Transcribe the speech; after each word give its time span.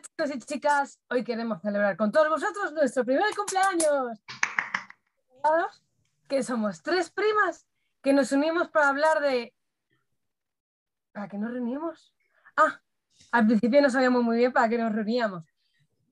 Chicos 0.00 0.30
y 0.32 0.38
chicas, 0.38 1.00
hoy 1.10 1.24
queremos 1.24 1.60
celebrar 1.60 1.96
con 1.96 2.12
todos 2.12 2.28
vosotros 2.28 2.72
nuestro 2.72 3.04
primer 3.04 3.34
cumpleaños. 3.34 4.18
Que 6.28 6.42
somos 6.44 6.82
tres 6.82 7.10
primas 7.10 7.66
que 8.00 8.12
nos 8.12 8.30
unimos 8.30 8.68
para 8.68 8.90
hablar 8.90 9.20
de... 9.20 9.54
¿Para 11.10 11.28
qué 11.28 11.36
nos 11.36 11.50
reunimos? 11.50 12.14
Ah, 12.56 12.80
al 13.32 13.46
principio 13.46 13.82
no 13.82 13.90
sabíamos 13.90 14.22
muy 14.22 14.36
bien 14.36 14.52
para 14.52 14.68
qué 14.68 14.78
nos 14.78 14.92
reuníamos. 14.92 15.44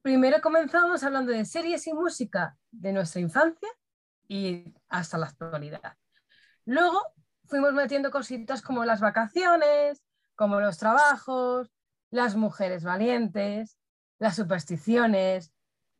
Primero 0.03 0.41
comenzamos 0.41 1.05
hablando 1.05 1.31
de 1.31 1.45
series 1.45 1.87
y 1.87 1.93
música 1.93 2.57
de 2.73 2.93
nuestra 2.93 3.21
infancia 3.21 3.69
y 4.27 4.75
hasta 4.89 5.17
la 5.17 5.27
actualidad. 5.27 5.97
Luego 6.65 7.03
fuimos 7.45 7.73
metiendo 7.73 8.11
cositas 8.11 8.63
como 8.63 8.85
las 8.85 9.01
vacaciones, 9.01 10.03
como 10.35 10.61
los 10.61 10.77
trabajos, 10.77 11.76
las 12.11 12.37
mujeres 12.37 12.85
valientes, 12.85 13.79
las 14.19 14.37
supersticiones, 14.37 15.53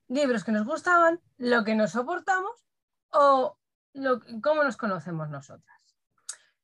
libros 0.09 0.45
que 0.45 0.53
nos 0.53 0.67
gustaban, 0.67 1.21
lo 1.37 1.65
que 1.65 1.75
nos 1.75 1.93
soportamos 1.93 2.53
o 3.11 3.59
cómo 4.43 4.65
nos 4.65 4.77
conocemos 4.77 5.29
nosotras. 5.29 5.77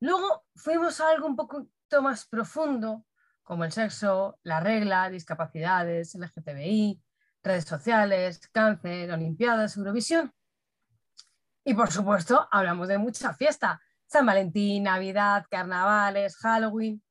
Luego 0.01 0.45
fuimos 0.55 1.01
a 1.01 1.11
algo 1.11 1.27
un 1.27 1.37
poquito 1.37 2.03
más 2.03 2.27
profundo, 2.27 3.05
como 3.43 3.65
el 3.65 3.73
sexo, 3.73 4.39
la 4.43 4.61
regla, 4.61 5.11
discapacidades, 5.11 6.15
LGTBI, 6.15 7.03
redes 7.43 7.65
sociales, 7.65 8.49
cáncer, 8.49 9.11
Olimpiadas, 9.13 9.77
Eurovisión. 9.77 10.33
Y 11.65 11.75
por 11.75 11.91
supuesto, 11.91 12.49
hablamos 12.51 12.89
de 12.89 12.99
mucha 12.99 13.35
fiesta. 13.35 13.81
San 14.07 14.27
Valentín, 14.27 14.85
Navidad, 14.85 15.47
carnavales, 15.51 16.37
Halloween. 16.37 17.03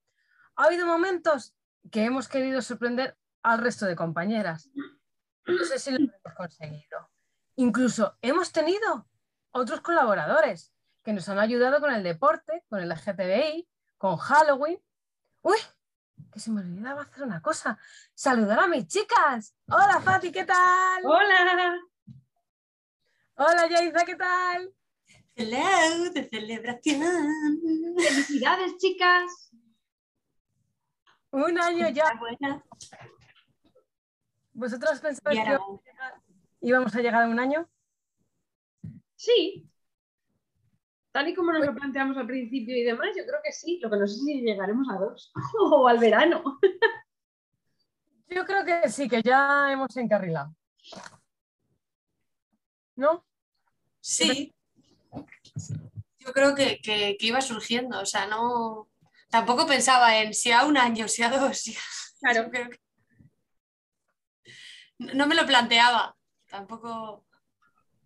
Ha 0.55 0.65
habido 0.65 0.85
momentos 0.85 1.55
que 1.89 2.03
hemos 2.05 2.27
querido 2.27 2.61
sorprender 2.61 3.17
al 3.43 3.59
resto 3.59 3.85
de 3.85 3.95
compañeras. 3.95 4.69
No 5.45 5.65
sé 5.65 5.79
si 5.79 5.91
lo 5.91 5.97
hemos 5.97 6.35
conseguido. 6.35 7.09
Incluso 7.55 8.17
hemos 8.21 8.51
tenido 8.51 9.07
otros 9.51 9.81
colaboradores 9.81 10.73
que 11.03 11.13
nos 11.13 11.27
han 11.29 11.39
ayudado 11.39 11.79
con 11.79 11.93
el 11.93 12.03
deporte, 12.03 12.63
con 12.69 12.79
el 12.79 12.89
LGTBI, 12.89 13.67
con 13.97 14.17
Halloween. 14.17 14.79
¡Uy! 15.41 15.57
Que 16.31 16.39
se 16.39 16.51
me 16.51 16.61
olvidaba 16.61 17.01
hacer 17.01 17.23
una 17.23 17.41
cosa. 17.41 17.79
Saludar 18.13 18.59
a 18.59 18.67
mis 18.67 18.87
chicas. 18.87 19.55
Hola, 19.67 19.99
Fati, 20.01 20.31
¿qué 20.31 20.45
tal? 20.45 21.03
Hola. 21.03 21.79
Hola, 23.35 23.67
Yaiza, 23.67 24.05
¿qué 24.05 24.15
tal? 24.15 24.71
Hello, 25.35 26.11
de 26.11 26.29
celebración. 26.29 27.01
Felicidades, 27.97 28.77
chicas. 28.77 29.50
Un 31.31 31.59
año 31.59 31.89
ya. 31.89 32.19
¿Vosotros 34.53 34.99
pensabais 34.99 35.39
que 35.43 35.57
íbamos 36.61 36.93
a 36.93 37.01
llegar 37.01 37.23
a 37.23 37.27
un 37.27 37.39
año? 37.39 37.69
Sí. 39.15 39.67
Tal 41.11 41.29
y 41.29 41.33
como 41.33 41.53
nos 41.53 41.65
lo 41.65 41.73
planteamos 41.73 42.17
al 42.17 42.27
principio 42.27 42.75
y 42.75 42.83
demás, 42.83 43.09
yo 43.15 43.25
creo 43.25 43.39
que 43.43 43.51
sí. 43.51 43.79
Lo 43.81 43.89
que 43.89 43.97
no 43.97 44.07
sé 44.07 44.15
si 44.15 44.41
llegaremos 44.41 44.87
a 44.89 44.97
dos 44.97 45.31
o 45.71 45.87
al 45.87 45.99
verano. 45.99 46.59
Yo 48.27 48.45
creo 48.45 48.65
que 48.65 48.89
sí, 48.89 49.07
que 49.07 49.21
ya 49.21 49.71
hemos 49.71 49.95
encarrilado. 49.97 50.53
¿No? 52.95 53.25
Sí. 54.01 54.53
Yo 56.19 56.33
creo 56.33 56.53
que, 56.55 56.79
que 56.81 57.17
iba 57.19 57.41
surgiendo, 57.41 57.99
o 57.99 58.05
sea, 58.05 58.27
no, 58.27 58.90
tampoco 59.31 59.65
pensaba 59.65 60.19
en 60.19 60.33
si 60.33 60.51
a 60.51 60.65
un 60.65 60.77
año, 60.77 61.07
si 61.07 61.23
a 61.23 61.29
dos. 61.29 61.63
Claro. 62.19 62.51
No 64.99 65.25
me 65.25 65.33
lo 65.33 65.47
planteaba, 65.47 66.15
tampoco. 66.47 67.25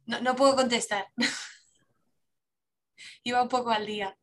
No, 0.05 0.35
puedo 0.37 0.55
contestar. 0.55 1.05
Iba 3.25 3.43
un 3.43 3.49
poco 3.49 3.71
al 3.71 3.85
día. 3.85 4.17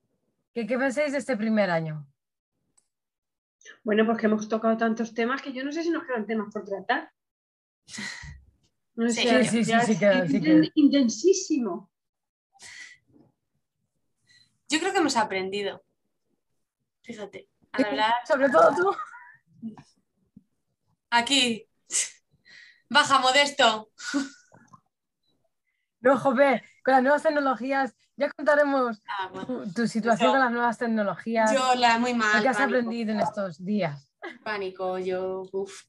¿Qué, 0.54 0.66
¿Qué 0.66 0.78
pensáis 0.78 1.12
de 1.12 1.18
este 1.18 1.36
primer 1.36 1.68
año? 1.68 2.08
Bueno, 3.84 4.06
pues 4.06 4.16
que 4.16 4.24
hemos 4.24 4.48
tocado 4.48 4.78
tantos 4.78 5.12
temas 5.12 5.42
que 5.42 5.52
yo 5.52 5.64
no 5.64 5.70
sé 5.70 5.82
si 5.82 5.90
nos 5.90 6.04
quedan 6.04 6.26
temas 6.26 6.50
por 6.50 6.64
tratar. 6.64 7.12
No 8.94 9.08
sí, 9.08 9.22
sí, 9.22 9.64
sí, 9.64 9.72
sí, 9.86 9.98
queda, 9.98 10.26
Intensísimo. 10.74 11.90
Yo 14.68 14.78
creo 14.78 14.92
que 14.92 14.98
hemos 14.98 15.16
aprendido. 15.16 15.82
Fíjate, 17.02 17.48
al 17.72 17.84
hablar. 17.84 18.14
Sobre 18.26 18.48
todo 18.48 18.74
tú. 18.74 19.76
Aquí. 21.10 21.68
Baja 22.88 23.18
modesto. 23.18 23.90
No, 26.00 26.18
joder, 26.18 26.62
con 26.84 26.94
las 26.94 27.02
nuevas 27.02 27.22
tecnologías, 27.22 27.94
ya 28.16 28.30
contaremos 28.30 29.02
ah, 29.08 29.30
tu, 29.74 29.86
situación 29.86 30.32
con 30.32 30.40
las 30.40 30.50
nuevas 30.50 30.78
tecnologías. 30.78 31.52
Yo 31.52 31.74
la 31.74 31.98
muy 31.98 32.12
mal. 32.14 32.42
¿Qué 32.42 32.48
has 32.48 32.60
aprendido 32.60 33.12
en 33.12 33.20
estos 33.20 33.64
días? 33.64 34.12
Pánico, 34.44 34.98
yo, 34.98 35.44
uff. 35.52 35.84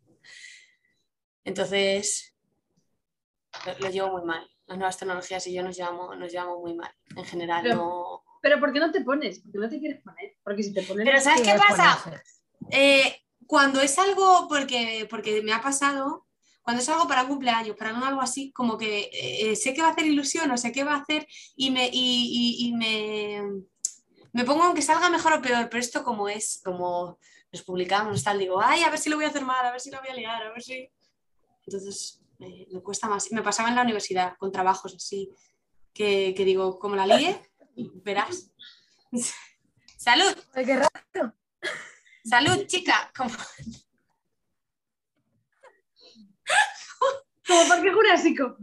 Entonces, 1.44 2.36
lo, 3.80 3.90
llevo 3.90 4.12
muy 4.12 4.24
mal. 4.24 4.48
Las 4.66 4.78
nuevas 4.78 4.98
tecnologías 4.98 5.46
y 5.48 5.54
yo 5.54 5.64
nos 5.64 5.76
llevamos, 5.76 6.18
nos 6.18 6.32
llevamos 6.32 6.60
muy 6.60 6.76
mal. 6.76 6.92
En 7.16 7.26
general, 7.26 7.68
no 7.70 8.24
pero 8.44 8.60
¿por 8.60 8.74
qué 8.74 8.80
no 8.82 8.92
te 8.92 9.00
pones? 9.00 9.40
¿Por 9.40 9.54
qué 9.54 9.58
no 9.58 9.70
te 9.70 9.80
quieres 9.80 10.02
poner? 10.02 10.36
Porque 10.44 10.64
si 10.64 10.74
te 10.74 10.84
pones... 10.84 11.06
Pero 11.06 11.22
¿sabes 11.22 11.44
qué 11.44 11.56
pasa? 11.56 12.22
Eh, 12.72 13.22
cuando 13.48 13.80
es 13.80 13.98
algo, 13.98 14.48
porque, 14.50 15.08
porque 15.10 15.42
me 15.42 15.54
ha 15.54 15.62
pasado, 15.62 16.28
cuando 16.62 16.84
es 16.84 16.90
algo 16.90 17.08
para 17.08 17.22
un 17.22 17.30
cumpleaños, 17.30 17.78
para 17.78 17.98
algo 18.06 18.20
así, 18.20 18.52
como 18.52 18.78
que 18.78 19.10
eh, 19.14 19.56
sé 19.56 19.74
que 19.74 19.82
va 19.82 19.88
a 19.88 19.92
hacer 19.92 20.08
ilusión 20.08 20.52
o 20.52 20.58
sé 20.58 20.74
que 20.74 20.84
va 20.84 20.96
a 20.96 21.02
hacer 21.04 21.26
y 21.56 21.72
me, 21.72 21.90
y, 21.90 22.74
me, 22.76 23.44
me, 24.34 24.44
pongo 24.44 24.64
aunque 24.64 24.82
salga 24.82 25.10
mejor 25.10 25.32
o 25.32 25.42
peor, 25.42 25.70
pero 25.70 25.80
esto 25.80 26.04
como 26.04 26.28
es, 26.28 26.60
como 26.66 27.18
nos 27.50 27.62
publicamos, 27.62 28.26
tal, 28.26 28.40
digo, 28.40 28.60
ay, 28.62 28.84
a 28.84 28.90
ver 28.90 29.00
si 29.00 29.10
lo 29.10 29.16
voy 29.16 29.24
a 29.24 29.30
hacer 29.30 29.46
mal, 29.46 29.66
a 29.66 29.72
ver 29.72 29.80
si 29.80 29.90
lo 29.90 30.02
voy 30.02 30.10
a 30.10 30.16
liar, 30.16 30.44
a 30.44 30.52
ver 30.52 30.62
si... 30.62 30.90
Entonces 31.66 32.22
me 32.40 32.82
cuesta 32.82 33.08
más. 33.08 33.32
Me 33.32 33.42
pasaba 33.42 33.70
en 33.70 33.76
la 33.76 33.84
universidad 33.84 34.36
con 34.38 34.52
trabajos 34.52 34.94
así, 34.94 35.32
que, 35.94 36.34
que 36.36 36.44
digo, 36.44 36.78
como 36.78 36.98
la 36.98 37.08
líe, 37.08 37.40
verás. 37.76 38.52
Salud. 39.98 40.36
qué 40.54 40.76
rato. 40.76 41.36
Salud, 42.24 42.66
chica. 42.68 43.12
Como... 43.16 43.34
Como 47.46 47.68
Parque 47.68 47.92
Jurásico. 47.94 48.58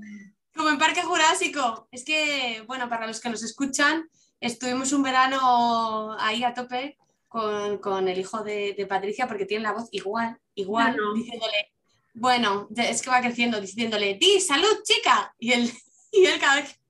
Como 0.55 0.71
en 0.71 0.79
Parque 0.79 1.03
Jurásico. 1.03 1.89
Es 1.91 2.05
que, 2.05 2.65
bueno, 2.67 2.89
para 2.89 3.07
los 3.07 3.21
que 3.21 3.29
nos 3.29 3.43
escuchan, 3.43 4.09
estuvimos 4.41 4.93
un 4.93 5.03
verano 5.03 6.17
ahí 6.19 6.45
a 6.45 6.55
tope 6.55 6.99
con, 7.29 8.09
el 8.09 8.19
hijo 8.19 8.43
de, 8.43 8.87
Patricia 8.89 9.29
porque 9.29 9.47
tiene 9.47 9.65
la 9.65 9.73
voz 9.73 9.89
igual, 9.93 10.37
igual, 10.55 10.97
diciéndole, 11.15 11.73
bueno, 12.15 12.69
es 12.75 13.03
que 13.03 13.11
va 13.11 13.21
creciendo, 13.21 13.61
diciéndole, 13.61 14.15
di, 14.15 14.41
salud, 14.41 14.83
chica. 14.83 15.35
Y 15.39 15.53
él, 15.53 15.73
y 16.13 16.27
él 16.27 16.41
cada 16.41 16.57
vez 16.57 16.81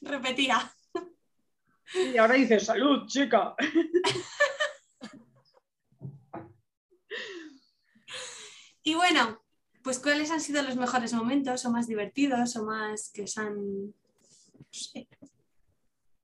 repetía. 0.00 0.72
Y 1.94 2.16
ahora 2.18 2.34
dice, 2.34 2.60
salud, 2.60 3.06
chica. 3.06 3.54
y 8.82 8.94
bueno, 8.94 9.42
pues 9.82 9.98
¿cuáles 9.98 10.30
han 10.30 10.40
sido 10.40 10.62
los 10.62 10.76
mejores 10.76 11.14
momentos 11.14 11.64
o 11.64 11.70
más 11.70 11.86
divertidos 11.86 12.56
o 12.56 12.64
más 12.64 13.10
que 13.12 13.22
os 13.22 13.38
han... 13.38 13.94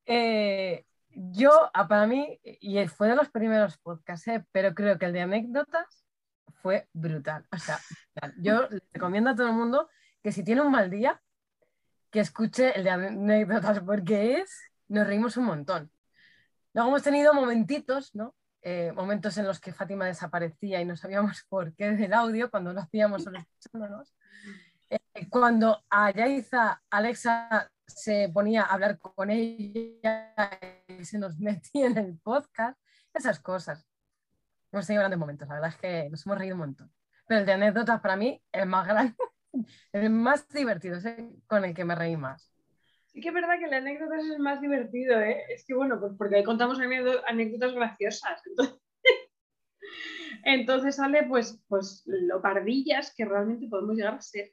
Eh, 0.06 0.84
yo, 1.10 1.70
ah, 1.72 1.88
para 1.88 2.06
mí, 2.06 2.38
y 2.42 2.86
fue 2.88 3.08
de 3.08 3.16
los 3.16 3.30
primeros 3.30 3.78
podcasts, 3.78 4.28
eh, 4.28 4.44
pero 4.52 4.74
creo 4.74 4.98
que 4.98 5.06
el 5.06 5.12
de 5.12 5.22
anécdotas 5.22 6.04
fue 6.60 6.88
brutal. 6.92 7.46
O 7.52 7.58
sea, 7.58 7.80
yo 8.38 8.68
le 8.68 8.82
recomiendo 8.92 9.30
a 9.30 9.34
todo 9.34 9.48
el 9.48 9.54
mundo 9.54 9.88
que 10.22 10.32
si 10.32 10.44
tiene 10.44 10.60
un 10.60 10.72
mal 10.72 10.90
día, 10.90 11.22
que 12.10 12.20
escuche 12.20 12.76
el 12.76 12.84
de 12.84 12.90
anécdotas 12.90 13.80
porque 13.80 14.38
es 14.38 14.70
nos 14.94 15.06
reímos 15.06 15.36
un 15.36 15.44
montón. 15.44 15.90
Luego 16.72 16.88
hemos 16.88 17.02
tenido 17.02 17.34
momentitos, 17.34 18.14
¿no? 18.14 18.34
Eh, 18.62 18.92
momentos 18.92 19.36
en 19.36 19.46
los 19.46 19.60
que 19.60 19.74
Fátima 19.74 20.06
desaparecía 20.06 20.80
y 20.80 20.86
no 20.86 20.96
sabíamos 20.96 21.44
por 21.50 21.74
qué 21.74 21.90
del 21.90 22.14
audio 22.14 22.50
cuando 22.50 22.72
lo 22.72 22.80
hacíamos 22.80 23.22
solo 23.24 23.38
escuchándonos. 23.38 24.14
Eh, 24.88 25.28
cuando 25.28 25.84
a 25.90 26.10
Yaiza, 26.10 26.82
Alexa 26.90 27.70
se 27.86 28.30
ponía 28.32 28.62
a 28.62 28.72
hablar 28.72 28.98
con 28.98 29.30
ella 29.30 30.34
y 30.88 31.04
se 31.04 31.18
nos 31.18 31.38
metía 31.38 31.86
en 31.86 31.98
el 31.98 32.18
podcast, 32.18 32.78
esas 33.12 33.38
cosas. 33.40 33.86
Hemos 34.72 34.86
tenido 34.86 35.02
grandes 35.02 35.18
momentos, 35.18 35.46
la 35.46 35.54
verdad 35.54 35.70
es 35.70 35.76
que 35.76 36.08
nos 36.10 36.24
hemos 36.24 36.38
reído 36.38 36.54
un 36.54 36.60
montón. 36.60 36.92
Pero 37.26 37.40
el 37.40 37.46
de 37.46 37.52
anécdotas 37.52 38.00
para 38.00 38.16
mí 38.16 38.42
es 38.50 38.62
el 38.62 38.68
más 38.68 38.86
grande, 38.88 39.14
el 39.92 40.10
más 40.10 40.48
divertido, 40.48 40.96
es 40.96 41.06
con 41.46 41.64
el 41.64 41.74
que 41.74 41.84
me 41.84 41.94
reí 41.94 42.16
más. 42.16 42.53
Sí 43.14 43.20
que 43.20 43.28
es 43.28 43.34
verdad 43.34 43.60
que 43.60 43.68
la 43.68 43.76
anécdota 43.76 44.16
es 44.16 44.28
el 44.28 44.40
más 44.40 44.60
divertido, 44.60 45.20
¿eh? 45.20 45.44
Es 45.48 45.64
que 45.64 45.72
bueno, 45.72 46.00
pues 46.00 46.14
porque 46.18 46.34
ahí 46.34 46.42
contamos 46.42 46.80
anécdotas 46.80 47.72
graciosas. 47.72 48.42
Entonces 50.44 50.96
sale 50.96 51.22
pues, 51.22 51.62
pues 51.68 52.02
lo 52.06 52.42
pardillas 52.42 53.14
que 53.14 53.24
realmente 53.24 53.68
podemos 53.68 53.96
llegar 53.96 54.14
a 54.14 54.20
ser. 54.20 54.52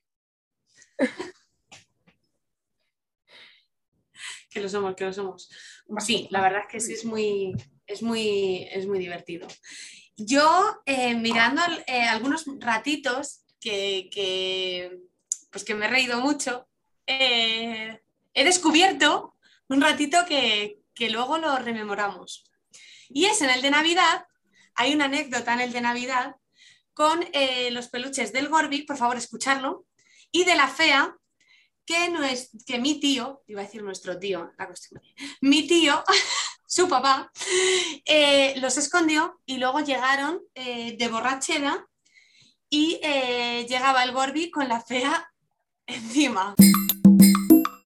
Que 4.51 4.59
lo 4.59 4.69
somos, 4.69 4.95
que 4.95 5.05
lo 5.05 5.13
somos. 5.13 5.49
Sí, 5.97 6.27
la 6.29 6.41
verdad 6.41 6.61
es 6.61 6.67
que 6.67 6.79
sí 6.81 6.93
es 6.93 7.03
muy, 7.03 7.55
es 7.87 8.03
muy, 8.03 8.67
es 8.71 8.85
muy 8.85 8.99
divertido. 8.99 9.47
Yo, 10.17 10.83
eh, 10.85 11.15
mirando 11.15 11.63
eh, 11.87 12.03
algunos 12.03 12.45
ratitos 12.59 13.43
que, 13.59 14.07
que, 14.11 14.99
pues 15.49 15.63
que 15.63 15.73
me 15.73 15.87
he 15.87 15.89
reído 15.89 16.19
mucho, 16.19 16.67
eh, 17.07 18.00
he 18.33 18.43
descubierto 18.43 19.35
un 19.67 19.81
ratito 19.81 20.25
que, 20.27 20.79
que 20.93 21.09
luego 21.09 21.37
lo 21.37 21.57
rememoramos. 21.57 22.43
Y 23.09 23.25
es 23.25 23.41
en 23.41 23.49
el 23.49 23.61
de 23.61 23.71
Navidad, 23.71 24.25
hay 24.75 24.93
una 24.93 25.05
anécdota 25.05 25.53
en 25.53 25.61
el 25.61 25.73
de 25.73 25.81
Navidad 25.81 26.35
con 26.93 27.25
eh, 27.33 27.71
los 27.71 27.87
peluches 27.87 28.33
del 28.33 28.49
Gorbi, 28.49 28.83
por 28.83 28.97
favor 28.97 29.17
escucharlo, 29.17 29.85
y 30.31 30.43
de 30.43 30.55
la 30.55 30.67
fea, 30.67 31.15
que, 31.85 32.09
no 32.09 32.23
es, 32.23 32.51
que 32.65 32.79
mi 32.79 32.99
tío, 32.99 33.43
iba 33.47 33.61
a 33.61 33.65
decir 33.65 33.83
nuestro 33.83 34.17
tío, 34.19 34.51
la 34.57 34.67
costumbre, 34.67 35.13
mi 35.41 35.67
tío, 35.67 36.03
su 36.67 36.87
papá, 36.87 37.31
eh, 38.05 38.53
los 38.57 38.77
escondió 38.77 39.41
y 39.45 39.57
luego 39.57 39.79
llegaron 39.81 40.41
eh, 40.53 40.95
de 40.97 41.07
borrachera 41.09 41.85
y 42.69 43.01
llegaba 43.67 44.03
el 44.03 44.13
Gorbi 44.13 44.49
con 44.49 44.69
la 44.69 44.79
fea 44.79 45.29
encima. 45.85 46.55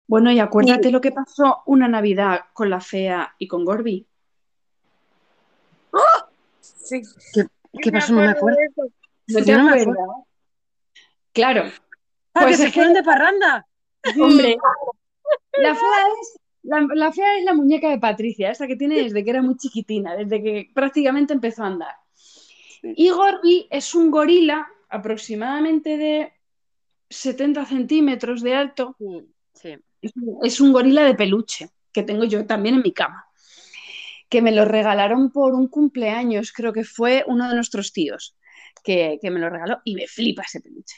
Bueno, 0.07 0.31
y 0.31 0.39
acuérdate 0.39 0.91
lo 0.91 1.01
que 1.01 1.11
pasó 1.11 1.63
una 1.65 1.87
Navidad 1.87 2.45
con 2.53 2.69
la 2.69 2.79
fea 2.79 3.35
y 3.39 3.47
con 3.47 3.65
Gorby. 3.65 4.05
Sí. 6.61 7.01
¿Qué 7.81 7.91
pasó? 7.91 8.13
No 8.13 8.21
me 8.21 8.27
acuerdo. 8.29 8.57
¿No 9.27 9.39
Yo 9.39 9.57
no 9.57 9.69
acuerdas? 9.69 10.07
Claro. 11.33 11.63
Ah, 12.33 12.41
Pues 12.41 12.57
que 12.57 12.63
se 12.65 12.71
fueron 12.71 12.93
de 12.93 13.03
parranda. 13.03 13.67
Hombre, 14.21 14.57
la 15.53 15.73
fea 15.73 16.07
es 16.21 16.39
la, 16.63 16.87
la 16.93 17.11
fea 17.11 17.37
es 17.37 17.45
la 17.45 17.53
muñeca 17.53 17.89
de 17.89 17.97
Patricia, 17.97 18.51
esa 18.51 18.67
que 18.67 18.75
tiene 18.75 19.01
desde 19.01 19.23
que 19.23 19.29
era 19.29 19.41
muy 19.41 19.55
chiquitina, 19.57 20.15
desde 20.15 20.41
que 20.43 20.69
prácticamente 20.73 21.33
empezó 21.33 21.63
a 21.63 21.67
andar. 21.67 21.95
Y 22.83 23.09
Gorby 23.09 23.67
es 23.71 23.95
un 23.95 24.11
gorila 24.11 24.67
aproximadamente 24.89 25.97
de 25.97 26.33
70 27.09 27.65
centímetros 27.65 28.41
de 28.41 28.55
alto. 28.55 28.95
Sí, 28.99 29.27
sí. 29.53 29.77
Es 30.43 30.59
un- 30.61 30.73
gorila 30.73 31.03
de 31.03 31.15
peluche 31.15 31.69
que 31.91 32.03
tengo 32.03 32.23
yo 32.25 32.45
también 32.45 32.75
en 32.75 32.81
mi 32.81 32.91
cama. 32.93 33.25
Que 34.29 34.41
me 34.41 34.51
lo 34.51 34.65
regalaron 34.65 35.31
por 35.31 35.53
un 35.53 35.67
cumpleaños, 35.67 36.51
creo 36.51 36.73
que 36.73 36.83
fue 36.83 37.23
uno 37.27 37.47
de 37.47 37.55
nuestros 37.55 37.93
tíos 37.93 38.35
que, 38.83 39.17
que 39.21 39.31
me 39.31 39.39
lo 39.39 39.49
regaló 39.49 39.79
y 39.85 39.95
me 39.95 40.07
flipa 40.07 40.43
ese 40.43 40.61
peluche. 40.61 40.97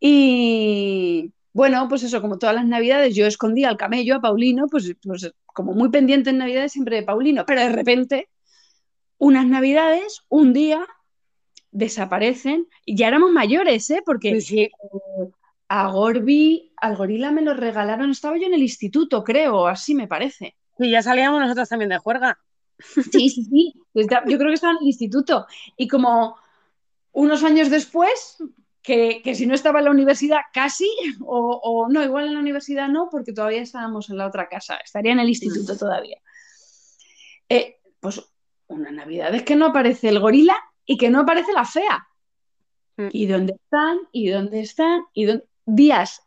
Y 0.00 1.32
bueno, 1.52 1.86
pues 1.88 2.02
eso, 2.02 2.20
como 2.20 2.38
todas 2.38 2.54
las 2.54 2.66
navidades, 2.66 3.14
yo 3.14 3.26
escondía 3.26 3.68
al 3.68 3.76
camello, 3.76 4.16
a 4.16 4.20
Paulino, 4.20 4.66
pues, 4.68 4.94
pues 5.02 5.32
como 5.46 5.72
muy 5.74 5.90
pendiente 5.90 6.30
en 6.30 6.38
navidades 6.38 6.72
siempre 6.72 6.96
de 6.96 7.02
Paulino, 7.02 7.44
pero 7.46 7.60
de 7.60 7.68
repente, 7.68 8.28
unas 9.18 9.46
navidades, 9.46 10.22
un 10.28 10.52
día, 10.52 10.86
desaparecen 11.70 12.68
y 12.84 12.96
ya 12.96 13.08
éramos 13.08 13.30
mayores, 13.32 13.88
¿eh? 13.90 14.02
Porque 14.04 14.40
Sí, 14.40 14.46
sí. 14.46 14.70
A 15.74 15.88
Gorby, 15.88 16.70
al 16.76 16.96
gorila 16.96 17.30
me 17.30 17.40
lo 17.40 17.54
regalaron, 17.54 18.10
estaba 18.10 18.36
yo 18.36 18.44
en 18.46 18.52
el 18.52 18.60
instituto, 18.60 19.24
creo, 19.24 19.66
así 19.66 19.94
me 19.94 20.06
parece. 20.06 20.54
Sí, 20.78 20.90
ya 20.90 21.00
salíamos 21.00 21.40
nosotros 21.40 21.66
también 21.66 21.88
de 21.88 21.96
juerga. 21.96 22.38
Sí, 22.78 23.30
sí, 23.30 23.44
sí. 23.44 23.72
Está- 23.94 24.22
Yo 24.26 24.36
creo 24.36 24.48
que 24.50 24.54
estaba 24.54 24.72
en 24.74 24.80
el 24.82 24.88
instituto. 24.88 25.46
Y 25.78 25.88
como 25.88 26.36
unos 27.12 27.42
años 27.42 27.70
después, 27.70 28.36
que, 28.82 29.22
que 29.24 29.34
si 29.34 29.46
no 29.46 29.54
estaba 29.54 29.78
en 29.78 29.86
la 29.86 29.90
universidad 29.92 30.40
casi, 30.52 30.90
o, 31.20 31.38
o 31.62 31.88
no, 31.88 32.04
igual 32.04 32.26
en 32.26 32.34
la 32.34 32.40
universidad 32.40 32.88
no, 32.88 33.08
porque 33.10 33.32
todavía 33.32 33.62
estábamos 33.62 34.10
en 34.10 34.18
la 34.18 34.26
otra 34.26 34.48
casa, 34.50 34.76
estaría 34.76 35.12
en 35.12 35.20
el 35.20 35.28
instituto 35.30 35.74
todavía. 35.78 36.18
Eh, 37.48 37.76
pues 37.98 38.20
una 38.66 38.90
Navidad 38.90 39.34
es 39.34 39.42
que 39.44 39.56
no 39.56 39.66
aparece 39.66 40.10
el 40.10 40.20
gorila 40.20 40.56
y 40.84 40.98
que 40.98 41.08
no 41.08 41.20
aparece 41.20 41.54
la 41.54 41.64
fea. 41.64 42.06
Mm. 42.98 43.08
¿Y 43.10 43.26
dónde 43.26 43.54
están? 43.54 44.00
¿Y 44.12 44.28
dónde 44.28 44.60
están? 44.60 45.04
¿Y 45.14 45.24
dónde? 45.24 45.46
Días 45.66 46.22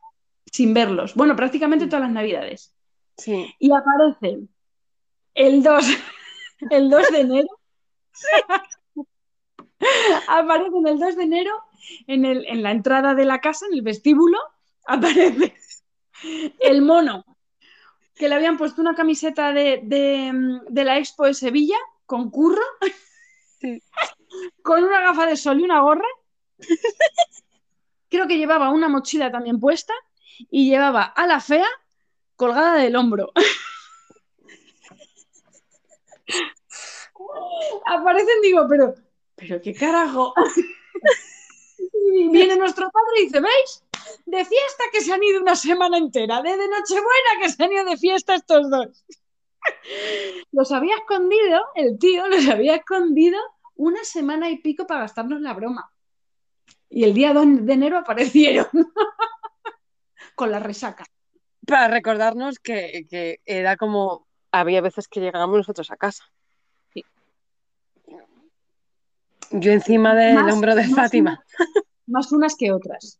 sin 0.51 0.73
verlos. 0.73 1.15
Bueno, 1.15 1.35
prácticamente 1.35 1.87
todas 1.87 2.01
las 2.01 2.11
Navidades 2.11 2.73
Sí. 3.17 3.53
y 3.59 3.71
aparecen 3.71 4.49
el 5.33 5.63
2, 5.63 5.85
el 6.71 6.89
2 6.89 7.11
de 7.11 7.19
enero. 7.19 7.47
aparecen 10.27 10.87
el 10.87 10.99
2 10.99 11.15
de 11.15 11.23
enero 11.23 11.63
en, 12.07 12.25
el- 12.25 12.45
en 12.47 12.63
la 12.63 12.71
entrada 12.71 13.13
de 13.15 13.25
la 13.25 13.39
casa, 13.41 13.65
en 13.67 13.73
el 13.75 13.81
vestíbulo, 13.81 14.37
aparece 14.85 15.53
el 16.59 16.81
mono 16.81 17.23
que 18.15 18.29
le 18.29 18.35
habían 18.35 18.57
puesto 18.57 18.81
una 18.81 18.95
camiseta 18.95 19.51
de, 19.51 19.81
de- 19.83 20.61
de 20.69 20.83
la 20.85 20.97
Expo 20.97 21.25
de 21.25 21.33
Sevilla 21.33 21.77
con 22.05 22.29
curro, 22.29 22.61
Sí. 23.59 23.81
con 24.61 24.83
una 24.83 25.01
gafa 25.01 25.25
de 25.25 25.35
sol 25.37 25.59
y 25.59 25.63
una 25.63 25.81
gorra. 25.81 26.07
Creo 28.15 28.29
que 28.29 28.37
llevaba 28.37 28.69
una 28.69 28.87
mochila 28.87 29.29
también 29.29 29.59
puesta 29.59 29.93
y 30.49 30.69
llevaba 30.69 31.03
a 31.03 31.27
la 31.27 31.41
fea 31.41 31.67
colgada 32.37 32.75
del 32.75 32.95
hombro. 32.95 33.33
Aparecen, 37.85 38.41
digo, 38.41 38.65
pero, 38.69 38.95
pero 39.35 39.61
qué 39.61 39.73
carajo. 39.73 40.33
Y 42.13 42.29
viene 42.31 42.55
nuestro 42.55 42.89
padre 42.89 43.19
y 43.19 43.23
dice, 43.25 43.41
¿veis? 43.41 43.83
De 44.25 44.45
fiesta 44.45 44.85
que 44.93 45.01
se 45.01 45.11
han 45.11 45.21
ido 45.21 45.41
una 45.41 45.57
semana 45.57 45.97
entera, 45.97 46.41
de, 46.41 46.51
de 46.51 46.69
Nochebuena 46.69 47.41
que 47.41 47.49
se 47.49 47.65
han 47.65 47.73
ido 47.73 47.83
de 47.83 47.97
fiesta 47.97 48.35
estos 48.35 48.69
dos. 48.69 49.03
Los 50.53 50.71
había 50.71 50.95
escondido, 50.95 51.65
el 51.75 51.99
tío 51.99 52.29
los 52.29 52.47
había 52.47 52.75
escondido 52.77 53.41
una 53.75 54.05
semana 54.05 54.49
y 54.49 54.59
pico 54.59 54.87
para 54.87 55.01
gastarnos 55.01 55.41
la 55.41 55.53
broma. 55.53 55.91
Y 56.95 57.03
el 57.03 57.13
día 57.13 57.33
2 57.33 57.65
de 57.65 57.73
enero 57.73 57.97
aparecieron 57.97 58.67
con 60.35 60.49
la 60.49 60.59
resaca. 60.59 61.03
Para 61.67 61.89
recordarnos 61.89 62.57
que, 62.59 63.05
que 63.09 63.41
era 63.45 63.75
como. 63.75 64.25
Había 64.49 64.79
veces 64.79 65.09
que 65.09 65.19
llegábamos 65.19 65.57
nosotros 65.57 65.91
a 65.91 65.97
casa. 65.97 66.23
Sí. 66.93 67.03
Yo 69.51 69.73
encima 69.73 70.15
del 70.15 70.35
Más- 70.35 70.53
hombro 70.53 70.73
de 70.73 70.87
más 70.87 70.95
Fátima. 70.95 71.43
Más 72.07 72.31
unas 72.31 72.55
que 72.55 72.71
otras. 72.71 73.19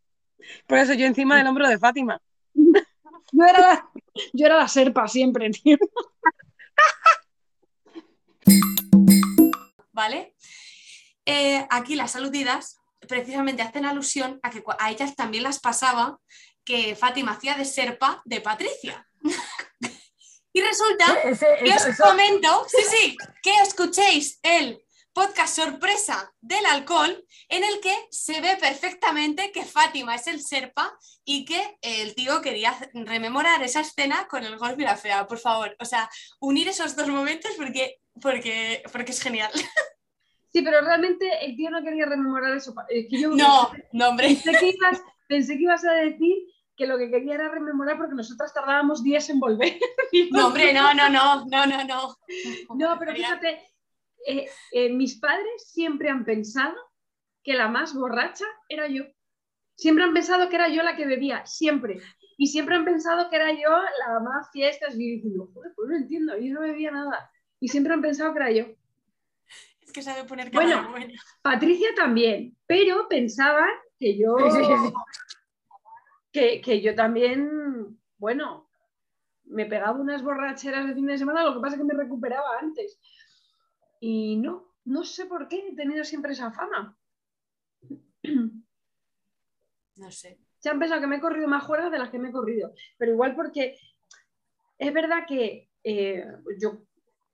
Por 0.66 0.78
eso 0.78 0.94
yo 0.94 1.04
encima 1.04 1.36
del 1.36 1.46
hombro 1.48 1.68
de 1.68 1.78
Fátima. 1.78 2.18
Yo 2.54 3.44
era 3.44 3.60
la, 3.60 3.90
yo 4.32 4.46
era 4.46 4.56
la 4.56 4.68
serpa 4.68 5.06
siempre, 5.06 5.50
tío. 5.50 5.76
¿vale? 9.92 10.34
Eh, 11.26 11.66
aquí 11.68 11.94
las 11.96 12.16
aludidas 12.16 12.80
precisamente 13.08 13.62
hacen 13.62 13.84
alusión 13.84 14.38
a 14.42 14.50
que 14.50 14.62
a 14.78 14.90
ellas 14.90 15.14
también 15.16 15.42
las 15.44 15.58
pasaba 15.60 16.18
que 16.64 16.96
Fátima 16.96 17.32
hacía 17.32 17.54
de 17.54 17.64
serpa 17.64 18.22
de 18.24 18.40
Patricia. 18.40 19.06
y 20.52 20.60
resulta 20.60 21.04
Ese- 21.24 21.46
que 21.62 21.72
os 21.72 21.86
eso- 21.86 22.02
comento, 22.02 22.66
sí, 22.68 22.82
sí, 22.90 23.16
que 23.42 23.54
escuchéis 23.62 24.38
el 24.42 24.82
podcast 25.12 25.56
sorpresa 25.56 26.30
del 26.42 26.66
alcohol 26.66 27.24
en 27.48 27.64
el 27.64 27.80
que 27.80 27.94
se 28.10 28.38
ve 28.42 28.56
perfectamente 28.58 29.50
que 29.50 29.64
Fátima 29.64 30.14
es 30.14 30.26
el 30.26 30.42
serpa 30.44 30.94
y 31.24 31.46
que 31.46 31.78
el 31.80 32.14
tío 32.14 32.42
quería 32.42 32.76
rememorar 32.92 33.62
esa 33.62 33.80
escena 33.80 34.28
con 34.28 34.44
el 34.44 34.58
golpe 34.58 34.82
y 34.82 34.84
la 34.84 34.96
fea, 34.96 35.26
por 35.26 35.38
favor. 35.38 35.74
O 35.80 35.86
sea, 35.86 36.10
unir 36.40 36.68
esos 36.68 36.96
dos 36.96 37.08
momentos 37.08 37.50
porque, 37.56 37.98
porque, 38.20 38.82
porque 38.92 39.12
es 39.12 39.22
genial. 39.22 39.50
Sí, 40.56 40.62
pero 40.62 40.80
realmente 40.80 41.28
el 41.44 41.54
tío 41.54 41.68
no 41.68 41.84
quería 41.84 42.06
rememorar 42.06 42.56
eso. 42.56 42.74
Es 42.88 43.08
que 43.10 43.20
yo 43.20 43.28
No, 43.28 43.70
no, 43.92 44.08
hombre. 44.08 44.28
pensé, 44.28 44.52
que 44.52 44.70
ibas, 44.70 45.02
pensé 45.28 45.54
que 45.58 45.64
ibas 45.64 45.84
a 45.84 45.92
decir 45.92 46.34
que 46.74 46.86
lo 46.86 46.96
que 46.96 47.10
quería 47.10 47.34
era 47.34 47.50
rememorar 47.50 47.98
porque 47.98 48.14
nosotras 48.14 48.54
tardábamos 48.54 49.04
días 49.04 49.28
en 49.28 49.38
volver. 49.38 49.76
No, 50.32 50.46
hombre, 50.46 50.72
no, 50.72 50.94
no, 50.94 51.10
no, 51.10 51.44
no, 51.44 51.66
no, 51.66 51.84
no. 51.84 52.16
No, 52.74 52.98
pero 52.98 53.12
fíjate, 53.12 53.60
eh, 54.26 54.48
eh, 54.72 54.88
mis 54.94 55.20
padres 55.20 55.70
siempre 55.70 56.08
han 56.08 56.24
pensado 56.24 56.74
que 57.44 57.52
la 57.52 57.68
más 57.68 57.92
borracha 57.92 58.46
era 58.66 58.88
yo. 58.88 59.04
Siempre 59.74 60.04
han 60.04 60.14
pensado 60.14 60.48
que 60.48 60.56
era 60.56 60.68
yo 60.70 60.82
la 60.82 60.96
que 60.96 61.04
bebía, 61.04 61.44
siempre. 61.44 62.00
Y 62.38 62.46
siempre 62.46 62.76
han 62.76 62.86
pensado 62.86 63.28
que 63.28 63.36
era 63.36 63.52
yo 63.52 63.68
la 63.68 64.20
más 64.20 64.50
fiestas. 64.52 64.94
Y 64.94 65.06
yo 65.06 65.16
diciendo, 65.16 65.50
joder, 65.52 65.72
pues 65.76 65.90
no 65.90 65.96
entiendo, 65.96 66.38
yo 66.38 66.54
no 66.54 66.62
bebía 66.62 66.92
nada. 66.92 67.30
Y 67.60 67.68
siempre 67.68 67.92
han 67.92 68.00
pensado 68.00 68.32
que 68.32 68.38
era 68.38 68.50
yo. 68.52 68.75
Que 69.96 70.02
sabe 70.02 70.24
poner 70.24 70.50
cara 70.50 70.62
Bueno. 70.66 70.90
buena. 70.90 71.14
Patricia 71.40 71.88
también, 71.96 72.54
pero 72.66 73.08
pensaban 73.08 73.70
que 73.98 74.18
yo, 74.18 74.36
que, 76.30 76.60
que 76.60 76.82
yo 76.82 76.94
también, 76.94 77.98
bueno, 78.18 78.68
me 79.46 79.64
pegaba 79.64 79.98
unas 79.98 80.22
borracheras 80.22 80.86
de 80.86 80.92
fin 80.92 81.06
de 81.06 81.16
semana, 81.16 81.44
lo 81.44 81.54
que 81.54 81.60
pasa 81.60 81.76
es 81.76 81.80
que 81.80 81.86
me 81.86 81.94
recuperaba 81.94 82.58
antes. 82.60 83.00
Y 83.98 84.36
no, 84.36 84.74
no 84.84 85.02
sé 85.02 85.24
por 85.24 85.48
qué 85.48 85.66
he 85.66 85.74
tenido 85.74 86.04
siempre 86.04 86.32
esa 86.32 86.52
fama. 86.52 86.94
No 89.96 90.10
sé. 90.10 90.38
Se 90.58 90.68
han 90.68 90.78
pensado 90.78 91.00
que 91.00 91.06
me 91.06 91.16
he 91.16 91.20
corrido 91.20 91.48
más 91.48 91.64
juergas 91.64 91.90
de 91.90 91.98
las 91.98 92.10
que 92.10 92.18
me 92.18 92.28
he 92.28 92.32
corrido. 92.32 92.74
Pero 92.98 93.12
igual 93.12 93.34
porque 93.34 93.78
es 94.76 94.92
verdad 94.92 95.24
que 95.26 95.70
eh, 95.84 96.22
yo 96.60 96.82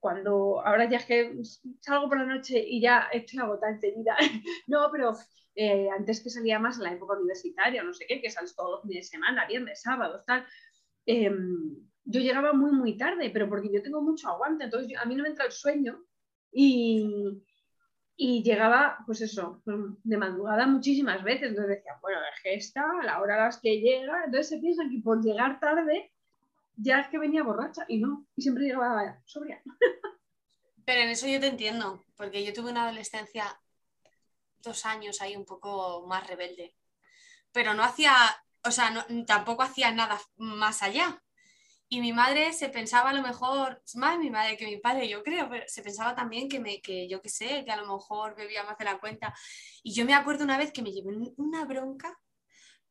cuando 0.03 0.61
ahora 0.67 0.89
ya 0.89 0.97
es 0.97 1.05
que 1.05 1.33
salgo 1.79 2.09
por 2.09 2.19
la 2.19 2.25
noche 2.25 2.59
y 2.59 2.81
ya 2.81 3.07
estoy 3.13 3.39
agotada 3.39 3.71
enseguida. 3.71 4.17
no, 4.67 4.89
pero 4.91 5.13
eh, 5.55 5.89
antes 5.97 6.21
que 6.21 6.29
salía 6.29 6.59
más 6.59 6.77
en 6.77 6.83
la 6.83 6.93
época 6.93 7.15
universitaria, 7.17 7.83
no 7.83 7.93
sé 7.93 8.05
qué, 8.07 8.21
que 8.21 8.29
sales 8.29 8.53
todos 8.55 8.71
los 8.71 8.81
fines 8.83 9.05
de 9.05 9.11
semana, 9.17 9.47
viernes, 9.47 9.81
sábados, 9.81 10.25
tal. 10.25 10.45
em, 11.05 11.77
yo 12.05 12.21
llegaba 12.21 12.53
muy, 12.53 12.71
muy 12.73 12.97
tarde, 12.97 13.29
pero 13.31 13.49
porque 13.49 13.71
yo 13.73 13.81
tengo 13.83 14.01
mucho 14.01 14.29
aguante, 14.29 14.65
entonces 14.65 14.89
yo- 14.91 14.99
a 14.99 15.05
mí 15.05 15.15
no 15.15 15.23
me 15.23 15.29
entra 15.29 15.45
el 15.45 15.51
sueño 15.53 16.03
y, 16.51 17.41
y 18.15 18.43
llegaba, 18.43 18.99
pues 19.05 19.21
eso, 19.21 19.61
de 20.03 20.17
madrugada 20.17 20.67
muchísimas 20.67 21.23
veces. 21.23 21.49
Entonces 21.49 21.77
decía, 21.77 21.93
bueno, 22.01 22.19
es 22.47 22.71
que 22.73 22.79
a 22.79 23.03
la 23.05 23.21
hora 23.21 23.35
a 23.35 23.45
las 23.47 23.59
que 23.59 23.79
llega, 23.81 24.25
entonces 24.25 24.49
se 24.49 24.59
piensan 24.59 24.89
que 24.91 25.01
por 25.03 25.23
llegar 25.23 25.59
tarde 25.59 26.11
ya 26.77 27.01
es 27.01 27.07
que 27.09 27.19
venía 27.19 27.43
borracha 27.43 27.85
y 27.87 27.99
no, 27.99 28.27
y 28.35 28.41
siempre 28.43 28.65
llegaba 28.65 29.21
sobria. 29.25 29.61
Pero 30.85 31.01
en 31.01 31.09
eso 31.09 31.27
yo 31.27 31.39
te 31.41 31.47
entiendo, 31.47 32.03
porque 32.15 32.43
yo 32.45 32.53
tuve 32.53 32.71
una 32.71 32.83
adolescencia 32.83 33.59
dos 34.59 34.85
años 34.85 35.21
ahí 35.21 35.35
un 35.35 35.45
poco 35.45 36.05
más 36.07 36.25
rebelde. 36.27 36.75
Pero 37.53 37.73
no 37.75 37.83
hacía, 37.83 38.13
o 38.65 38.71
sea, 38.71 38.91
no- 38.91 39.05
tampoco 39.25 39.63
hacía 39.63 39.91
nada 39.91 40.19
más 40.37 40.83
allá. 40.83 41.23
Y 41.89 42.01
mi 42.01 42.13
madre 42.13 42.53
se 42.53 42.69
pensaba 42.69 43.11
a 43.11 43.13
lo 43.13 43.21
mejor, 43.23 43.83
más 43.95 44.19
mi 44.19 44.29
madre 44.31 44.57
que 44.57 44.65
mi 44.67 44.77
padre, 44.77 45.09
yo 45.09 45.23
creo, 45.23 45.49
pero 45.49 45.65
se 45.67 45.83
pensaba 45.83 46.15
también 46.15 46.49
que, 46.49 46.59
me, 46.59 46.81
que 46.81 47.07
yo 47.09 47.21
qué 47.21 47.29
sé, 47.29 47.65
que 47.65 47.71
a 47.71 47.77
lo 47.77 47.87
mejor 47.93 48.35
bebía 48.35 48.63
más 48.63 48.77
de 48.77 48.85
la 48.85 48.99
cuenta. 48.99 49.33
Y 49.83 49.93
yo 49.93 50.05
me 50.05 50.15
acuerdo 50.15 50.43
una 50.45 50.57
vez 50.57 50.73
que 50.73 50.81
me 50.83 50.91
llevé 50.91 51.09
un- 51.09 51.33
una 51.37 51.65
bronca 51.65 52.17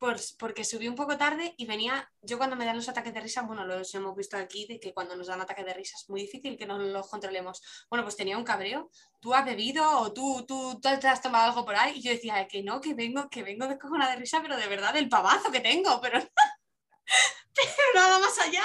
por, 0.02 0.16
porque 0.36 0.64
subí 0.64 0.88
un 0.88 0.96
poco 0.96 1.16
tarde 1.16 1.54
y 1.56 1.64
venía, 1.64 2.10
yo 2.22 2.36
cuando 2.36 2.56
me 2.56 2.64
dan 2.64 2.74
los 2.74 2.88
ataques 2.88 3.14
de 3.14 3.20
risa, 3.20 3.42
bueno, 3.42 3.64
los 3.64 3.94
hemos 3.94 4.16
visto 4.16 4.36
aquí, 4.36 4.66
de 4.66 4.80
que 4.80 4.92
cuando 4.92 5.14
nos 5.14 5.28
dan 5.28 5.40
ataques 5.40 5.64
de 5.64 5.74
risa 5.74 5.96
es 5.96 6.10
muy 6.10 6.22
difícil 6.22 6.58
que 6.58 6.66
nos 6.66 6.82
los 6.82 7.08
controlemos. 7.08 7.86
Bueno, 7.88 8.02
pues 8.02 8.16
tenía 8.16 8.36
un 8.36 8.42
cabreo, 8.42 8.90
tú 9.20 9.32
has 9.32 9.44
bebido 9.44 10.00
o 10.00 10.12
tú, 10.12 10.44
tú, 10.44 10.80
tú 10.80 10.88
te 11.00 11.06
has 11.06 11.22
tomado 11.22 11.50
algo 11.50 11.64
por 11.64 11.76
ahí. 11.76 11.98
Y 11.98 12.02
yo 12.02 12.10
decía 12.10 12.48
que 12.48 12.64
no, 12.64 12.80
que 12.80 12.94
vengo, 12.94 13.30
que 13.30 13.44
vengo 13.44 13.68
de 13.68 13.78
cojona 13.78 14.10
de 14.10 14.16
risa, 14.16 14.40
pero 14.42 14.56
de 14.56 14.66
verdad 14.66 14.92
del 14.92 15.08
pavazo 15.08 15.52
que 15.52 15.60
tengo, 15.60 16.00
pero, 16.02 16.18
pero 17.54 17.88
nada 17.94 18.18
más 18.18 18.36
allá. 18.40 18.64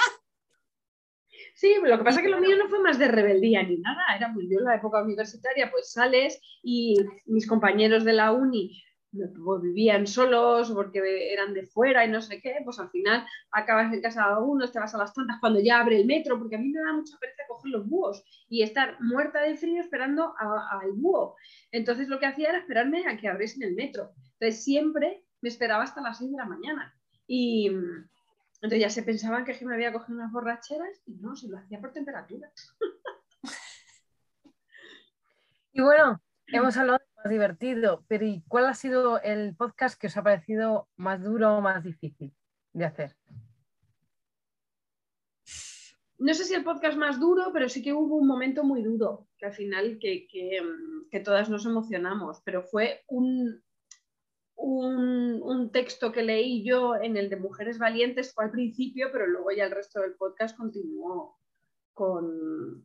Sí, 1.54 1.76
lo 1.80 1.98
que 1.98 2.04
pasa 2.04 2.18
es 2.18 2.24
que 2.24 2.32
lo 2.32 2.40
mío 2.40 2.56
no 2.56 2.68
fue 2.68 2.80
más 2.80 2.98
de 2.98 3.06
rebeldía 3.06 3.62
ni 3.62 3.76
nada, 3.76 4.02
era 4.16 4.34
pues 4.34 4.46
yo 4.50 4.58
en 4.58 4.64
la 4.64 4.74
época 4.74 5.04
universitaria, 5.04 5.70
pues 5.70 5.92
sales 5.92 6.40
y 6.64 6.96
mis 7.26 7.46
compañeros 7.46 8.04
de 8.04 8.12
la 8.12 8.32
uni 8.32 8.82
vivían 9.12 10.06
solos 10.06 10.70
porque 10.72 11.32
eran 11.32 11.54
de 11.54 11.66
fuera 11.66 12.04
y 12.04 12.10
no 12.10 12.20
sé 12.20 12.40
qué, 12.40 12.56
pues 12.64 12.78
al 12.78 12.90
final 12.90 13.26
acabas 13.50 13.92
en 13.92 14.02
casa 14.02 14.26
de 14.26 14.34
algunos, 14.34 14.72
te 14.72 14.78
vas 14.78 14.94
a 14.94 14.98
las 14.98 15.14
tantas 15.14 15.38
cuando 15.40 15.60
ya 15.60 15.80
abre 15.80 15.96
el 15.96 16.06
metro, 16.06 16.38
porque 16.38 16.56
a 16.56 16.58
mí 16.58 16.68
me 16.68 16.80
da 16.80 16.92
mucha 16.92 17.16
pereza 17.18 17.42
coger 17.48 17.72
los 17.72 17.88
búhos 17.88 18.22
y 18.48 18.62
estar 18.62 19.00
muerta 19.00 19.40
de 19.40 19.56
frío 19.56 19.80
esperando 19.80 20.34
al 20.38 20.92
búho. 20.92 21.36
Entonces 21.72 22.08
lo 22.08 22.18
que 22.18 22.26
hacía 22.26 22.50
era 22.50 22.58
esperarme 22.58 23.06
a 23.06 23.16
que 23.16 23.28
abriesen 23.28 23.62
el 23.62 23.74
metro. 23.74 24.12
Entonces 24.38 24.62
siempre 24.62 25.24
me 25.40 25.48
esperaba 25.48 25.84
hasta 25.84 26.00
las 26.00 26.18
6 26.18 26.32
de 26.32 26.36
la 26.36 26.46
mañana. 26.46 26.94
Y, 27.26 27.70
entonces 28.60 28.80
ya 28.80 28.90
se 28.90 29.02
pensaban 29.02 29.44
que 29.44 29.64
me 29.64 29.74
había 29.74 29.92
cogido 29.92 30.18
unas 30.18 30.32
borracheras 30.32 31.00
y 31.06 31.14
no, 31.14 31.36
se 31.36 31.48
lo 31.48 31.58
hacía 31.58 31.80
por 31.80 31.92
temperatura. 31.92 32.50
Y 35.70 35.80
bueno, 35.80 36.20
hemos 36.48 36.76
hablado 36.76 36.98
más 37.18 37.30
divertido, 37.30 38.04
pero 38.08 38.24
¿y 38.24 38.42
cuál 38.48 38.66
ha 38.66 38.74
sido 38.74 39.20
el 39.20 39.54
podcast 39.56 40.00
que 40.00 40.06
os 40.06 40.16
ha 40.16 40.22
parecido 40.22 40.88
más 40.96 41.22
duro 41.22 41.56
o 41.56 41.60
más 41.60 41.82
difícil 41.82 42.32
de 42.72 42.84
hacer? 42.84 43.16
No 46.18 46.34
sé 46.34 46.44
si 46.44 46.54
el 46.54 46.64
podcast 46.64 46.96
más 46.96 47.20
duro, 47.20 47.50
pero 47.52 47.68
sí 47.68 47.82
que 47.82 47.92
hubo 47.92 48.16
un 48.16 48.26
momento 48.26 48.64
muy 48.64 48.82
duro, 48.82 49.28
que 49.38 49.46
al 49.46 49.52
final 49.52 49.98
que, 50.00 50.26
que, 50.26 50.60
mm, 50.60 51.08
que 51.10 51.20
todas 51.20 51.48
nos 51.48 51.64
emocionamos, 51.64 52.40
pero 52.44 52.62
fue 52.64 53.04
un, 53.06 53.62
un, 54.56 55.40
un 55.42 55.70
texto 55.70 56.10
que 56.10 56.22
leí 56.22 56.64
yo 56.64 56.96
en 56.96 57.16
el 57.16 57.30
de 57.30 57.36
Mujeres 57.36 57.78
Valientes, 57.78 58.32
fue 58.32 58.44
al 58.44 58.50
principio, 58.50 59.10
pero 59.12 59.26
luego 59.28 59.52
ya 59.52 59.64
el 59.64 59.70
resto 59.70 60.00
del 60.00 60.14
podcast 60.14 60.56
continuó 60.56 61.38
con, 61.94 62.84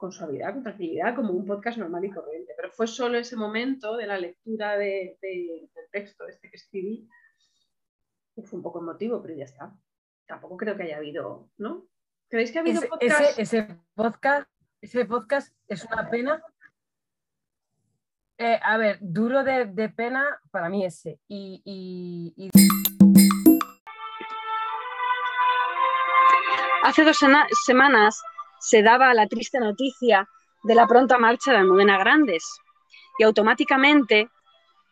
con 0.00 0.12
suavidad, 0.12 0.54
con 0.54 0.62
tranquilidad, 0.62 1.14
como 1.14 1.34
un 1.34 1.44
podcast 1.44 1.76
normal 1.76 2.02
y 2.06 2.10
corriente. 2.10 2.54
Pero 2.56 2.70
fue 2.72 2.86
solo 2.86 3.18
ese 3.18 3.36
momento 3.36 3.98
de 3.98 4.06
la 4.06 4.16
lectura 4.16 4.78
de- 4.78 5.18
de- 5.20 5.68
del 5.74 5.90
texto 5.92 6.26
este 6.26 6.48
que 6.48 6.56
escribí, 6.56 7.06
que 8.34 8.42
fue 8.42 8.56
un 8.56 8.62
poco 8.62 8.80
emotivo, 8.80 9.20
pero 9.20 9.34
ya 9.34 9.44
está. 9.44 9.76
Tampoco 10.26 10.56
creo 10.56 10.74
que 10.74 10.84
haya 10.84 10.96
habido, 10.96 11.50
¿no? 11.58 11.86
¿Creéis 12.30 12.50
que 12.50 12.58
ha 12.58 12.62
habido 12.62 12.78
Ese, 12.78 12.88
podcast? 12.88 13.20
ese- 13.38 13.42
ese 13.42 13.76
podcast, 13.94 14.48
ese 14.80 15.04
podcast 15.04 15.54
es 15.68 15.84
una 15.84 16.08
pena. 16.08 16.42
Eh, 18.38 18.58
a 18.62 18.78
ver, 18.78 18.96
duro 19.02 19.44
de, 19.44 19.66
de 19.66 19.90
pena 19.90 20.40
para 20.50 20.70
mí 20.70 20.82
ese. 20.86 21.20
Y, 21.28 21.60
y- 21.62 22.32
y 22.46 22.50
Hace 26.84 27.04
dos 27.04 27.18
semanas 27.66 28.22
se 28.60 28.82
daba 28.82 29.14
la 29.14 29.26
triste 29.26 29.58
noticia 29.58 30.28
de 30.62 30.74
la 30.74 30.86
pronta 30.86 31.18
marcha 31.18 31.52
de 31.52 31.58
Almudena 31.58 31.98
Grandes 31.98 32.44
y 33.18 33.24
automáticamente 33.24 34.28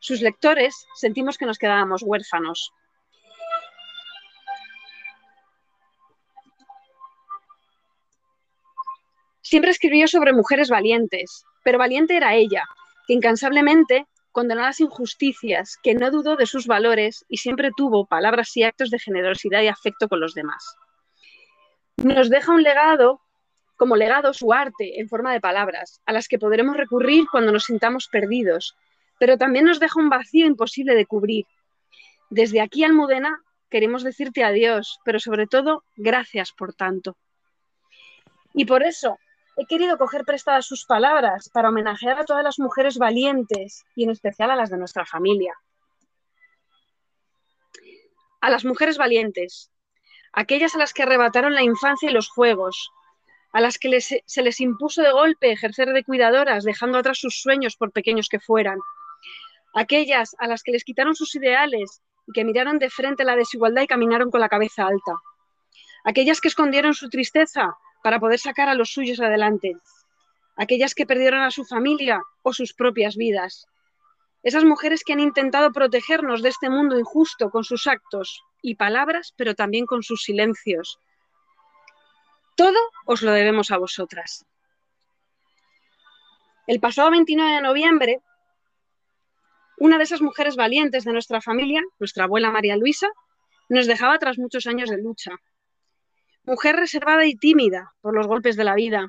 sus 0.00 0.20
lectores 0.20 0.86
sentimos 0.94 1.38
que 1.38 1.46
nos 1.46 1.58
quedábamos 1.58 2.02
huérfanos. 2.02 2.72
Siempre 9.42 9.70
escribió 9.70 10.08
sobre 10.08 10.32
mujeres 10.32 10.68
valientes, 10.68 11.44
pero 11.64 11.78
valiente 11.78 12.16
era 12.16 12.34
ella, 12.34 12.64
que 13.06 13.14
incansablemente 13.14 14.06
condenó 14.30 14.62
las 14.62 14.80
injusticias, 14.80 15.78
que 15.82 15.94
no 15.94 16.10
dudó 16.10 16.36
de 16.36 16.46
sus 16.46 16.66
valores 16.66 17.24
y 17.28 17.38
siempre 17.38 17.70
tuvo 17.76 18.06
palabras 18.06 18.54
y 18.56 18.62
actos 18.62 18.90
de 18.90 18.98
generosidad 18.98 19.62
y 19.62 19.68
afecto 19.68 20.08
con 20.08 20.20
los 20.20 20.34
demás 20.34 20.76
nos 22.02 22.30
deja 22.30 22.52
un 22.52 22.62
legado, 22.62 23.20
como 23.78 23.96
legado 23.96 24.34
su 24.34 24.52
arte 24.52 25.00
en 25.00 25.08
forma 25.08 25.32
de 25.32 25.40
palabras, 25.40 26.02
a 26.04 26.12
las 26.12 26.26
que 26.26 26.38
podremos 26.38 26.76
recurrir 26.76 27.26
cuando 27.30 27.52
nos 27.52 27.64
sintamos 27.64 28.08
perdidos, 28.08 28.76
pero 29.20 29.38
también 29.38 29.64
nos 29.64 29.78
deja 29.78 30.00
un 30.00 30.10
vacío 30.10 30.46
imposible 30.46 30.96
de 30.96 31.06
cubrir. 31.06 31.46
Desde 32.28 32.60
aquí, 32.60 32.82
Almudena, 32.82 33.40
queremos 33.70 34.02
decirte 34.02 34.42
adiós, 34.42 34.98
pero 35.04 35.20
sobre 35.20 35.46
todo, 35.46 35.84
gracias 35.96 36.52
por 36.52 36.74
tanto. 36.74 37.16
Y 38.52 38.64
por 38.64 38.82
eso 38.82 39.16
he 39.56 39.64
querido 39.66 39.96
coger 39.96 40.24
prestadas 40.24 40.66
sus 40.66 40.84
palabras 40.84 41.48
para 41.48 41.68
homenajear 41.68 42.18
a 42.18 42.24
todas 42.24 42.42
las 42.42 42.58
mujeres 42.58 42.98
valientes 42.98 43.84
y 43.94 44.04
en 44.04 44.10
especial 44.10 44.50
a 44.50 44.56
las 44.56 44.70
de 44.70 44.78
nuestra 44.78 45.06
familia. 45.06 45.54
A 48.40 48.50
las 48.50 48.64
mujeres 48.64 48.98
valientes, 48.98 49.70
aquellas 50.32 50.74
a 50.74 50.78
las 50.78 50.92
que 50.92 51.04
arrebataron 51.04 51.54
la 51.54 51.62
infancia 51.62 52.10
y 52.10 52.12
los 52.12 52.28
juegos, 52.28 52.90
a 53.52 53.60
las 53.60 53.78
que 53.78 54.00
se 54.00 54.42
les 54.42 54.60
impuso 54.60 55.02
de 55.02 55.12
golpe 55.12 55.52
ejercer 55.52 55.92
de 55.92 56.04
cuidadoras, 56.04 56.64
dejando 56.64 56.98
atrás 56.98 57.18
sus 57.18 57.40
sueños 57.40 57.76
por 57.76 57.92
pequeños 57.92 58.28
que 58.28 58.40
fueran, 58.40 58.78
aquellas 59.74 60.34
a 60.38 60.46
las 60.46 60.62
que 60.62 60.72
les 60.72 60.84
quitaron 60.84 61.14
sus 61.14 61.34
ideales 61.34 62.02
y 62.26 62.32
que 62.32 62.44
miraron 62.44 62.78
de 62.78 62.90
frente 62.90 63.24
la 63.24 63.36
desigualdad 63.36 63.82
y 63.82 63.86
caminaron 63.86 64.30
con 64.30 64.40
la 64.40 64.48
cabeza 64.48 64.86
alta, 64.86 65.16
aquellas 66.04 66.40
que 66.40 66.48
escondieron 66.48 66.94
su 66.94 67.08
tristeza 67.08 67.76
para 68.02 68.20
poder 68.20 68.38
sacar 68.38 68.68
a 68.68 68.74
los 68.74 68.90
suyos 68.90 69.20
adelante, 69.20 69.76
aquellas 70.56 70.94
que 70.94 71.06
perdieron 71.06 71.40
a 71.40 71.50
su 71.50 71.64
familia 71.64 72.22
o 72.42 72.52
sus 72.52 72.74
propias 72.74 73.16
vidas, 73.16 73.66
esas 74.42 74.64
mujeres 74.64 75.02
que 75.04 75.12
han 75.12 75.20
intentado 75.20 75.72
protegernos 75.72 76.42
de 76.42 76.50
este 76.50 76.70
mundo 76.70 76.98
injusto 76.98 77.50
con 77.50 77.64
sus 77.64 77.86
actos 77.86 78.42
y 78.62 78.76
palabras, 78.76 79.34
pero 79.36 79.54
también 79.54 79.84
con 79.84 80.02
sus 80.02 80.22
silencios. 80.22 80.98
Todo 82.60 82.80
os 83.12 83.20
lo 83.22 83.30
debemos 83.30 83.70
a 83.70 83.78
vosotras. 83.78 84.44
El 86.66 86.80
pasado 86.80 87.08
29 87.12 87.52
de 87.54 87.62
noviembre, 87.62 88.20
una 89.78 89.96
de 89.96 90.02
esas 90.02 90.20
mujeres 90.20 90.56
valientes 90.56 91.04
de 91.04 91.12
nuestra 91.12 91.40
familia, 91.40 91.82
nuestra 92.00 92.24
abuela 92.24 92.50
María 92.50 92.76
Luisa, 92.76 93.08
nos 93.68 93.86
dejaba 93.86 94.18
tras 94.18 94.38
muchos 94.38 94.66
años 94.66 94.90
de 94.90 94.98
lucha. 94.98 95.32
Mujer 96.42 96.74
reservada 96.74 97.26
y 97.26 97.36
tímida 97.36 97.92
por 98.00 98.12
los 98.12 98.26
golpes 98.26 98.56
de 98.56 98.64
la 98.64 98.74
vida. 98.74 99.06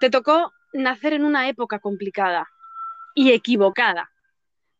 Te 0.00 0.08
tocó 0.08 0.52
nacer 0.72 1.12
en 1.12 1.24
una 1.24 1.48
época 1.48 1.80
complicada 1.80 2.48
y 3.14 3.32
equivocada. 3.32 4.10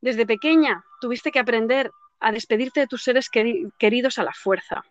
Desde 0.01 0.25
pequeña 0.25 0.85
tuviste 1.03 1.31
que 1.31 1.39
aprender 1.41 1.91
a 2.19 2.33
despedirte 2.33 2.81
de 2.81 2.87
tus 2.87 3.03
seres 3.03 3.29
queri- 3.31 3.71
queridos 3.79 4.19
a 4.19 4.25
la 4.25 4.33
fuerza. 4.33 4.83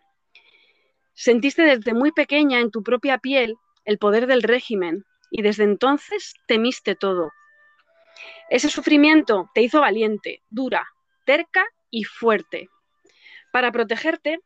Sentiste 1.14 1.62
desde 1.62 1.94
muy 1.94 2.12
pequeña 2.12 2.60
en 2.60 2.70
tu 2.70 2.82
propia 2.82 3.18
piel 3.18 3.56
el 3.84 3.98
poder 3.98 4.26
del 4.26 4.42
régimen 4.42 5.04
y 5.30 5.42
desde 5.42 5.64
entonces 5.64 6.34
temiste 6.46 6.94
todo. 6.94 7.30
Ese 8.48 8.68
sufrimiento 8.68 9.50
te 9.54 9.62
hizo 9.62 9.80
valiente, 9.80 10.42
dura, 10.50 10.86
terca 11.24 11.64
y 11.90 12.04
fuerte. 12.04 12.68
Para 13.52 13.72
protegerte, 13.72 14.40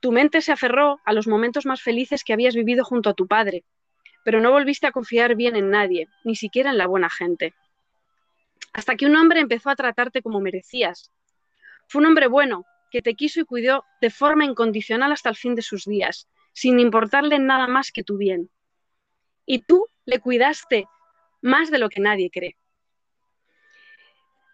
tu 0.00 0.12
mente 0.12 0.42
se 0.42 0.52
aferró 0.52 1.00
a 1.04 1.12
los 1.12 1.26
momentos 1.26 1.66
más 1.66 1.82
felices 1.82 2.24
que 2.24 2.32
habías 2.32 2.54
vivido 2.54 2.84
junto 2.84 3.10
a 3.10 3.14
tu 3.14 3.26
padre, 3.26 3.64
pero 4.24 4.40
no 4.40 4.50
volviste 4.50 4.86
a 4.86 4.92
confiar 4.92 5.34
bien 5.34 5.56
en 5.56 5.70
nadie, 5.70 6.08
ni 6.24 6.36
siquiera 6.36 6.70
en 6.70 6.78
la 6.78 6.86
buena 6.86 7.10
gente. 7.10 7.54
Hasta 8.72 8.96
que 8.96 9.06
un 9.06 9.16
hombre 9.16 9.40
empezó 9.40 9.70
a 9.70 9.76
tratarte 9.76 10.22
como 10.22 10.40
merecías. 10.40 11.10
Fue 11.88 12.00
un 12.00 12.06
hombre 12.06 12.26
bueno, 12.26 12.64
que 12.90 13.02
te 13.02 13.14
quiso 13.14 13.40
y 13.40 13.44
cuidó 13.44 13.84
de 14.00 14.10
forma 14.10 14.44
incondicional 14.44 15.12
hasta 15.12 15.28
el 15.28 15.36
fin 15.36 15.54
de 15.54 15.62
sus 15.62 15.84
días, 15.84 16.28
sin 16.52 16.80
importarle 16.80 17.38
nada 17.38 17.66
más 17.66 17.92
que 17.92 18.04
tu 18.04 18.16
bien. 18.16 18.50
Y 19.46 19.60
tú 19.60 19.86
le 20.04 20.20
cuidaste 20.20 20.86
más 21.40 21.70
de 21.70 21.78
lo 21.78 21.88
que 21.88 22.00
nadie 22.00 22.30
cree. 22.30 22.56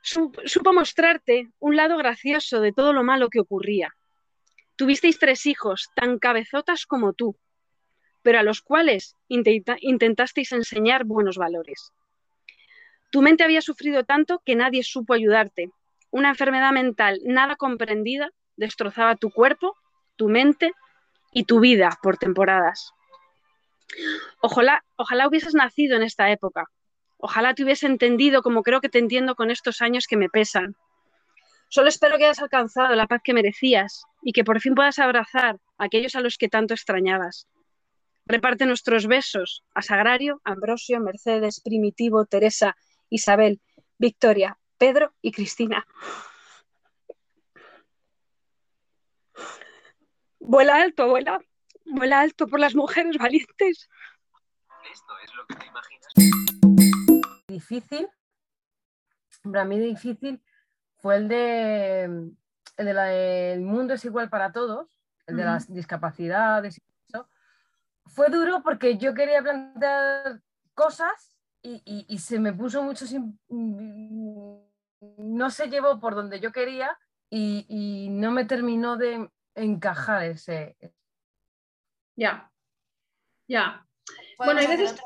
Supo 0.03 0.73
mostrarte 0.75 1.49
un 1.61 1.77
lado 1.77 1.97
gracioso 1.97 2.61
de 2.61 2.73
todo 2.73 2.93
lo 2.93 3.03
malo 3.03 3.31
que 3.31 3.41
ocurría. 3.41 3.97
Tuvisteis 4.77 5.19
tres 5.19 5.47
hijos 5.47 5.91
tan 5.95 6.19
cabezotas 6.19 6.85
como 6.85 7.15
tú, 7.15 7.37
pero 8.23 8.39
a 8.39 8.43
los 8.43 8.61
cuales 8.61 9.17
intentasteis 9.29 10.53
enseñar 10.53 11.05
buenos 11.05 11.39
valores. 11.39 11.93
Tu 13.11 13.23
mente 13.23 13.45
había 13.45 13.63
sufrido 13.63 14.05
tanto 14.05 14.43
que 14.45 14.57
nadie 14.57 14.83
supo 14.83 15.15
ayudarte. 15.15 15.71
Una 16.15 16.29
enfermedad 16.29 16.71
mental 16.71 17.19
nada 17.25 17.57
comprendida 17.57 18.31
destrozaba 18.55 19.17
tu 19.17 19.33
cuerpo, 19.33 19.75
tu 20.15 20.29
mente 20.29 20.71
y 21.33 21.43
tu 21.43 21.59
vida 21.59 21.99
por 22.05 22.19
temporadas. 22.19 22.93
Ojalá, 24.41 24.85
ojalá 24.95 25.27
hubieses 25.27 25.55
nacido 25.55 25.97
en 25.97 26.05
esta 26.05 26.31
época. 26.31 26.67
Ojalá 27.19 27.53
te 27.55 27.65
hubiese 27.65 27.87
entendido 27.87 28.43
como 28.43 28.63
creo 28.63 28.81
que 28.81 28.89
te 28.89 29.01
entiendo 29.01 29.35
con 29.35 29.51
estos 29.51 29.83
años 29.83 30.07
que 30.07 30.17
me 30.17 30.29
pesan. 30.29 30.77
Solo 31.69 31.89
espero 31.89 32.17
que 32.17 32.27
hayas 32.27 32.41
alcanzado 32.41 32.95
la 32.95 33.09
paz 33.09 33.21
que 33.25 33.35
merecías 33.35 34.05
y 34.23 34.31
que 34.31 34.45
por 34.45 34.61
fin 34.61 34.77
puedas 34.77 35.01
abrazar 35.01 35.57
a 35.79 35.85
aquellos 35.85 36.15
a 36.15 36.21
los 36.21 36.39
que 36.39 36.49
tanto 36.49 36.75
extrañabas. 36.75 37.49
Reparte 38.25 38.67
nuestros 38.67 39.09
besos 39.09 39.65
a 39.75 39.83
Sagrario, 39.83 40.41
Ambrosio, 40.45 41.01
Mercedes, 41.01 41.61
Primitivo, 41.61 42.25
Teresa, 42.25 42.77
Isabel, 43.11 43.61
Victoria, 43.99 44.57
Pedro 44.85 45.15
y 45.23 45.33
Cristina. 45.33 45.87
Vuela 50.41 50.83
alto, 50.83 51.05
abuela. 51.05 51.41
Vuela 51.87 52.21
alto 52.21 52.47
por 52.47 52.61
las 52.61 52.75
mujeres 52.75 53.17
valientes. 53.17 53.89
Esto 54.93 55.13
es 55.25 55.35
lo 55.35 55.47
que 55.47 55.55
te 55.55 55.67
imaginas. 55.67 56.13
Difícil, 57.49 58.09
para 59.43 59.65
mí 59.65 59.79
difícil 59.79 60.43
fue 60.99 61.17
el 61.17 61.29
de, 61.29 62.03
el 62.77 62.85
de 62.87 62.93
la, 62.95 63.15
el 63.15 63.63
mundo 63.63 63.95
es 63.95 64.05
igual 64.05 64.29
para 64.29 64.53
todos, 64.53 64.99
el 65.27 65.37
de 65.39 65.45
las 65.45 65.73
discapacidades 65.73 66.77
y 66.77 66.83
eso. 67.09 67.27
Fue 68.05 68.29
duro 68.29 68.63
porque 68.63 68.99
yo 68.99 69.15
quería 69.15 69.41
plantear 69.43 70.43
cosas 70.75 71.39
y, 71.63 71.81
y- 71.87 72.05
y 72.07 72.19
se 72.19 72.39
me 72.39 72.53
puso 72.53 72.83
mucho 72.83 73.07
sin- 73.07 73.41
no 75.35 75.51
se 75.51 75.69
llevó 75.69 76.01
por 76.01 76.15
donde 76.15 76.41
yo 76.41 76.53
quería 76.53 76.97
y, 77.31 77.67
y 77.69 78.09
no 78.11 78.31
me 78.31 78.45
terminó 78.45 78.97
de 78.97 79.29
encajar 79.55 80.25
ese. 80.25 80.77
Ya, 82.17 82.51
ya. 83.49 83.87
Bueno, 84.39 84.61
hay 84.61 84.67
veces- 84.67 85.01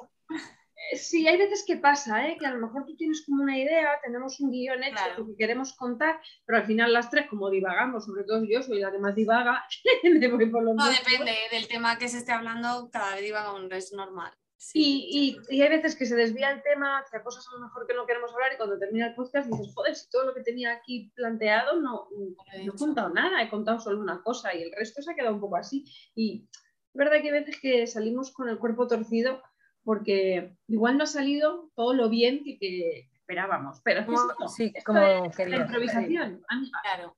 Sí, 0.97 1.29
hay 1.29 1.37
veces 1.37 1.65
que 1.67 1.77
pasa, 1.77 2.27
¿eh? 2.27 2.39
que 2.39 2.47
a 2.47 2.53
lo 2.55 2.67
mejor 2.67 2.87
tú 2.87 2.97
tienes 2.97 3.23
como 3.27 3.43
una 3.43 3.59
idea, 3.59 4.01
tenemos 4.03 4.41
un 4.41 4.51
guion 4.51 4.83
hecho 4.83 4.95
Claro. 4.95 5.27
que 5.27 5.37
queremos 5.37 5.75
contar, 5.77 6.19
pero 6.47 6.59
al 6.59 6.65
final 6.67 6.93
las 6.95 7.11
tres, 7.11 7.27
como 7.29 7.51
divagamos, 7.51 8.07
sobre 8.07 8.25
todo 8.25 8.43
yo 8.45 8.63
soy 8.63 8.81
la 8.81 8.91
que 8.91 8.99
más 8.99 9.15
divaga, 9.15 9.67
me 10.05 10.29
voy 10.29 10.49
por 10.49 10.63
los 10.63 10.75
No, 10.77 10.89
depende 10.89 11.35
del 11.51 11.69
tema 11.69 11.99
que 11.99 12.09
se 12.09 12.19
esté 12.19 12.33
hablando, 12.33 12.89
cada 12.91 13.17
vez 13.17 13.27
iba 13.27 13.45
con 13.51 13.71
es 13.71 13.93
normal. 13.93 14.33
Y, 14.75 15.37
y- 15.51 15.57
y 15.57 15.63
hay 15.63 15.69
veces 15.69 15.95
que 15.95 16.05
se 16.05 16.17
desvía 16.17 16.51
el 16.51 16.63
tema 16.63 16.99
hacia 16.99 17.23
cosas 17.23 17.47
a 17.49 17.57
lo 17.57 17.67
mejor 17.67 17.87
que 17.87 17.95
no 17.95 18.07
queremos 18.07 18.33
hablar 18.33 18.53
y 18.53 18.57
cuando 18.57 18.79
termina 18.79 19.07
el 19.07 19.15
podcast 19.15 19.49
dices, 19.49 19.73
joder, 19.75 19.95
si 19.95 20.11
todo 20.11 20.25
lo 20.27 20.35
que 20.35 20.43
tenía 20.43 20.73
aquí 20.73 21.13
planteado 21.15 21.81
no, 21.81 22.09
he 22.53 22.65
no 22.65 22.73
he 22.75 22.77
contado 22.77 23.09
nada, 23.11 23.41
he 23.43 23.49
contado 23.49 23.79
solo 23.79 24.01
una 24.01 24.21
cosa 24.23 24.53
y 24.55 24.63
el 24.63 24.73
resto 24.73 25.01
se 25.01 25.13
ha 25.13 25.15
quedado 25.15 25.35
un 25.35 25.41
poco 25.41 25.57
así. 25.57 25.85
Y 26.15 26.49
es 26.53 26.95
verdad 26.95 27.21
que 27.23 27.29
hay 27.29 27.41
veces 27.41 27.61
que 27.61 27.87
salimos 27.87 28.33
con 28.33 28.49
el 28.49 28.59
cuerpo 28.59 28.89
torcido 28.89 29.43
porque 29.85 30.57
igual 30.67 30.99
no 30.99 31.05
ha 31.05 31.07
salido 31.07 31.71
todo 31.77 31.95
lo 31.95 32.09
bien 32.09 32.43
que, 32.45 32.59
que 32.59 33.09
esperábamos. 33.15 33.81
Pero 33.85 34.05
Como- 34.07 34.19
esto, 34.33 34.49
sí, 34.49 34.73
esto 34.75 34.93
como 34.93 35.01
es 35.01 35.39
la 35.39 35.57
improvisación. 35.57 36.43
Claro. 36.83 37.17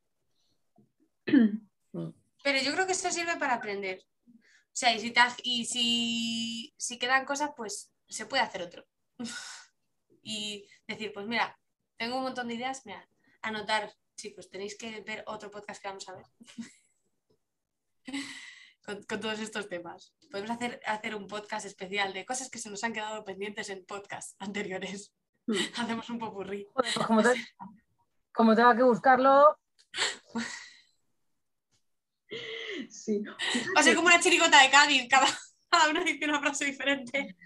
Pero 2.43 2.59
yo 2.63 2.73
creo 2.73 2.87
que 2.87 2.93
esto 2.93 3.11
sirve 3.11 3.37
para 3.39 3.55
aprender. 3.55 4.03
Sea, 4.81 4.95
y 4.95 5.01
si, 5.01 5.11
te 5.11 5.21
ha- 5.21 5.37
y 5.43 5.67
si, 5.67 6.75
si 6.79 6.99
quedan 6.99 7.27
cosas, 7.27 7.51
pues 7.55 7.93
se 8.09 8.25
puede 8.25 8.43
hacer 8.43 8.63
otro. 8.63 8.87
y 10.23 10.67
decir, 10.87 11.13
pues 11.13 11.27
mira, 11.27 11.61
tengo 11.99 12.17
un 12.17 12.23
montón 12.23 12.49
de 12.49 12.55
ideas, 12.55 12.87
mira, 12.87 13.07
anotar, 13.43 13.93
chicos, 14.17 14.49
tenéis 14.49 14.79
que 14.79 15.03
ver 15.03 15.23
otro 15.27 15.51
podcast 15.51 15.83
que 15.83 15.89
vamos 15.89 16.09
a 16.09 16.15
ver. 16.15 16.25
con, 18.83 19.03
con 19.03 19.21
todos 19.21 19.41
estos 19.41 19.69
temas. 19.69 20.15
Podemos 20.31 20.51
hacer, 20.51 20.81
hacer 20.87 21.15
un 21.15 21.27
podcast 21.27 21.67
especial 21.67 22.15
de 22.15 22.25
cosas 22.25 22.49
que 22.49 22.59
se 22.59 22.71
nos 22.71 22.83
han 22.83 22.95
quedado 22.95 23.23
pendientes 23.23 23.69
en 23.69 23.85
podcasts 23.85 24.35
anteriores. 24.39 25.13
Mm. 25.47 25.57
Hacemos 25.77 26.09
un 26.09 26.19
popurrí. 26.19 26.67
Joder, 26.73 26.95
pues 26.95 27.07
como, 27.07 27.23
te- 27.23 27.49
como 28.33 28.57
tenga 28.57 28.75
que 28.75 28.83
buscarlo, 28.83 29.59
Sí. 32.91 33.23
Va 33.77 33.81
a 33.81 33.83
ser 33.83 33.95
como 33.95 34.09
una 34.09 34.21
chirigota 34.21 34.63
de 34.63 34.71
Cádiz, 34.71 35.07
cada, 35.09 35.27
cada 35.71 35.91
uno 35.91 36.03
dice 36.05 36.25
una 36.25 36.41
frase 36.41 36.65
diferente. 36.67 37.37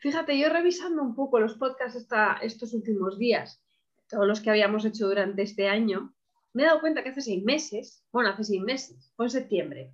Fíjate, 0.00 0.38
yo 0.38 0.48
revisando 0.48 1.02
un 1.02 1.14
poco 1.14 1.40
los 1.40 1.54
podcasts 1.54 1.96
esta- 1.96 2.38
estos 2.42 2.74
últimos 2.74 3.18
días, 3.18 3.62
todos 4.08 4.26
los 4.26 4.40
que 4.40 4.50
habíamos 4.50 4.84
hecho 4.84 5.06
durante 5.08 5.42
este 5.42 5.68
año, 5.68 6.14
me 6.52 6.62
he 6.62 6.66
dado 6.66 6.80
cuenta 6.80 7.02
que 7.02 7.10
hace 7.10 7.22
seis 7.22 7.42
meses, 7.44 8.04
bueno, 8.12 8.30
hace 8.30 8.44
seis 8.44 8.62
meses, 8.62 9.12
fue 9.16 9.26
en 9.26 9.30
septiembre. 9.30 9.92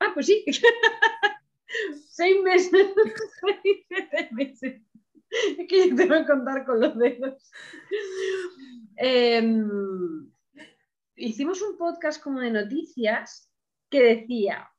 Ah, 0.00 0.10
pues 0.14 0.26
sí. 0.26 0.44
seis 2.08 2.36
meses. 2.42 2.70
seis 3.40 3.84
siete 3.88 4.28
meses. 4.32 4.82
Es 5.58 5.66
que 5.68 5.88
yo 5.90 5.96
tengo 5.96 6.14
que 6.16 6.26
contar 6.26 6.64
con 6.64 6.80
los 6.80 6.96
dedos. 6.96 7.50
Em, 8.96 10.30
hicimos 11.16 11.62
un 11.62 11.76
podcast 11.76 12.22
como 12.22 12.40
de 12.40 12.50
noticias 12.50 13.50
que 13.90 14.02
decía, 14.02 14.70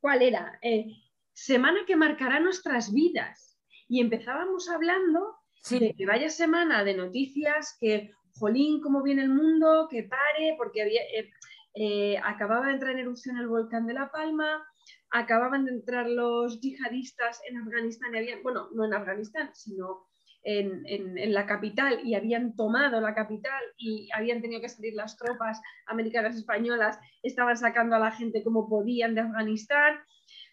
¿cuál 0.00 0.22
era? 0.22 0.58
Eh, 0.62 0.86
semana 1.32 1.80
que 1.86 1.96
marcará 1.96 2.40
nuestras 2.40 2.92
vidas. 2.92 3.58
Y 3.88 4.00
empezábamos 4.00 4.68
hablando 4.68 5.36
sí, 5.62 5.78
de 5.78 5.94
que 5.94 6.06
vaya 6.06 6.28
semana 6.28 6.84
de 6.84 6.94
noticias, 6.94 7.76
que, 7.80 8.12
jolín, 8.34 8.80
cómo 8.80 9.02
viene 9.02 9.22
el 9.22 9.30
mundo, 9.30 9.88
que 9.90 10.04
pare, 10.04 10.54
porque 10.56 10.82
había, 10.82 11.02
eh, 11.02 11.30
eh, 11.74 12.18
acababa 12.22 12.66
de 12.66 12.72
entrar 12.74 12.92
en 12.92 13.00
erupción 13.00 13.38
el 13.38 13.48
volcán 13.48 13.86
de 13.86 13.94
La 13.94 14.10
Palma, 14.10 14.66
acababan 15.10 15.64
de 15.64 15.72
entrar 15.72 16.08
los 16.08 16.60
yihadistas 16.60 17.40
en 17.48 17.58
Afganistán, 17.58 18.14
y 18.14 18.18
habían, 18.18 18.42
bueno, 18.42 18.68
no 18.74 18.84
en 18.84 18.94
Afganistán, 18.94 19.50
sino 19.54 20.07
en, 20.42 21.32
la 21.32 21.46
capital, 21.46 22.00
y 22.04 22.14
habían 22.14 22.54
tomado 22.56 23.00
la 23.00 23.14
capital 23.14 23.60
y 23.76 24.08
habían 24.14 24.40
tenido 24.40 24.60
que 24.60 24.68
salir 24.68 24.94
las 24.94 25.16
tropas 25.16 25.60
americanas 25.86 26.36
españolas, 26.36 26.98
estaban 27.22 27.56
sacando 27.56 27.96
a 27.96 27.98
la 27.98 28.12
gente 28.12 28.42
como 28.42 28.68
podían 28.68 29.14
de 29.14 29.22
Afganistán, 29.22 29.98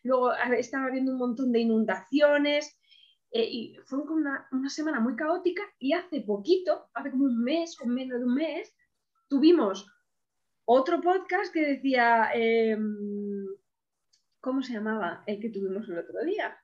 luego 0.04 0.34
estaba 0.34 0.86
habiendo 0.88 1.12
un 1.12 1.20
montón 1.20 1.52
de 1.52 1.60
inundaciones, 1.60 2.80
eh, 3.32 3.48
y 3.50 3.76
fue 3.86 4.00
una 4.00 4.70
semana 4.70 5.00
muy 5.00 5.16
caótica 5.16 5.62
y 5.80 5.94
hace 5.94 6.22
poquito, 6.22 6.90
hace 6.94 7.12
como 7.12 7.26
un 7.26 7.44
mes 7.44 7.78
o 7.82 7.86
menos 7.86 8.20
de 8.20 8.26
un 8.26 8.36
mes, 8.36 8.76
tuvimos 9.28 9.86
otro 10.66 11.00
podcast 11.00 11.54
que 11.54 11.62
decía, 11.62 12.32
em, 12.34 13.46
¿cómo 14.42 14.64
se 14.64 14.74
llamaba 14.74 15.24
el 15.28 15.40
que 15.40 15.50
tuvimos 15.50 15.88
el 15.90 16.00
otro 16.00 16.24
día? 16.26 16.58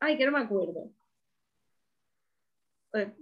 Ay, 0.00 0.18
que 0.18 0.26
no 0.26 0.32
me 0.32 0.40
acuerdo. 0.40 0.92
Eh, 2.94 3.14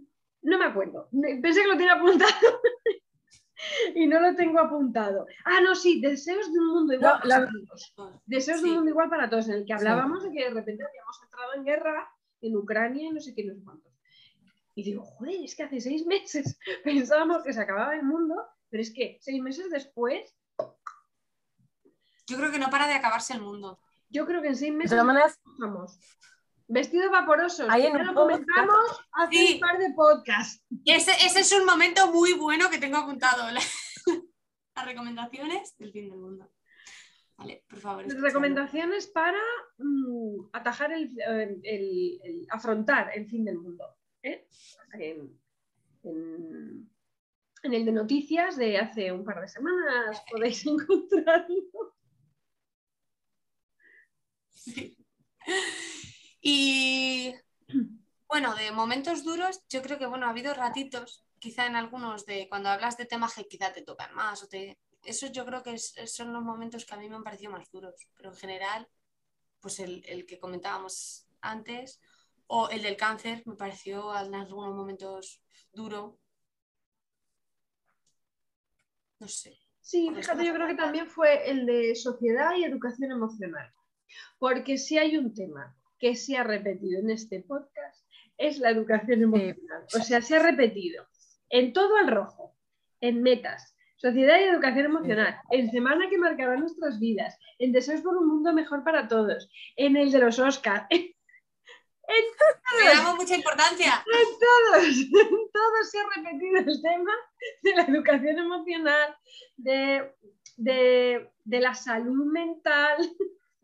no 0.42 0.58
me 0.58 0.64
acuerdo. 0.66 1.08
Pensé 1.42 1.62
que 1.62 1.68
lo 1.68 1.76
tenía 1.76 1.94
apuntado 1.94 2.30
y 3.94 4.06
no 4.06 4.20
lo 4.20 4.34
tengo 4.34 4.60
apuntado. 4.60 5.26
Ah, 5.44 5.60
no, 5.62 5.74
sí, 5.74 6.00
deseos 6.00 6.52
de 6.52 6.58
un 6.58 6.66
mundo 6.68 6.94
igual. 6.94 7.20
No, 7.22 7.28
la- 7.28 7.36
para 7.46 7.50
todos. 7.50 7.94
Deseos 8.26 8.62
de 8.62 8.68
un 8.68 8.74
mundo 8.76 8.90
igual 8.90 9.08
para 9.08 9.28
todos, 9.30 9.48
en 9.48 9.54
el 9.54 9.64
que 9.64 9.72
hablábamos 9.72 10.22
de 10.22 10.30
que 10.32 10.44
de 10.44 10.50
repente 10.50 10.84
habíamos 10.84 11.22
entrado 11.22 11.54
en 11.54 11.64
guerra 11.64 12.10
en 12.40 12.56
Ucrania 12.56 13.08
y 13.08 13.12
no 13.12 13.20
sé 13.20 13.34
qué, 13.34 13.44
no 13.44 13.54
sé 13.54 13.62
cuántos. 13.64 13.92
Y 14.74 14.82
digo, 14.82 15.04
joder, 15.04 15.42
es 15.44 15.54
que 15.54 15.62
hace 15.62 15.80
seis 15.80 16.04
meses 16.06 16.58
pensábamos 16.84 17.42
que 17.42 17.52
se 17.52 17.60
acababa 17.60 17.94
el 17.94 18.02
mundo, 18.02 18.34
pero 18.68 18.82
es 18.82 18.92
que 18.92 19.18
seis 19.20 19.40
meses 19.42 19.70
después, 19.70 20.34
Yo 22.26 22.36
creo 22.38 22.50
que 22.50 22.58
no 22.58 22.70
para 22.70 22.86
de 22.88 22.94
acabarse 22.94 23.34
el 23.34 23.42
mundo. 23.42 23.80
Yo 24.08 24.26
creo 24.26 24.40
que 24.42 24.48
en 24.48 24.56
seis 24.56 24.72
De 24.72 24.76
meses 24.78 24.90
todas 24.92 25.04
maneras, 25.06 25.38
vamos. 25.58 25.98
Vestidos 26.66 27.10
vaporosos. 27.10 27.66
Ahí 27.68 27.86
en 27.86 27.92
lo 27.92 28.14
podcast. 28.14 28.16
comentamos 28.16 29.00
hace 29.12 29.36
Sí. 29.36 29.54
un 29.54 29.60
par 29.60 29.78
de 29.78 29.92
podcasts. 29.94 30.64
Ese, 30.84 31.10
ese 31.26 31.40
es 31.40 31.52
un 31.52 31.66
momento 31.66 32.10
muy 32.12 32.32
bueno 32.32 32.70
que 32.70 32.78
tengo 32.78 32.96
apuntado. 32.96 33.50
la- 33.50 33.60
Las 34.76 34.86
recomendaciones 34.86 35.76
del 35.76 35.92
fin 35.92 36.08
del 36.10 36.18
mundo. 36.18 36.50
Vale, 37.36 37.64
por 37.68 37.78
favor. 37.80 38.02
escuchadlo. 38.02 38.26
Recomendaciones 38.26 39.06
para 39.08 39.40
mm, 39.78 40.48
atajar 40.52 40.92
el, 40.92 41.14
el- 41.20 41.60
el- 41.64 42.20
el- 42.24 42.46
afrontar 42.50 43.10
el 43.14 43.26
fin 43.28 43.44
del 43.44 43.58
mundo. 43.58 43.84
¿eh? 44.22 44.46
En, 44.94 45.38
en- 46.02 46.90
en 47.62 47.72
el 47.74 47.84
de 47.84 47.92
noticias 47.92 48.56
de 48.56 48.78
hace 48.78 49.10
un 49.12 49.24
par 49.24 49.40
de 49.40 49.48
semanas 49.48 50.22
podéis 50.30 50.64
encontrarlo. 50.66 51.94
Sí. 54.48 54.96
Y 56.46 57.34
bueno, 58.28 58.54
de 58.56 58.72
momentos 58.72 59.24
duros, 59.24 59.62
yo 59.70 59.82
creo 59.82 59.98
que 59.98 60.06
bueno, 60.06 60.26
ha 60.26 60.30
habido 60.30 60.54
ratitos, 60.54 61.24
quizá 61.40 61.66
en 61.66 61.76
algunos 61.76 62.26
de 62.26 62.48
cuando 62.48 62.68
hablas 62.70 62.96
de 62.98 63.06
temas 63.06 63.34
que 63.34 63.46
quizá 63.48 63.72
te 63.72 63.82
tocan 63.82 64.14
más 64.14 64.42
o 64.42 64.48
te. 64.48 64.78
Esos 65.04 65.32
yo 65.32 65.46
creo 65.46 65.62
que 65.62 65.74
es- 65.74 65.94
son 66.06 66.32
los 66.32 66.42
momentos 66.42 66.84
que 66.86 66.94
a 66.94 66.98
mí 66.98 67.08
me 67.08 67.16
han 67.16 67.24
parecido 67.24 67.52
más 67.52 67.70
duros. 67.70 67.94
Pero 68.16 68.30
en 68.30 68.36
general, 68.36 68.88
pues 69.60 69.80
el, 69.80 70.04
el 70.06 70.26
que 70.26 70.38
comentábamos 70.40 71.26
antes, 71.42 72.00
o 72.48 72.68
el 72.70 72.82
del 72.82 72.96
cáncer, 72.96 73.42
me 73.46 73.56
pareció 73.56 74.16
en 74.18 74.34
algunos 74.34 74.74
momentos 74.76 75.42
duro. 75.72 76.18
No 79.20 79.28
sé. 79.28 79.58
Sí, 79.80 80.10
fíjate, 80.14 80.44
yo 80.46 80.54
creo 80.54 80.66
que 80.68 80.74
también 80.76 81.08
fue 81.08 81.50
el 81.50 81.66
de 81.66 81.94
sociedad 81.96 82.54
y 82.56 82.64
educación 82.64 83.10
emocional. 83.12 83.72
Porque 84.38 84.78
si 84.78 84.98
hay 84.98 85.16
un 85.16 85.34
tema 85.34 85.76
que 85.98 86.16
se 86.16 86.36
ha 86.36 86.44
repetido 86.44 87.00
en 87.00 87.10
este 87.10 87.40
podcast, 87.40 88.04
es 88.36 88.58
la 88.58 88.70
educación 88.70 89.22
emocional. 89.22 89.84
O 89.94 89.98
sea, 90.02 90.20
se 90.20 90.36
ha 90.36 90.42
repetido 90.42 91.06
en 91.50 91.72
todo 91.72 91.98
el 91.98 92.08
rojo, 92.08 92.56
en 93.00 93.22
metas, 93.22 93.76
sociedad 93.96 94.38
y 94.40 94.44
educación 94.44 94.86
emocional, 94.86 95.36
en 95.50 95.70
semana 95.70 96.10
que 96.10 96.18
marcará 96.18 96.56
nuestras 96.56 96.98
vidas, 97.00 97.38
en 97.58 97.72
deseos 97.72 98.00
por 98.02 98.16
un 98.16 98.28
mundo 98.28 98.52
mejor 98.52 98.82
para 98.84 99.08
todos, 99.08 99.48
en 99.76 99.96
el 99.96 100.10
de 100.10 100.18
los 100.18 100.38
Oscars, 100.38 100.86
Le 102.78 102.88
damos 102.96 103.16
mucha 103.16 103.34
importancia. 103.36 104.04
todos, 104.04 104.84
en 104.86 105.10
todos 105.52 105.90
se 105.90 105.98
ha 105.98 106.06
repetido 106.16 106.58
el 106.58 106.82
tema 106.82 107.12
de 107.62 107.76
la 107.76 107.82
educación 107.84 108.38
emocional, 108.38 109.16
de, 109.56 110.12
de- 110.56 111.30
de 111.44 111.60
la 111.60 111.74
salud 111.74 112.26
mental. 112.26 112.96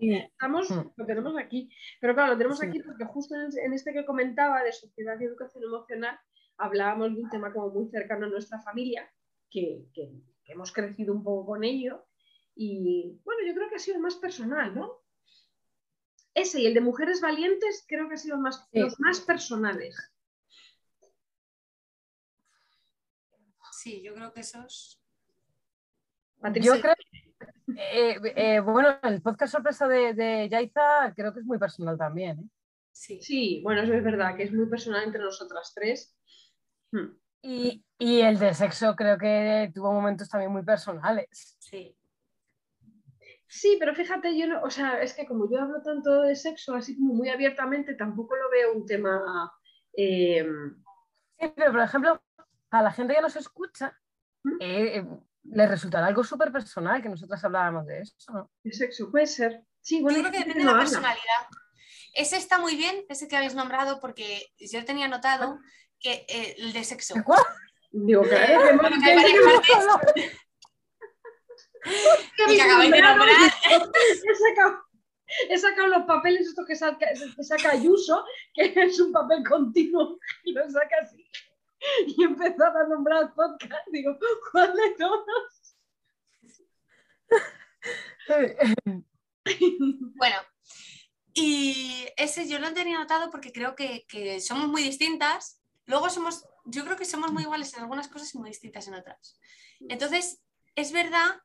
Estamos, 0.01 0.71
Mm. 0.71 0.91
lo 0.97 1.07
tenemos 1.07 1.37
aquí. 1.39 1.71
Pero 2.01 2.15
claro, 2.15 2.33
lo 2.33 2.39
tenemos 2.39 2.59
Sí. 2.59 2.67
aquí 2.67 2.81
porque 2.83 3.05
justo 3.05 3.35
en, 3.35 3.49
en 3.65 3.73
este 3.73 3.93
que 3.93 4.05
comentaba 4.07 4.63
de 4.63 4.73
sociedad 4.73 5.19
y 5.21 5.25
educación 5.25 5.65
emocional, 5.65 6.19
hablábamos 6.57 7.15
de 7.15 7.23
un 7.23 7.31
tema 7.31 7.53
como 7.53 7.71
muy 7.71 7.91
cercano 7.91 8.27
a 8.27 8.31
nuestra 8.31 8.61
familia, 8.61 9.11
que, 9.51 9.87
que- 9.93 10.13
que 10.45 10.53
hemos 10.53 10.73
crecido 10.73 11.13
un 11.15 11.23
poco 11.25 11.47
con 11.47 11.65
ello. 11.65 12.07
Y 12.55 13.19
bueno, 13.25 13.41
yo 13.47 13.55
creo 13.55 13.69
que 13.69 13.77
ha 13.77 13.79
sido 13.79 13.97
el 13.97 14.03
más 14.03 14.17
personal, 14.17 14.75
¿no? 14.75 15.01
Ese 16.35 16.61
y 16.61 16.67
el 16.67 16.75
de 16.75 16.81
mujeres 16.81 17.21
valientes 17.21 17.85
creo 17.89 18.07
que 18.09 18.15
han 18.15 18.19
sido 18.19 18.39
más, 18.39 18.69
Sí. 18.73 18.79
los 18.81 18.99
más 19.01 19.21
personales. 19.21 19.97
Sí, 23.73 24.03
yo 24.03 24.15
creo 24.15 24.33
que 24.33 24.41
esos. 24.41 25.03
Patricia, 26.41 26.75
yo 26.77 26.81
creo. 26.83 26.95
Eh, 27.77 28.17
eh, 28.37 28.61
bueno, 28.61 28.99
el 29.03 29.23
podcast 29.23 29.53
sorpresa 29.53 29.89
de, 29.89 30.15
de 30.15 30.49
Yaiza 30.49 31.13
creo 31.15 31.33
que 31.33 31.41
es 31.41 31.47
muy 31.47 31.59
personal 31.59 31.97
también. 31.97 32.39
¿eh? 32.39 32.49
Sí. 32.93 33.21
Sí, 33.23 33.61
bueno, 33.63 33.83
eso 33.83 33.95
es 33.95 34.05
verdad, 34.05 34.37
que 34.37 34.45
es 34.45 34.53
muy 34.53 34.67
personal 34.67 35.05
entre 35.05 35.21
nosotras 35.21 35.73
tres. 35.75 36.17
Hmm. 36.93 37.17
Y, 37.43 37.85
y 37.99 38.21
el 38.21 38.39
de 38.39 38.53
sexo 38.53 38.95
creo 38.95 39.17
que 39.17 39.71
tuvo 39.75 39.93
momentos 39.93 40.29
también 40.29 40.53
muy 40.53 40.63
personales. 40.63 41.57
Sí. 41.59 41.97
Sí, 43.47 43.77
pero 43.81 43.95
fíjate, 43.95 44.39
yo 44.39 44.47
no, 44.47 44.63
o 44.63 44.71
sea, 44.71 45.03
es 45.03 45.15
que 45.15 45.27
como 45.27 45.51
yo 45.51 45.61
hablo 45.61 45.83
tanto 45.83 46.23
de 46.23 46.37
sexo, 46.37 46.75
así 46.75 46.97
como 46.97 47.15
muy 47.15 47.31
abiertamente, 47.31 47.95
tampoco 47.95 48.37
lo 48.37 48.49
veo 48.49 48.75
un 48.75 48.87
tema 48.87 49.53
eh, 49.97 50.47
Sí, 51.39 51.53
pero 51.57 51.73
por 51.73 51.81
ejemplo, 51.81 52.23
a 52.71 52.83
la 52.83 52.93
gente 52.93 53.15
que 53.15 53.21
nos 53.21 53.37
escucha, 53.37 53.99
¿Mm? 54.45 54.59
Eh, 55.51 55.53
eh, 55.53 55.57
le 55.57 55.67
resultará 55.67 56.07
algo 56.07 56.25
súper 56.25 56.53
personal 56.53 57.03
que 57.03 57.09
nosotras 57.09 57.43
habláramos 57.45 57.87
de 57.87 58.01
eso. 58.01 58.15
¿no? 58.33 58.51
de 58.63 58.73
sexo. 58.73 59.11
Puede 59.11 59.27
ser. 59.27 59.63
Sí, 59.81 60.01
bueno, 60.03 60.19
Yo 60.19 60.23
creo 60.25 60.33
que 60.33 60.39
depende 60.39 60.61
de 60.61 60.65
la 60.65 60.71
habla. 60.73 60.83
personalidad. 60.85 61.47
Ese 62.15 62.37
está 62.37 62.59
muy 62.59 62.77
bien, 62.77 63.05
ese 63.09 63.29
que 63.29 63.37
habéis 63.37 63.55
nombrado, 63.55 64.01
porque 64.01 64.53
yo 64.59 64.85
tenía 64.85 65.09
notado 65.09 65.59
que 66.01 66.25
eh, 66.29 66.57
el 66.59 66.73
de 66.73 66.85
sexo. 66.85 67.15
¿Cuál? 67.25 67.41
Digo, 67.93 68.23
que 68.23 68.31
Bueno, 68.31 68.69
hemos- 68.69 69.05
que 69.05 69.11
hay 69.11 69.17
varias 69.17 69.87
partes 69.87 70.33
y 72.49 72.57
que 72.57 72.63
acabáis 72.63 72.91
de 72.91 73.01
nombrar. 73.03 73.29
He 73.71 74.35
sacado, 74.35 74.83
he 75.49 75.59
sacado 75.59 75.87
los 75.89 76.03
papeles 76.05 76.47
estos 76.49 76.67
que 76.67 76.77
saca, 76.77 77.07
que 77.37 77.45
saca 77.45 77.71
Ayuso, 77.73 78.25
que 78.55 78.73
es 78.77 79.01
un 79.01 79.13
papel 79.13 79.43
continuo, 79.49 80.19
y 80.45 80.53
lo 80.53 80.69
saca 80.71 80.97
así. 81.03 81.25
Y 82.07 82.23
he 82.23 82.27
empezado 82.27 82.79
a 82.79 82.89
nombrar 82.89 83.35
podcast. 83.35 83.89
Digo, 83.91 84.19
¿cuál 84.53 84.75
de 84.75 84.95
todos? 84.99 85.77
Bueno, 90.17 90.37
y 91.33 92.07
ese 92.17 92.47
yo 92.47 92.59
lo 92.59 92.73
tenía 92.75 92.99
notado 92.99 93.31
porque 93.31 93.53
creo 93.53 93.75
que, 93.75 94.05
que 94.07 94.41
somos 94.41 94.69
muy 94.69 94.83
distintas. 94.83 95.61
Luego 95.87 96.11
somos, 96.11 96.47
yo 96.67 96.85
creo 96.85 96.97
que 96.97 97.05
somos 97.05 97.33
muy 97.33 97.45
iguales 97.45 97.73
en 97.75 97.81
algunas 97.81 98.09
cosas 98.09 98.35
y 98.35 98.39
muy 98.39 98.51
distintas 98.51 98.87
en 98.89 98.95
otras. 98.95 99.41
Entonces, 99.89 100.43
es 100.75 100.93
verdad 100.93 101.41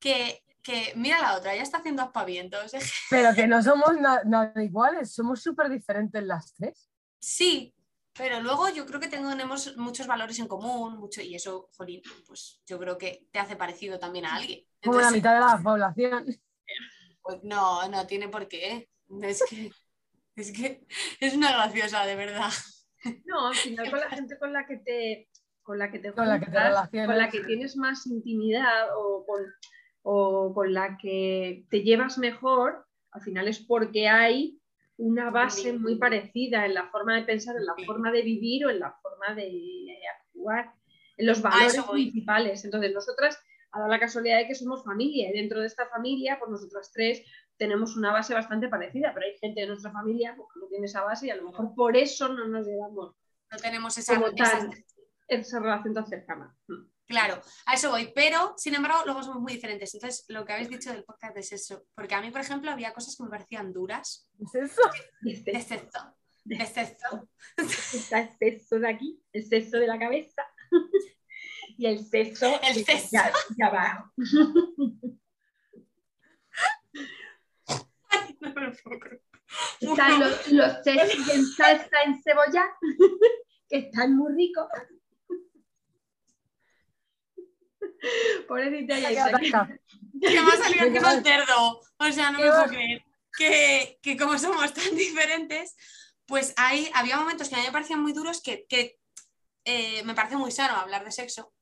que, 0.00 0.42
que 0.62 0.92
mira 0.96 1.20
la 1.20 1.36
otra, 1.36 1.54
ya 1.54 1.62
está 1.62 1.78
haciendo 1.78 2.02
aspavientos. 2.02 2.72
Pero 3.08 3.34
que 3.34 3.46
no 3.46 3.62
somos 3.62 3.96
na- 4.00 4.22
nada 4.24 4.62
iguales, 4.62 5.14
somos 5.14 5.40
súper 5.40 5.70
diferentes 5.70 6.22
las 6.24 6.52
tres. 6.54 6.90
Sí, 7.20 7.74
pero 8.16 8.40
luego 8.40 8.68
yo 8.70 8.86
creo 8.86 9.00
que 9.00 9.08
tenemos 9.08 9.76
muchos 9.76 10.06
valores 10.06 10.38
en 10.38 10.48
común, 10.48 10.96
mucho, 10.98 11.20
y 11.22 11.34
eso, 11.34 11.68
jolín, 11.76 12.02
pues 12.26 12.62
yo 12.66 12.78
creo 12.78 12.96
que 12.96 13.26
te 13.30 13.38
hace 13.38 13.56
parecido 13.56 13.98
también 13.98 14.24
a 14.26 14.36
alguien. 14.36 14.60
Como 14.82 15.00
la 15.00 15.08
Entonces, 15.08 15.12
mitad 15.12 15.34
de 15.34 15.40
la 15.40 15.62
población. 15.62 16.26
pues 17.22 17.42
no, 17.42 17.88
no 17.88 18.06
tiene 18.06 18.28
por 18.28 18.48
qué. 18.48 18.88
Es 19.22 19.42
que, 19.48 19.70
es 20.36 20.52
que 20.52 20.86
es 21.20 21.34
una 21.34 21.52
graciosa, 21.52 22.04
de 22.06 22.16
verdad. 22.16 22.50
No, 23.24 23.48
al 23.48 23.54
final 23.54 23.90
con 23.90 24.00
la 24.00 24.10
gente 24.10 24.38
con 24.38 24.52
la 24.52 24.66
que 24.66 24.76
te 24.78 25.28
con 25.62 25.78
la 25.78 25.90
que 25.90 25.98
te, 25.98 26.12
Con 26.12 26.28
la 26.28 26.38
que 26.40 26.46
te 26.46 26.58
relacionas. 26.58 27.06
con 27.08 27.18
la 27.18 27.28
que 27.30 27.40
tienes 27.40 27.76
más 27.76 28.06
intimidad 28.06 28.88
o 28.96 29.24
con, 29.26 29.42
o 30.02 30.54
con 30.54 30.72
la 30.72 30.96
que 30.96 31.64
te 31.70 31.82
llevas 31.82 32.18
mejor, 32.18 32.86
al 33.10 33.20
final 33.22 33.48
es 33.48 33.58
porque 33.60 34.08
hay 34.08 34.60
una 34.98 35.30
base 35.30 35.72
muy 35.74 35.96
parecida 35.96 36.64
en 36.66 36.74
la 36.74 36.88
forma 36.88 37.16
de 37.16 37.22
pensar, 37.22 37.56
en 37.56 37.66
la 37.66 37.74
forma 37.84 38.10
de 38.10 38.22
vivir 38.22 38.66
o 38.66 38.70
en 38.70 38.80
la 38.80 38.92
forma 39.02 39.34
de 39.34 39.96
actuar, 40.18 40.72
en 41.16 41.26
los 41.26 41.42
valores 41.42 41.74
principales. 41.92 42.64
Entonces, 42.64 42.92
nosotras, 42.94 43.38
ha 43.72 43.78
dado 43.80 43.90
la 43.90 43.98
casualidad 44.00 44.38
de 44.38 44.46
que 44.46 44.54
somos 44.54 44.84
familia 44.84 45.28
y 45.28 45.32
dentro 45.34 45.60
de 45.60 45.66
esta 45.66 45.86
familia, 45.88 46.38
pues 46.38 46.50
nosotras 46.50 46.90
tres 46.92 47.22
tenemos 47.58 47.96
una 47.96 48.12
base 48.12 48.32
bastante 48.34 48.68
parecida, 48.68 49.12
pero 49.12 49.26
hay 49.26 49.36
gente 49.38 49.60
de 49.62 49.66
nuestra 49.66 49.90
familia 49.92 50.34
pues, 50.36 50.48
que 50.54 50.60
no 50.60 50.66
tiene 50.66 50.86
esa 50.86 51.02
base 51.02 51.26
y 51.26 51.30
a 51.30 51.36
lo 51.36 51.44
mejor 51.50 51.74
por 51.74 51.96
eso 51.96 52.28
no 52.28 52.46
nos 52.48 52.66
llevamos 52.66 53.14
No 53.50 53.58
tenemos 53.58 53.96
esa, 53.98 54.14
como 54.14 54.28
esa- 54.28 54.70
esa 55.28 55.60
relación 55.60 55.94
tan 55.94 56.06
cercana. 56.06 56.56
Claro, 57.06 57.40
a 57.66 57.74
eso 57.74 57.90
voy, 57.90 58.10
pero 58.14 58.54
sin 58.56 58.74
embargo 58.74 59.02
luego 59.04 59.22
somos 59.22 59.40
muy 59.40 59.52
diferentes. 59.54 59.94
Entonces, 59.94 60.24
lo 60.28 60.44
que 60.44 60.52
habéis 60.52 60.68
dicho 60.68 60.90
del 60.92 61.04
podcast 61.04 61.36
es 61.36 61.52
eso. 61.52 61.84
Porque 61.94 62.14
a 62.14 62.20
mí, 62.20 62.30
por 62.32 62.40
ejemplo, 62.40 62.70
había 62.70 62.92
cosas 62.92 63.16
que 63.16 63.22
me 63.22 63.30
parecían 63.30 63.72
duras. 63.72 64.28
¿Es 64.40 64.54
eso? 64.54 64.82
De 65.22 65.60
sexo. 65.62 66.16
De 66.44 66.64
sexo. 66.66 67.28
está 67.56 68.20
el 68.20 68.30
sexo 68.38 68.78
de 68.80 68.88
aquí, 68.88 69.22
el 69.32 69.44
sexo 69.46 69.78
de 69.78 69.86
la 69.86 69.98
cabeza 69.98 70.42
y 71.78 71.86
el 71.86 72.04
sexo 72.04 72.60
El 72.62 72.74
de, 72.74 72.84
sexo. 72.84 73.16
de- 73.16 73.54
de 73.56 73.64
abajo. 73.64 74.12
Ay, 78.08 78.36
no 78.40 78.52
me 78.54 78.60
lo 78.62 78.72
puedo 78.82 79.00
creer. 79.00 79.22
Están 79.80 80.20
los, 80.20 80.48
los 80.52 80.72
sexos 80.84 81.28
en 81.34 81.46
salsa 81.46 82.02
en 82.04 82.22
cebolla, 82.22 82.64
que 83.68 83.78
están 83.78 84.16
muy 84.16 84.32
ricos. 84.34 84.66
Pobrecita 88.48 88.98
Yaisa, 88.98 89.32
que-. 89.38 89.50
Que 90.20 90.40
me 90.42 90.50
ha 90.52 90.56
salido 90.56 90.92
quedo- 90.92 91.10
el 91.10 91.22
cerdo. 91.24 91.80
O 91.98 92.12
sea, 92.12 92.30
no 92.30 92.38
me 92.38 92.44
Qué 92.44 92.50
puedo 92.50 92.64
creer. 92.66 93.04
Que, 93.36 93.98
que 94.02 94.16
como 94.16 94.38
somos 94.38 94.72
tan 94.72 94.94
diferentes, 94.96 95.76
pues 96.26 96.54
ahí 96.56 96.90
había 96.94 97.16
momentos 97.18 97.48
que 97.48 97.54
a 97.54 97.58
mí 97.58 97.64
me 97.66 97.72
parecían 97.72 98.00
muy 98.02 98.12
duros 98.12 98.40
que, 98.42 98.66
que, 98.68 98.98
eh, 99.64 100.02
me 100.04 100.14
parece 100.14 100.36
muy 100.36 100.50
sano 100.50 100.76
hablar 100.76 101.04
de 101.04 101.10
sexo. 101.12 101.52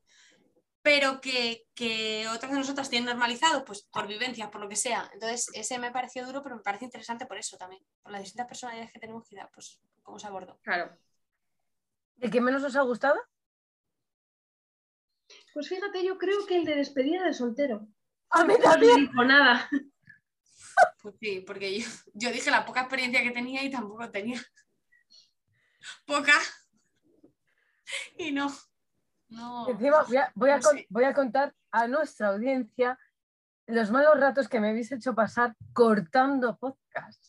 pero 0.83 1.21
que, 1.23 1.67
que 1.75 2.29
otras 2.29 2.53
de 2.53 2.59
nosotras 2.59 2.91
tienen 2.91 3.07
normalizado, 3.09 3.65
pues 3.65 3.89
por 3.91 4.07
vivencias, 4.07 4.51
por 4.51 4.61
lo 4.61 4.69
que 4.69 4.77
sea. 4.77 5.09
Entonces, 5.15 5.47
ese 5.55 5.79
me 5.79 5.91
pareció 5.91 6.27
duro, 6.27 6.43
pero 6.43 6.57
me 6.57 6.63
parece 6.63 6.85
interesante 6.85 7.25
por 7.27 7.39
eso 7.39 7.57
también, 7.57 7.83
por 8.03 8.13
las 8.13 8.21
distintas 8.21 8.47
personalidades 8.47 8.93
que 8.93 8.99
tenemos 9.01 9.25
que 9.27 9.35
dar, 9.37 9.51
pues 9.53 9.81
cómo 10.03 10.19
se 10.19 10.27
abordó. 10.27 10.59
Claro. 10.63 10.95
¿El 12.21 12.31
que 12.31 12.41
menos 12.43 12.63
os 12.63 12.77
ha 12.77 12.83
gustado? 12.83 13.19
Pues 15.55 15.69
fíjate, 15.69 16.05
yo 16.05 16.19
creo 16.19 16.45
que 16.47 16.59
el 16.59 16.64
de 16.64 16.75
despedida 16.75 17.25
de 17.25 17.33
soltero. 17.33 17.87
A 18.31 18.45
mí 18.45 18.55
No 18.59 18.71
también. 18.71 18.97
dijo 18.97 19.25
nada. 19.25 19.69
Pues 21.01 21.14
sí, 21.21 21.45
porque 21.47 21.79
yo, 21.81 21.87
yo 22.14 22.33
dije 22.33 22.51
la 22.51 22.64
poca 22.67 22.81
experiencia 22.81 23.23
que 23.23 23.31
tenía 23.31 23.62
y 23.62 23.71
tampoco 23.71 24.11
tenía. 24.11 24.40
Poca. 26.07 26.33
Y 28.19 28.33
no. 28.33 28.53
No. 29.29 29.69
Encima 29.69 30.03
voy 30.35 30.49
a, 30.49 30.59
no 30.59 30.71
voy 30.88 31.05
a 31.05 31.14
contar 31.14 31.55
a 31.71 31.87
nuestra 31.87 32.29
audiencia 32.29 32.99
los 33.67 33.90
malos 33.90 34.19
ratos 34.19 34.49
que 34.49 34.61
me 34.61 34.71
habéis 34.71 34.90
hecho 34.93 35.14
pasar 35.14 35.55
cortando 35.73 36.57
podcast. 36.59 37.25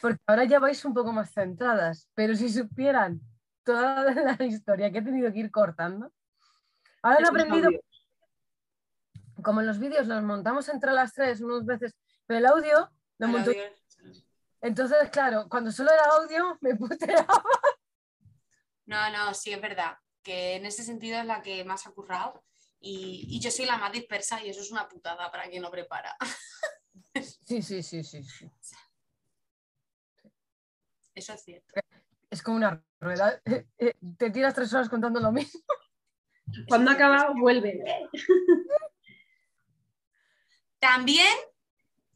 Porque 0.00 0.20
ahora 0.26 0.44
ya 0.44 0.58
vais 0.58 0.84
un 0.84 0.94
poco 0.94 1.12
más 1.12 1.32
centradas, 1.32 2.08
pero 2.14 2.34
si 2.34 2.48
supieran 2.48 3.20
toda 3.64 4.12
la 4.14 4.44
historia 4.44 4.90
que 4.90 4.98
he 4.98 5.02
tenido 5.02 5.32
que 5.32 5.38
ir 5.40 5.50
cortando. 5.50 6.12
Ahora 7.02 7.16
han 7.16 7.22
Los 7.22 7.30
aprendido, 7.30 7.70
como 9.42 9.60
en 9.60 9.66
los 9.66 9.78
vídeos 9.78 10.06
los 10.06 10.22
montamos 10.22 10.68
entre 10.68 10.92
las 10.92 11.14
tres 11.14 11.40
unas 11.40 11.64
veces, 11.64 11.94
pero 12.26 12.38
el 12.38 12.46
audio 12.46 12.90
lo 13.18 13.26
El 13.26 13.32
monto- 13.32 13.50
audio- 13.50 13.74
Entonces, 14.60 15.10
claro, 15.10 15.48
cuando 15.48 15.72
solo 15.72 15.90
era 15.92 16.04
audio, 16.16 16.58
me 16.60 16.74
puteaba. 16.76 17.42
No, 18.86 19.10
no, 19.10 19.32
sí, 19.34 19.52
es 19.52 19.60
verdad. 19.60 19.96
Que 20.22 20.56
en 20.56 20.66
ese 20.66 20.82
sentido 20.84 21.18
es 21.18 21.24
la 21.24 21.40
que 21.42 21.64
más 21.64 21.86
ha 21.86 21.92
currado. 21.92 22.44
Y, 22.82 23.26
y 23.28 23.40
yo 23.40 23.50
soy 23.50 23.66
la 23.66 23.76
más 23.78 23.92
dispersa 23.92 24.42
y 24.42 24.48
eso 24.50 24.60
es 24.60 24.70
una 24.70 24.88
putada 24.88 25.30
para 25.30 25.48
quien 25.48 25.62
no 25.62 25.70
prepara. 25.70 26.16
Sí, 27.46 27.62
sí, 27.62 27.82
sí, 27.82 28.04
sí. 28.04 28.22
sí. 28.22 28.76
Eso 31.14 31.32
es 31.32 31.42
cierto. 31.42 31.74
Es 32.30 32.42
como 32.42 32.56
una 32.56 32.82
rueda. 33.00 33.40
Te 34.18 34.30
tiras 34.30 34.54
tres 34.54 34.72
horas 34.72 34.88
contando 34.88 35.18
lo 35.20 35.32
mismo. 35.32 35.60
Cuando 36.68 36.90
ha 36.90 36.94
acabado, 36.94 37.34
vuelve. 37.34 37.82
También, 40.78 41.32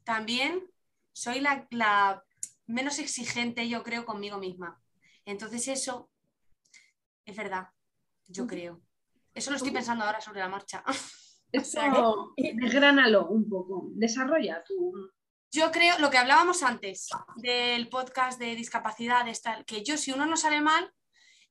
también 0.05 0.65
soy 1.13 1.41
la, 1.41 1.67
la 1.71 2.25
menos 2.67 2.99
exigente, 2.99 3.69
yo 3.69 3.83
creo, 3.83 4.05
conmigo 4.05 4.39
misma. 4.39 4.81
Entonces 5.25 5.69
eso 5.69 6.11
es 7.27 7.37
verdad, 7.37 7.69
yo 8.27 8.47
creo. 8.47 8.81
Eso 9.35 9.51
lo 9.51 9.57
estoy 9.57 9.73
pensando 9.73 10.05
ahora 10.05 10.21
sobre 10.21 10.41
la 10.41 10.49
marcha. 10.49 10.83
Esto, 11.53 12.33
desgránalo 12.37 13.29
un 13.29 13.49
poco. 13.49 13.89
Desarrolla 13.95 14.63
tu. 14.65 14.93
Yo 15.53 15.71
creo, 15.71 15.97
lo 16.01 16.11
que 16.11 16.19
hablábamos 16.19 16.65
antes 16.65 17.11
del 17.37 17.89
podcast 17.89 18.41
de 18.41 18.57
discapacidad, 18.57 19.25
de 19.25 19.31
esta- 19.31 19.63
que 19.63 19.85
yo 19.85 19.97
si 19.97 20.11
uno 20.11 20.27
no 20.27 20.37
sale 20.37 20.61
mal, 20.61 20.93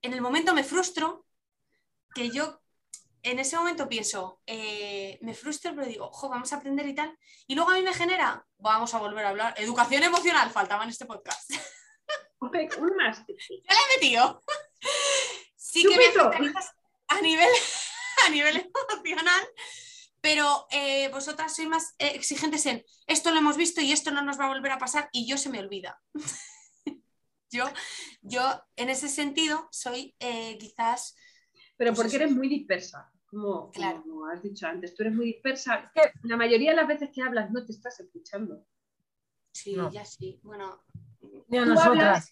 en 0.02 0.12
el 0.14 0.20
momento 0.22 0.54
me 0.54 0.66
frustro, 0.66 1.26
que 2.14 2.30
yo 2.32 2.62
en 3.24 3.40
ese 3.40 3.58
momento 3.58 3.90
pienso, 3.90 4.42
eh, 4.46 5.18
me 5.22 5.34
frustro, 5.34 5.74
pero 5.74 5.88
digo, 5.88 6.06
ojo, 6.06 6.30
vamos 6.30 6.54
a 6.54 6.58
aprender 6.58 6.86
y 6.88 6.96
tal. 6.96 7.18
Y 7.48 7.56
luego 7.56 7.72
a 7.72 7.76
mí 7.76 7.82
me 7.82 7.94
genera, 7.94 8.46
vamos 8.58 8.94
a 8.94 9.00
volver 9.00 9.26
a 9.26 9.30
hablar, 9.30 9.54
educación 9.58 10.04
emocional, 10.04 10.52
faltaba 10.52 10.84
en 10.84 10.90
este 10.90 11.06
podcast. 11.06 11.52
Un 12.40 12.96
más. 12.98 13.20
ya 13.28 13.76
he 13.76 13.96
metido. 13.96 14.44
Sí 15.56 15.84
que 15.84 15.98
me 15.98 16.06
a 17.08 17.22
nivel, 17.22 17.50
a 18.26 18.30
nivel 18.30 18.72
emocional, 18.92 19.48
pero 20.20 20.68
eh, 20.72 21.10
vosotras 21.10 21.56
sois 21.56 21.68
más 21.68 21.96
eh, 22.00 22.12
exigentes 22.16 22.66
en 22.66 22.84
esto 23.08 23.32
lo 23.32 23.40
hemos 23.40 23.58
visto 23.58 23.82
y 23.82 23.92
esto 23.92 24.12
no 24.12 24.22
nos 24.22 24.40
va 24.40 24.46
a 24.46 24.54
volver 24.54 24.72
a 24.72 24.78
pasar 24.78 25.10
y 25.12 25.28
yo 25.28 25.38
se 25.38 25.50
me 25.50 25.60
olvida. 25.60 26.02
yo, 27.52 27.66
yo 28.22 28.64
en 28.76 28.90
ese 28.90 29.10
sentido 29.10 29.68
soy 29.72 30.16
eh, 30.20 30.58
quizás 30.60 31.16
Pero 31.78 31.92
Pues 31.92 31.98
porque 31.98 32.16
eso. 32.16 32.24
eres 32.24 32.36
muy 32.36 32.50
dispersa. 32.50 33.12
Como, 33.34 33.72
Claro. 33.72 34.04
como 34.04 34.28
has 34.28 34.44
dicho 34.44 34.68
antes, 34.68 34.94
tú 34.94 35.02
eres 35.04 35.16
muy 35.16 35.26
dispersa. 35.26 35.92
Es 35.96 36.04
que- 36.12 36.28
La 36.28 36.38
mayoría 36.38 36.70
de 36.70 36.76
las 36.78 36.88
veces 36.88 37.10
que 37.12 37.24
hablas 37.24 37.50
no 37.52 37.66
te 37.66 37.72
estás 37.72 38.00
escuchando. 38.00 38.64
sí, 39.52 39.76
No. 39.76 39.92
ya 39.92 40.06
sí. 40.06 40.40
Bueno, 40.44 40.84
Ni 41.48 41.58
a 41.58 41.64
Tú 41.64 41.70
nosotras. 41.70 41.88
hablas, 41.88 42.32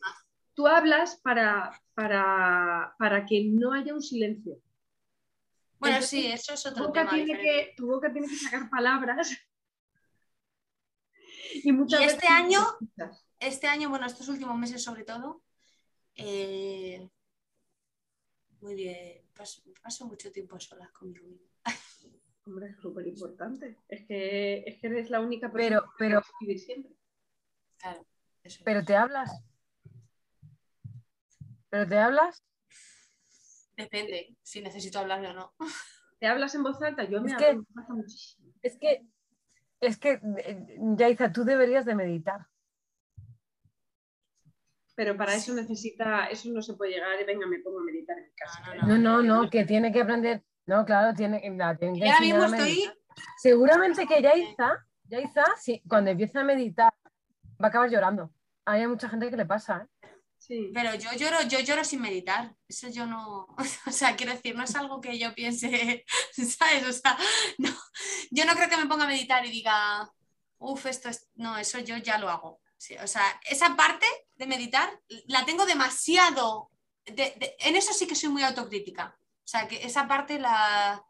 tú 0.54 0.68
hablas 0.68 1.20
para, 1.22 1.72
para, 1.96 2.94
para 3.00 3.26
que 3.26 3.46
no 3.46 3.74
haya 3.74 3.94
un 3.94 4.02
silencio. 4.02 4.58
bueno, 5.80 5.96
Entonces, 5.96 6.10
sí, 6.10 6.28
eso 6.28 6.54
es 6.54 6.62
Tu 6.64 6.70
otro 6.70 6.88
boca, 6.88 7.00
tema. 7.02 7.10
tiene 7.12 7.26
diferente. 7.26 7.70
que, 7.70 7.76
tu 7.76 7.88
boca 7.88 8.12
tiene 8.14 8.28
que 8.28 8.36
sacar 8.36 8.70
palabras. 8.70 9.30
Y, 11.64 11.72
muchas 11.72 12.00
Y 12.00 12.04
veces 12.06 12.18
este 12.22 12.30
no 12.30 12.36
año-. 12.36 12.68
Este 13.40 13.68
año, 13.68 13.90
bueno, 13.90 14.06
estos 14.06 14.28
últimos 14.30 14.58
meses 14.58 14.84
sobre 14.84 15.04
todo, 15.04 15.42
eh, 16.16 17.10
muy 18.62 18.76
bien, 18.76 19.21
paso, 19.42 19.62
paso 19.82 20.06
mucho 20.06 20.32
tiempo 20.32 20.60
solas 20.60 20.92
conmigo 20.92 21.28
misma. 21.28 21.48
Hombre, 22.46 22.70
es 22.70 22.78
súper 22.78 23.08
importante. 23.08 23.78
Es 23.88 24.06
que, 24.06 24.64
es 24.68 24.80
que 24.80 24.88
eres 24.88 25.10
la 25.10 25.20
única 25.20 25.52
persona 25.52 25.80
Pero, 25.80 25.82
que 25.84 25.96
pero, 25.98 26.22
puedes 26.22 26.36
vivir 26.42 26.60
siempre. 26.60 26.92
Claro, 27.78 28.06
eso 28.44 28.58
es. 28.60 28.64
pero 28.64 28.84
te 28.84 28.96
hablas. 28.96 29.44
Pero 31.70 31.88
te 31.88 31.98
hablas. 31.98 32.44
Depende 33.76 34.36
si 34.44 34.62
necesito 34.62 35.00
hablarle 35.00 35.30
o 35.30 35.34
no. 35.34 35.54
¿Te 36.20 36.28
hablas 36.28 36.54
en 36.54 36.62
voz 36.64 36.80
alta? 36.84 37.04
Yo 37.06 37.22
me 37.22 37.28
Es 37.30 37.34
hablo 37.34 37.46
que- 37.46 37.52
en 37.52 37.58
voz 37.64 37.78
alta 37.78 37.94
muchísimo. 37.94 38.54
Es 38.62 38.78
que, 38.78 39.08
es 39.80 39.98
que, 39.98 40.20
eh, 40.46 40.78
Yaiza, 40.98 41.32
tú 41.32 41.44
deberías 41.46 41.86
de 41.86 41.96
meditar. 41.96 42.46
Pero 44.96 45.16
para 45.16 45.36
eso 45.36 45.54
necesita, 45.54 46.26
eso 46.26 46.50
no 46.52 46.62
se 46.62 46.74
puede 46.74 46.92
llegar 46.92 47.20
y 47.20 47.26
venga, 47.26 47.48
me 47.48 47.60
pongo 47.60 47.80
a 47.80 47.84
meditar 47.84 48.18
en 48.18 48.26
mi 48.26 48.36
casa. 48.36 48.62
No. 48.76 48.88
No, 48.88 48.98
no, 48.98 49.44
no, 49.44 49.50
que 49.50 49.66
tiene 49.66 49.92
que 49.92 50.02
aprender. 50.02 50.44
No, 50.66 50.86
claro, 50.86 51.14
tiene, 51.14 51.42
la 51.58 51.76
tienen 51.76 52.00
que 52.00 52.06
Y 52.06 52.10
ahora 52.10 52.22
mismo 52.22 52.44
estoy. 52.46 52.92
Seguramente 53.38 54.06
que 54.08 54.22
Yaiza, 54.22 54.86
Yaiza, 55.06 55.44
sí, 55.60 55.82
cuando 55.88 56.12
empiece 56.12 56.40
a 56.40 56.44
meditar, 56.44 56.94
va 57.62 57.66
a 57.66 57.68
acabar 57.68 57.90
llorando. 57.90 58.32
Hay 58.66 58.86
mucha 58.88 59.10
gente 59.10 59.30
que 59.30 59.38
le 59.38 59.46
pasa, 59.46 59.86
¿eh? 59.86 60.08
Sí. 60.38 60.72
pero 60.74 60.96
yo 60.96 61.12
lloro, 61.14 61.44
yo 61.48 61.60
lloro 61.60 61.84
sin 61.84 62.02
meditar. 62.02 62.56
Eso 62.68 62.90
yo 62.90 63.06
no, 63.06 63.48
o 63.88 63.92
sea, 63.92 64.16
quiero 64.16 64.34
decir, 64.34 64.56
no 64.56 64.64
es 64.64 64.76
algo 64.76 65.00
que 65.00 65.18
yo 65.20 65.34
piense, 65.36 66.04
¿sabes? 66.32 66.88
O 66.88 66.92
sea, 66.92 67.18
no, 67.58 67.70
yo 68.32 68.46
no 68.46 68.54
creo 68.54 68.70
que 68.70 68.78
me 68.78 68.88
ponga 68.88 69.04
a 69.04 69.08
meditar 69.08 69.46
y 69.46 69.52
diga, 69.52 70.10
uff, 70.58 70.86
esto 70.86 71.10
es, 71.10 71.30
no, 71.36 71.58
eso 71.58 71.80
yo 71.80 71.98
ya 71.98 72.18
lo 72.18 72.30
hago. 72.30 72.60
Sí, 72.82 72.96
o 72.98 73.06
sea, 73.06 73.22
esa 73.48 73.76
parte 73.76 74.08
de 74.38 74.48
meditar 74.48 74.90
la 75.28 75.46
tengo 75.46 75.68
demasiado, 75.68 76.72
de- 77.06 77.36
de- 77.40 77.56
en 77.60 77.76
eso 77.76 77.94
sí 77.94 78.08
que 78.08 78.16
soy 78.16 78.30
muy 78.30 78.42
autocrítica. 78.42 79.16
O 79.22 79.48
sea, 79.52 79.68
que 79.68 79.86
esa 79.86 80.08
parte 80.08 80.40
la, 80.40 81.06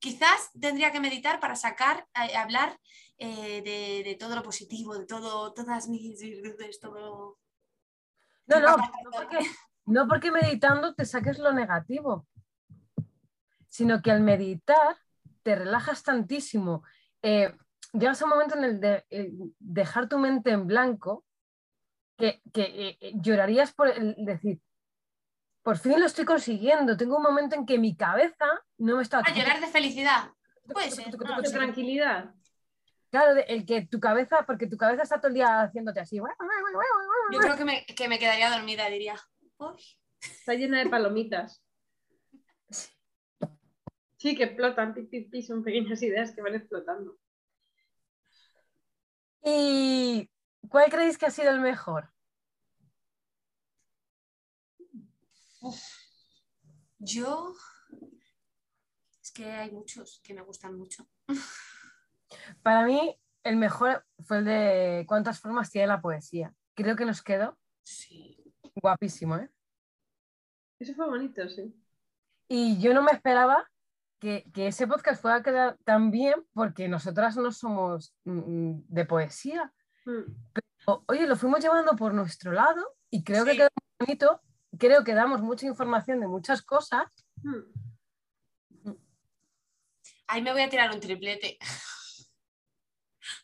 quizás 0.00 0.50
tendría 0.60 0.90
que 0.90 0.98
meditar 0.98 1.38
para 1.38 1.54
sacar, 1.54 2.08
eh, 2.28 2.36
hablar 2.36 2.80
eh, 3.16 3.62
de, 3.62 4.02
de 4.10 4.16
todo 4.16 4.34
lo 4.34 4.42
positivo, 4.42 4.98
de 4.98 5.06
todo, 5.06 5.54
todas 5.54 5.86
mis 5.86 6.18
virtudes, 6.20 6.80
todo. 6.80 7.38
No, 8.46 8.58
no, 8.58 8.76
no 8.76 9.10
porque, 9.12 9.38
no 9.86 10.08
porque 10.08 10.32
meditando 10.32 10.96
te 10.96 11.04
saques 11.04 11.38
lo 11.38 11.52
negativo, 11.52 12.26
sino 13.68 14.02
que 14.02 14.10
al 14.10 14.22
meditar 14.22 14.96
te 15.44 15.54
relajas 15.54 16.02
tantísimo. 16.02 16.82
Eh, 17.22 17.54
llegas 17.92 18.20
a 18.20 18.24
un 18.24 18.30
momento 18.30 18.56
en 18.56 18.64
el 18.64 18.80
de 18.80 19.04
eh, 19.10 19.32
dejar 19.58 20.08
tu 20.08 20.18
mente 20.18 20.50
en 20.50 20.66
blanco 20.66 21.24
que, 22.16 22.40
que, 22.52 22.98
eh, 23.00 23.12
llorarías 23.14 23.72
por 23.72 23.88
el 23.88 24.14
decir, 24.18 24.60
por 25.62 25.78
fin 25.78 25.98
lo 26.00 26.06
estoy 26.06 26.24
consiguiendo. 26.24 26.96
Tengo 26.96 27.16
un 27.16 27.22
momento 27.22 27.54
en 27.54 27.66
que 27.66 27.78
mi 27.78 27.96
cabeza 27.96 28.46
no 28.78 28.96
me 28.96 29.02
está... 29.02 29.20
A 29.20 29.34
llorar 29.34 29.60
de 29.60 29.68
felicidad. 29.68 30.30
Puede 30.72 30.90
ser. 30.90 31.10
De 31.10 31.50
tranquilidad. 31.50 32.34
Claro, 33.10 33.40
el 33.46 33.66
que 33.66 33.86
tu 33.86 34.00
cabeza, 34.00 34.44
porque 34.46 34.66
tu 34.66 34.76
cabeza 34.76 35.02
está 35.02 35.18
todo 35.18 35.28
el 35.28 35.34
día 35.34 35.60
haciéndote 35.62 36.00
así. 36.00 36.16
Yo 36.16 37.38
creo 37.38 37.56
que 37.56 37.64
me, 37.64 37.84
que 37.84 38.08
me 38.08 38.18
quedaría 38.18 38.50
dormida, 38.50 38.88
diría. 38.88 39.16
"Uy". 39.58 39.76
Está 40.20 40.54
llena 40.54 40.78
de 40.78 40.88
palomitas. 40.88 41.62
Sí, 44.16 44.36
que 44.36 44.44
explotan, 44.44 44.94
pi, 44.94 45.02
pi, 45.02 45.22
pi, 45.22 45.42
son 45.42 45.64
pequeñas 45.64 46.00
ideas 46.00 46.30
que 46.30 46.42
van 46.42 46.54
explotando. 46.54 47.18
¿Y 49.44 50.30
cuál 50.68 50.90
creéis 50.90 51.18
que 51.18 51.26
ha 51.26 51.30
sido 51.30 51.50
el 51.50 51.60
mejor? 51.60 52.10
Yo. 56.98 57.54
Es 59.20 59.32
que 59.32 59.44
hay 59.50 59.70
muchos 59.70 60.20
que 60.24 60.34
me 60.34 60.42
gustan 60.42 60.76
mucho. 60.76 61.06
Para 62.62 62.84
mí, 62.84 63.16
el 63.44 63.56
mejor 63.56 64.04
fue 64.24 64.38
el 64.38 64.44
de 64.44 65.04
cuántas 65.06 65.40
formas 65.40 65.70
tiene 65.70 65.86
la 65.88 66.00
poesía. 66.00 66.54
Creo 66.74 66.96
que 66.96 67.04
nos 67.04 67.22
quedó 67.22 67.58
Sí. 67.82 68.38
guapísimo, 68.76 69.36
¿eh? 69.36 69.50
Eso 70.78 70.94
fue 70.94 71.06
bonito, 71.06 71.48
sí. 71.48 71.74
Y 72.48 72.80
yo 72.80 72.92
no 72.94 73.02
me 73.02 73.12
esperaba 73.12 73.68
que, 74.22 74.44
que 74.54 74.68
ese 74.68 74.86
podcast 74.86 75.20
pueda 75.20 75.42
quedar 75.42 75.76
tan 75.84 76.12
bien 76.12 76.46
porque 76.54 76.86
nosotras 76.88 77.36
no 77.36 77.50
somos 77.50 78.14
mm, 78.22 78.82
de 78.86 79.04
poesía. 79.04 79.72
Mm. 80.04 80.32
O- 80.86 81.02
Oye, 81.08 81.26
lo 81.26 81.34
fuimos 81.34 81.58
llevando 81.60 81.96
por 81.96 82.14
nuestro 82.14 82.52
lado 82.52 82.94
y 83.10 83.24
creo 83.24 83.44
que 83.44 83.50
Sí. 83.50 83.56
quedó 83.56 83.68
muy 83.74 84.06
bonito. 84.06 84.40
Creo 84.78 85.02
que 85.02 85.14
damos 85.14 85.40
mucha 85.42 85.66
información 85.66 86.20
de 86.20 86.28
muchas 86.28 86.62
cosas. 86.62 87.26
Mm. 87.42 88.92
Ahí 90.28 90.40
me 90.40 90.52
voy 90.52 90.62
a 90.62 90.70
tirar 90.70 90.92
un 90.94 91.00
triplete. 91.00 91.58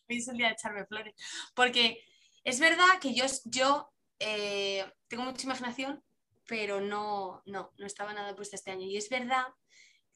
Es 0.09 0.27
el 0.29 0.39
día 0.39 0.47
de 0.47 0.53
echarme 0.55 0.87
flores. 0.87 1.15
Porque 1.55 2.03
es 2.45 2.61
verdad 2.61 2.87
que 3.01 3.15
yo, 3.15 3.25
yo 3.45 3.93
eh, 4.21 4.91
tengo 5.07 5.25
mucha 5.25 5.45
imaginación, 5.45 6.03
pero 6.47 6.81
no, 6.81 7.43
no, 7.47 7.73
no 7.77 7.87
estaba 7.87 8.15
nada 8.15 8.35
puesta 8.35 8.57
este 8.57 8.71
año. 8.71 8.87
Y 8.87 8.97
es 8.97 9.11
verdad 9.11 9.45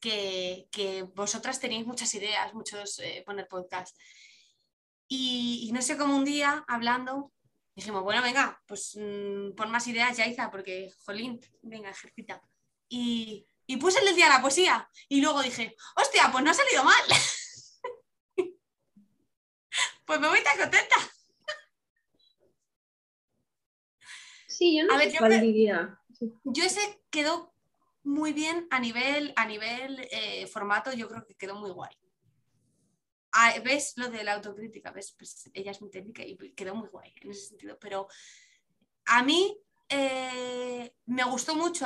que, 0.03 0.67
que 0.69 1.03
vosotras 1.15 1.61
tenéis 1.61 1.85
muchas 1.87 2.13
ideas, 2.13 2.53
muchos 2.53 2.99
eh, 2.99 3.23
poner 3.25 3.47
podcast. 3.47 3.97
Y, 5.07 5.65
y 5.67 5.71
no 5.71 5.81
sé 5.81 5.95
cómo 5.97 6.15
un 6.17 6.25
día, 6.25 6.65
hablando, 6.67 7.31
dijimos, 7.73 8.03
bueno, 8.03 8.21
venga, 8.21 8.61
pues 8.67 8.97
mm, 8.99 9.55
pon 9.55 9.71
más 9.71 9.87
ideas, 9.87 10.17
Yaiza, 10.17 10.51
porque, 10.51 10.91
jolín, 11.05 11.39
venga, 11.61 11.89
ejercita. 11.89 12.41
Y, 12.89 13.47
y 13.65 13.77
puse 13.77 13.99
el 13.99 14.13
día 14.13 14.25
de 14.25 14.31
la 14.33 14.41
poesía. 14.41 14.89
Y 15.07 15.21
luego 15.21 15.41
dije, 15.41 15.73
hostia, 15.95 16.29
pues 16.33 16.43
no 16.43 16.51
ha 16.51 16.53
salido 16.53 16.83
mal. 16.83 17.03
pues 20.05 20.19
me 20.19 20.27
voy 20.27 20.43
tan 20.43 20.57
contenta. 20.57 20.95
Sí, 24.47 24.77
yo 24.77 24.85
no 24.85 24.93
A 24.93 24.97
ver, 24.97 25.07
sé 25.07 25.13
yo 25.13 25.19
cuál 25.19 25.31
creo- 25.31 25.41
diría. 25.43 25.99
Yo 26.43 26.63
ese 26.65 27.01
quedó 27.09 27.52
muy 28.03 28.33
bien 28.33 28.67
a 28.69 28.79
nivel, 28.79 29.33
a 29.35 29.45
nivel 29.45 30.07
eh, 30.11 30.47
formato, 30.47 30.91
yo 30.93 31.07
creo 31.07 31.25
que 31.25 31.35
quedó 31.35 31.55
muy 31.55 31.71
guay. 31.71 31.95
Ah, 33.31 33.53
¿Ves 33.63 33.93
lo 33.97 34.09
de 34.09 34.23
la 34.23 34.33
autocrítica? 34.33 34.91
¿Ves? 34.91 35.15
Pues 35.17 35.49
ella 35.53 35.71
es 35.71 35.81
muy 35.81 35.89
técnica 35.89 36.21
y 36.23 36.37
quedó 36.53 36.75
muy 36.75 36.89
guay 36.89 37.13
en 37.21 37.31
ese 37.31 37.47
sentido. 37.47 37.79
Pero 37.79 38.07
a 39.05 39.23
mí 39.23 39.57
eh, 39.89 40.93
me 41.07 41.23
gustó 41.23 41.55
mucho, 41.55 41.85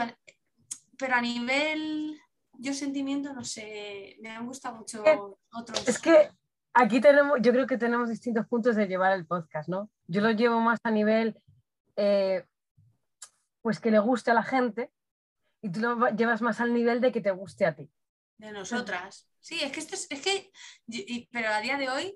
pero 0.98 1.16
a 1.16 1.22
nivel 1.22 2.20
yo 2.60 2.74
sentimiento, 2.74 3.34
no 3.34 3.44
sé, 3.44 4.18
me 4.20 4.30
han 4.30 4.46
gustado 4.46 4.78
mucho 4.78 5.04
otros. 5.54 5.88
Es 5.88 6.00
que 6.00 6.32
aquí 6.74 7.00
tenemos, 7.00 7.38
yo 7.42 7.52
creo 7.52 7.68
que 7.68 7.78
tenemos 7.78 8.10
distintos 8.10 8.46
puntos 8.48 8.76
de 8.76 8.88
llevar 8.88 9.14
el 9.14 9.26
podcast, 9.26 9.70
¿no? 9.70 9.90
Yo 10.08 10.22
lo 10.22 10.32
llevo 10.32 10.60
más 10.60 10.80
a 10.84 10.92
nivel, 10.92 11.40
eh, 11.96 12.46
pues 13.62 13.80
que 13.80 13.92
le 13.92 14.00
guste 14.00 14.32
a 14.32 14.34
la 14.34 14.44
gente 14.44 14.92
y 15.62 15.72
tú 15.72 15.80
lo 15.82 15.98
va- 16.00 16.12
llevas 16.12 16.42
más 16.42 16.60
al 16.62 16.74
nivel 16.74 17.02
de 17.02 17.12
que 17.12 17.22
te 17.22 17.32
guste 17.32 17.66
a 17.66 17.76
ti. 17.76 17.90
De 18.38 18.52
nosotras. 18.52 19.28
Sí, 19.40 19.60
es 19.64 19.72
que 19.72 19.80
esto 19.80 19.96
es, 19.96 20.08
es 20.10 20.22
que, 20.22 20.52
y- 20.88 21.28
pero 21.32 21.50
a 21.50 21.62
día 21.62 21.78
de 21.78 21.90
hoy 21.90 22.16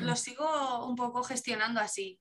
lo 0.00 0.16
sigo 0.16 0.86
un 0.86 0.96
poco 0.96 1.22
gestionando 1.22 1.80
así. 1.80 2.20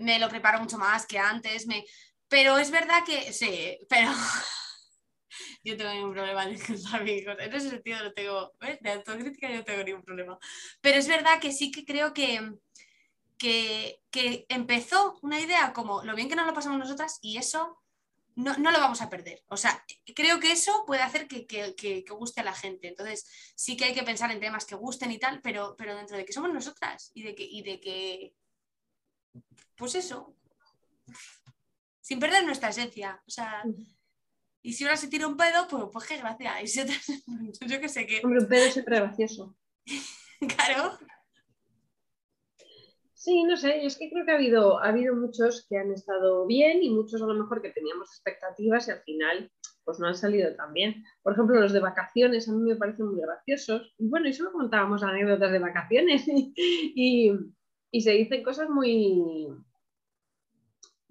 Me 0.00 0.18
lo 0.18 0.28
preparo 0.28 0.60
mucho 0.60 0.78
más 0.78 1.06
que 1.06 1.18
antes, 1.18 1.66
me, 1.66 1.84
pero 2.28 2.58
es 2.58 2.70
verdad 2.70 3.04
que, 3.06 3.32
sí, 3.32 3.78
pero 3.88 4.10
yo 5.64 5.76
tengo 5.76 5.92
ningún 5.92 6.12
problema 6.12 6.44
en 6.44 6.50
mis 6.50 6.64
cosas. 6.66 7.00
En 7.02 7.54
ese 7.54 7.70
sentido 7.70 8.02
no 8.04 8.12
tengo, 8.12 8.52
¿ves? 8.60 8.78
De 8.80 8.90
autocrítica 8.92 9.48
yo 9.50 9.56
no 9.56 9.64
tengo 9.64 9.84
ningún 9.84 10.02
problema. 10.02 10.38
Pero 10.80 10.98
es 10.98 11.08
verdad 11.08 11.40
que 11.40 11.52
sí 11.52 11.70
que 11.70 11.84
creo 11.84 12.12
que, 12.12 12.52
que, 13.38 14.02
que 14.10 14.46
empezó 14.48 15.18
una 15.22 15.40
idea 15.40 15.72
como 15.72 16.04
lo 16.04 16.14
bien 16.16 16.28
que 16.28 16.36
nos 16.36 16.46
lo 16.46 16.54
pasamos 16.54 16.78
nosotras 16.78 17.18
y 17.22 17.38
eso 17.38 17.79
no, 18.42 18.56
no 18.58 18.70
lo 18.70 18.78
vamos 18.78 19.00
a 19.02 19.08
perder. 19.10 19.42
O 19.48 19.56
sea, 19.56 19.84
creo 20.14 20.40
que 20.40 20.52
eso 20.52 20.84
puede 20.86 21.02
hacer 21.02 21.28
que, 21.28 21.46
que- 21.46 21.74
que- 21.76 22.04
que 22.04 22.12
guste 22.14 22.40
a 22.40 22.44
la 22.44 22.54
gente. 22.54 22.88
Entonces, 22.88 23.26
sí 23.56 23.76
que 23.76 23.84
hay 23.86 23.94
que 23.94 24.02
pensar 24.02 24.30
en 24.30 24.40
temas 24.40 24.64
que 24.66 24.74
gusten 24.74 25.10
y 25.12 25.18
tal, 25.18 25.40
pero, 25.42 25.74
pero 25.76 25.94
dentro 25.96 26.16
de 26.16 26.24
que 26.24 26.32
somos 26.32 26.52
nosotras 26.52 27.10
y 27.14 27.22
de 27.22 27.34
que, 27.34 27.44
y 27.44 27.62
de 27.62 27.80
que 27.80 28.34
pues 29.76 29.94
eso, 29.94 30.36
sin 32.00 32.18
perder 32.18 32.44
nuestra 32.44 32.68
esencia. 32.70 33.22
O 33.26 33.30
sea, 33.30 33.62
y 34.62 34.72
si 34.74 34.84
ahora 34.84 34.96
se 34.96 35.08
tira 35.08 35.26
un 35.26 35.36
pedo, 35.36 35.66
pues, 35.68 35.84
pues 35.92 36.06
qué 36.06 36.16
gracia. 36.18 36.60
Y 36.62 36.66
si 36.68 36.80
otra- 36.80 36.94
yo 37.66 37.80
qué 37.80 37.88
sé 37.88 38.06
qué. 38.06 38.20
Hombre, 38.24 38.40
un 38.40 38.48
pedo 38.48 38.64
es 38.66 38.72
siempre 38.74 38.96
gracioso. 39.00 39.56
Claro. 40.56 40.98
Sí, 43.24 43.44
no 43.44 43.56
sé, 43.56 43.84
es 43.84 43.98
que 43.98 44.08
creo 44.10 44.24
que 44.24 44.32
ha 44.32 44.36
habido, 44.36 44.78
ha 44.80 44.88
habido 44.88 45.14
muchos 45.14 45.66
que 45.68 45.76
han 45.76 45.92
estado 45.92 46.46
bien 46.46 46.82
y 46.82 46.88
muchos 46.90 47.20
a 47.22 47.26
lo 47.26 47.34
mejor 47.34 47.60
que 47.60 47.70
teníamos 47.70 48.08
expectativas 48.10 48.88
y 48.88 48.92
al 48.92 49.00
final 49.02 49.50
pues 49.84 49.98
no 50.00 50.06
han 50.06 50.14
salido 50.14 50.54
tan 50.56 50.72
bien. 50.72 51.04
Por 51.22 51.34
ejemplo, 51.34 51.60
los 51.60 51.72
de 51.72 51.80
vacaciones 51.80 52.48
a 52.48 52.52
mí 52.52 52.62
me 52.62 52.76
parecen 52.76 53.06
muy 53.08 53.20
graciosos. 53.20 53.94
Y 53.98 54.08
bueno, 54.08 54.28
y 54.28 54.32
solo 54.32 54.52
contábamos 54.52 55.02
anécdotas 55.02 55.52
de 55.52 55.58
vacaciones 55.58 56.26
y, 56.28 56.52
y- 56.56 57.32
y 57.92 58.00
se 58.02 58.12
dicen 58.12 58.42
cosas 58.44 58.70
muy, 58.70 59.48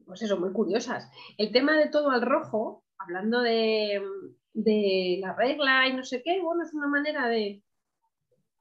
pues 0.06 0.22
eso, 0.22 0.40
muy 0.40 0.52
curiosas. 0.52 1.10
El 1.38 1.52
tema 1.52 1.78
de 1.78 1.90
todo 1.90 2.10
al 2.10 2.22
rojo, 2.22 2.84
hablando 2.98 3.42
de, 3.42 4.02
de 4.54 5.18
la 5.22 5.36
regla 5.36 5.88
y 5.88 5.94
no 5.96 6.04
sé 6.04 6.22
qué, 6.24 6.42
bueno, 6.42 6.64
es 6.64 6.74
una 6.74 6.88
manera 6.88 7.28
de 7.28 7.64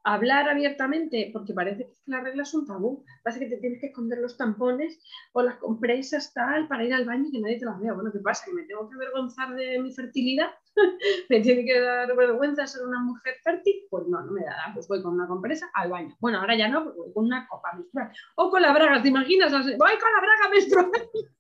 hablar 0.05 0.49
abiertamente, 0.49 1.31
porque 1.33 1.53
parece 1.53 1.87
que 1.87 1.93
la 2.07 2.21
regla 2.21 2.43
es 2.43 2.55
un 2.55 2.67
tabú. 2.67 3.05
Parece 3.23 3.41
que 3.41 3.55
te 3.55 3.61
tienes 3.61 3.81
que 3.81 3.89
esconder 3.89 4.19
los 4.19 4.37
tampones 4.37 5.01
o 5.33 5.43
las 5.43 5.57
compresas 5.57 6.33
tal 6.33 6.69
para 6.69 6.85
ir 6.85 6.95
al 6.95 7.05
baño 7.05 7.27
y 7.29 7.33
que 7.33 7.41
nadie 7.41 7.59
te 7.59 7.67
las 7.67 7.79
vea. 7.81 7.93
Bueno, 7.93 8.11
¿qué 8.13 8.21
pasa? 8.21 8.45
¿Que 8.47 8.53
me 8.53 8.63
tengo 8.63 8.89
que 8.89 8.95
avergonzar 8.95 9.55
de 9.55 9.79
mi 9.81 9.93
fertilidad? 9.93 10.51
¿Me 11.29 11.41
tiene 11.41 11.65
que 11.65 11.81
dar 11.81 12.15
vergüenza 12.17 12.67
ser 12.67 12.87
una 12.87 13.01
mujer 13.01 13.35
fértil? 13.43 13.87
Pues 13.91 14.07
no, 14.09 14.23
no 14.23 14.33
me 14.33 14.45
da. 14.45 14.71
Pues 14.73 14.89
voy 14.89 15.03
con 15.03 15.15
una 15.15 15.27
compresa 15.27 15.69
al 15.75 15.91
baño. 15.91 16.17
Bueno, 16.21 16.41
ahora 16.41 16.57
ya 16.57 16.69
no, 16.69 16.93
voy 16.95 17.13
con 17.13 17.27
una 17.27 17.47
copa 17.49 17.73
menstrual. 17.75 18.11
O 18.37 18.51
con 18.51 18.63
la 18.63 18.73
braga, 18.73 19.03
¿te 19.03 19.09
imaginas? 19.09 19.53
Voy 19.53 19.77
con 19.77 20.13
la 20.13 20.21
braga 20.21 20.51
menstrual. 20.53 20.91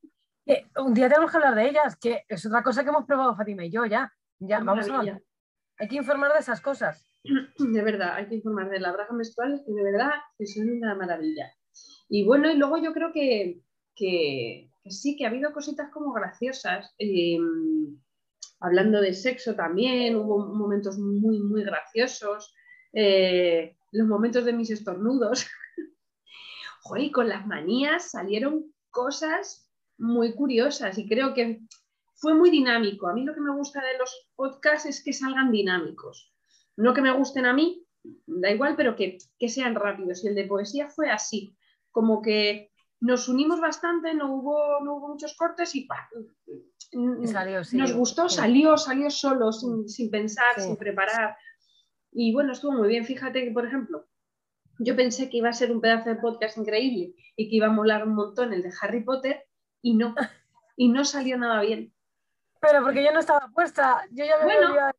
Eh, 0.50 0.66
un 0.78 0.94
día 0.94 1.10
tenemos 1.10 1.30
que 1.30 1.36
hablar 1.36 1.54
de 1.54 1.68
ellas, 1.68 1.94
que 1.96 2.24
es 2.26 2.46
otra 2.46 2.62
cosa 2.62 2.82
que 2.82 2.88
hemos 2.88 3.04
probado 3.04 3.36
Fátima 3.36 3.66
y 3.66 3.70
yo 3.70 3.84
ya. 3.84 4.10
Ya, 4.38 4.60
vamos 4.60 4.88
a 4.88 4.94
avanzar. 4.94 5.20
Hay 5.78 5.88
que 5.88 5.96
informar 5.96 6.32
de 6.32 6.38
esas 6.38 6.62
cosas. 6.62 7.04
De 7.58 7.82
verdad, 7.82 8.14
hay 8.14 8.28
que 8.28 8.36
informar 8.36 8.70
de 8.70 8.80
la 8.80 8.92
braga 8.92 9.12
menstrual, 9.12 9.62
que 9.66 9.72
de 9.72 9.82
verdad 9.82 10.10
que 10.38 10.46
son 10.46 10.70
una 10.70 10.94
maravilla. 10.94 11.52
Y 12.08 12.24
bueno, 12.24 12.50
y 12.50 12.56
luego 12.56 12.78
yo 12.78 12.92
creo 12.92 13.12
que, 13.12 13.62
que- 13.94 14.70
sí, 14.86 15.16
que 15.16 15.26
ha 15.26 15.28
habido 15.28 15.52
cositas 15.52 15.90
como 15.90 16.12
graciosas. 16.12 16.94
Eh, 16.98 17.38
hablando 18.60 19.00
de 19.00 19.14
sexo 19.14 19.54
también, 19.54 20.16
hubo 20.16 20.46
momentos 20.54 20.98
muy, 20.98 21.38
muy 21.40 21.62
graciosos. 21.64 22.54
Eh, 22.92 23.76
los 23.92 24.06
momentos 24.08 24.44
de 24.44 24.52
mis 24.52 24.70
estornudos. 24.70 25.46
Joder, 26.82 27.10
con 27.10 27.28
las 27.28 27.46
manías 27.46 28.10
salieron 28.10 28.72
cosas 28.90 29.70
muy 29.98 30.34
curiosas 30.34 30.96
y 30.98 31.08
creo 31.08 31.34
que 31.34 31.60
fue 32.14 32.34
muy 32.34 32.50
dinámico. 32.50 33.08
A 33.08 33.12
mí 33.14 33.24
lo 33.24 33.34
que 33.34 33.40
me 33.40 33.54
gusta 33.54 33.80
de 33.84 33.98
los 33.98 34.30
podcasts 34.36 34.86
es 34.86 35.02
que 35.04 35.12
salgan 35.12 35.52
dinámicos. 35.52 36.32
No 36.78 36.94
que 36.94 37.02
me 37.02 37.10
gusten 37.12 37.44
a 37.44 37.52
mí, 37.52 37.84
da 38.26 38.50
igual, 38.50 38.76
pero 38.76 38.94
que, 38.94 39.18
que 39.38 39.48
sean 39.48 39.74
rápidos. 39.74 40.22
Y 40.24 40.28
el 40.28 40.34
de 40.36 40.44
poesía 40.46 40.88
fue 40.88 41.10
así, 41.10 41.56
como 41.90 42.22
que 42.22 42.70
nos 43.00 43.28
unimos 43.28 43.60
bastante, 43.60 44.14
no 44.14 44.32
hubo, 44.32 44.80
no 44.84 44.94
hubo 44.96 45.08
muchos 45.08 45.36
cortes 45.36 45.74
y 45.74 45.86
¡pa! 45.86 46.08
Y 46.92 47.26
salió, 47.26 47.64
sí. 47.64 47.76
nos 47.76 47.92
gustó, 47.92 48.28
Sí. 48.28 48.36
salió, 48.36 48.76
salió 48.76 49.10
solo, 49.10 49.50
sin, 49.52 49.88
sin 49.88 50.08
pensar, 50.10 50.54
Sí. 50.56 50.62
sin 50.62 50.76
preparar. 50.76 51.36
Y 52.12 52.32
bueno, 52.32 52.52
estuvo 52.52 52.72
muy 52.72 52.88
bien. 52.88 53.04
Fíjate 53.04 53.44
que, 53.44 53.50
por 53.50 53.66
ejemplo, 53.66 54.06
yo 54.78 54.94
pensé 54.94 55.28
que 55.28 55.38
iba 55.38 55.48
a 55.48 55.52
ser 55.52 55.72
un 55.72 55.80
pedazo 55.80 56.08
de 56.10 56.16
podcast 56.16 56.56
increíble 56.58 57.14
y 57.36 57.48
que 57.50 57.56
iba 57.56 57.66
a 57.66 57.70
molar 57.72 58.06
un 58.06 58.14
montón 58.14 58.52
el 58.52 58.62
de 58.62 58.72
Harry 58.80 59.02
Potter 59.02 59.44
y 59.82 59.94
no, 59.96 60.14
y 60.76 60.88
no 60.88 61.04
salió 61.04 61.36
nada 61.38 61.60
bien. 61.62 61.92
Pero 62.60 62.82
porque 62.84 63.04
yo 63.04 63.12
no 63.12 63.18
estaba 63.20 63.48
puesta, 63.52 64.04
yo 64.12 64.24
ya 64.24 64.38
me 64.38 64.44
Bueno. 64.44 64.68
había. 64.68 64.94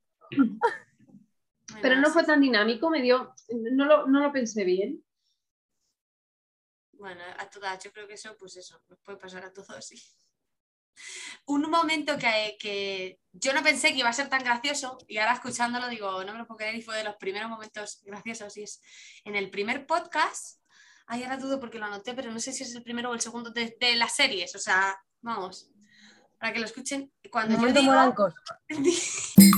Pero 1.82 1.96
no 1.98 2.10
fue 2.10 2.24
tan 2.24 2.42
dinámico, 2.42 2.90
me 2.90 3.02
dio, 3.02 3.34
no 3.50 3.86
lo, 3.86 4.08
no 4.08 4.20
lo 4.22 4.32
pensé 4.32 4.64
bien. 4.64 5.04
Bueno, 6.94 7.22
a 7.38 7.50
todas, 7.50 7.82
yo 7.84 7.92
creo 7.92 8.08
que 8.08 8.16
eso, 8.16 8.36
pues 8.38 8.58
eso, 8.58 8.82
nos 8.90 9.00
puede 9.00 9.18
pasar 9.18 9.46
a 9.46 9.54
todos, 9.54 9.86
sí. 9.86 10.02
Un 11.46 11.70
momento 11.70 12.18
que, 12.18 12.58
que 12.60 13.20
yo 13.32 13.54
no 13.54 13.64
pensé 13.64 13.94
que 13.94 14.00
iba 14.00 14.10
a 14.10 14.14
ser 14.14 14.28
tan 14.28 14.44
gracioso 14.44 14.98
y 15.08 15.18
ahora 15.18 15.34
escuchándolo 15.34 15.88
digo, 15.88 16.24
no 16.26 16.34
me 16.34 16.40
lo 16.40 16.46
puedo 16.46 16.58
creer 16.58 16.76
y 16.76 16.82
fue 16.82 16.98
de 16.98 17.06
los 17.06 17.16
primeros 17.16 17.50
momentos 17.50 18.02
graciosos 18.04 18.58
y 18.58 18.64
es 18.64 18.82
en 19.24 19.38
el 19.38 19.50
primer 19.50 19.86
podcast, 19.86 20.60
ay, 21.08 21.24
ahora 21.24 21.38
dudo 21.38 21.60
porque 21.60 21.80
lo 21.80 21.86
anoté, 21.86 22.14
pero 22.14 22.32
no 22.32 22.40
sé 22.40 22.52
si 22.52 22.64
es 22.64 22.76
el 22.76 22.84
primero 22.84 23.12
o 23.12 23.14
el 23.14 23.22
segundo 23.22 23.52
de, 23.52 23.78
de 23.80 23.96
las 23.96 24.16
series, 24.16 24.54
o 24.56 24.60
sea, 24.60 25.02
vamos, 25.22 25.72
para 26.40 26.54
que 26.54 26.60
lo 26.60 26.66
escuchen. 26.66 27.12
Cuando 27.30 27.54
yo 27.54 27.60
Momento 27.60 27.82
digo. 27.82 28.34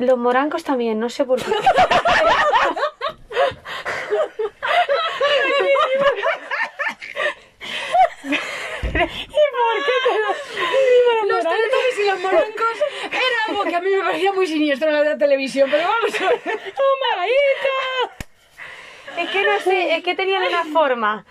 Los 0.00 0.16
morancos 0.16 0.64
también, 0.64 0.98
no 0.98 1.10
sé 1.10 1.26
por 1.26 1.38
qué. 1.42 1.50
Los 11.28 11.42
teletubbies 11.42 11.98
y 11.98 12.06
los 12.08 12.20
morancos 12.22 12.76
éramos 13.04 13.46
como 13.46 13.64
que 13.64 13.76
a 13.76 13.80
mí 13.80 13.90
me 13.90 14.02
parecía 14.02 14.32
muy 14.32 14.46
siniestro 14.46 14.90
la 14.90 15.02
de 15.02 15.10
la 15.10 15.18
televisión, 15.18 15.68
pero 15.70 15.86
vamos 15.86 16.18
a 16.18 16.28
ver. 16.28 16.40
¡Oh, 16.46 16.96
Margarita! 17.10 18.16
Es 19.18 19.30
que 19.30 19.42
no 19.44 19.60
sé, 19.60 19.96
es 19.96 20.02
que 20.02 20.14
tenían 20.14 20.42
una 20.44 20.64
forma 20.64 21.26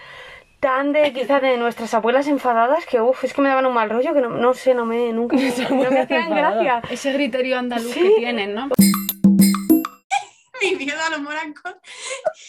tan 0.59 0.91
de 0.93 1.13
quizás 1.13 1.41
de 1.41 1.57
nuestras 1.57 1.93
abuelas 1.93 2.27
enfadadas 2.27 2.85
que 2.85 2.99
uff, 3.01 3.23
es 3.23 3.33
que 3.33 3.41
me 3.41 3.49
daban 3.49 3.65
un 3.65 3.73
mal 3.73 3.89
rollo 3.89 4.13
que 4.13 4.21
no, 4.21 4.29
no 4.29 4.53
sé, 4.53 4.73
no 4.73 4.85
me 4.85 5.11
nunca 5.13 5.35
no 5.69 5.91
me 5.91 5.99
hacían 6.01 6.29
gracia. 6.29 6.81
Ese 6.89 7.13
griterío 7.13 7.57
andaluz 7.57 7.93
Sí. 7.93 8.01
que 8.01 8.09
tienen, 8.17 8.53
¿no? 8.55 8.69
mi 10.61 10.75
miedo 10.75 10.99
a 11.01 11.09
los 11.09 11.21
morancos. 11.21 11.73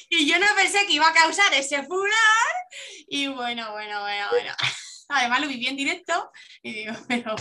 Y 0.08 0.28
yo 0.28 0.38
no 0.38 0.46
pensé 0.56 0.84
que 0.86 0.94
iba 0.94 1.08
a 1.08 1.12
causar 1.14 1.52
ese 1.54 1.82
furor. 1.84 2.10
Y 3.08 3.28
bueno, 3.28 3.70
bueno, 3.72 4.00
bueno, 4.00 4.26
bueno. 4.30 4.52
Además 5.08 5.40
lo 5.40 5.48
viví 5.48 5.66
en 5.66 5.76
directo 5.76 6.30
y 6.62 6.72
digo, 6.74 6.92
pero 7.08 7.34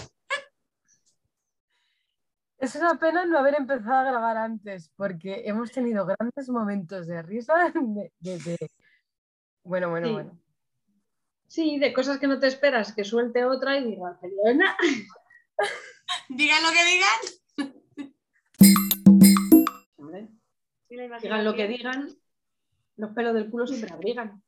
Es 2.58 2.76
una 2.76 3.00
pena 3.00 3.26
no 3.26 3.38
haber 3.40 3.56
empezado 3.56 3.94
a 4.00 4.04
grabar 4.04 4.38
antes, 4.38 4.92
porque 4.98 5.44
hemos 5.46 5.72
tenido 5.72 6.06
grandes 6.06 6.50
momentos 6.50 7.08
de 7.08 7.22
risa. 7.22 7.72
de- 7.74 8.12
de- 8.20 8.38
de- 8.40 8.70
Bueno, 9.64 9.90
bueno, 9.90 10.08
Sí. 10.08 10.14
bueno. 10.14 10.40
Sí, 11.50 11.80
de 11.80 11.92
cosas 11.94 12.20
que 12.20 12.28
no 12.28 12.40
te 12.40 12.48
esperas, 12.48 12.94
que 12.94 13.04
suelte 13.04 13.44
otra 13.44 13.78
y 13.78 13.84
diga, 13.84 14.12
Barcelona. 14.12 14.78
digan 16.30 16.64
lo 16.64 16.70
que 16.72 16.86
digan. 16.86 17.20
Digan 21.22 21.44
lo 21.44 21.56
que 21.56 21.68
digan, 21.68 22.16
los 22.98 23.12
pelos 23.12 23.34
del 23.34 23.50
culo 23.50 23.66
siempre 23.66 23.92
abrigan. 23.92 24.44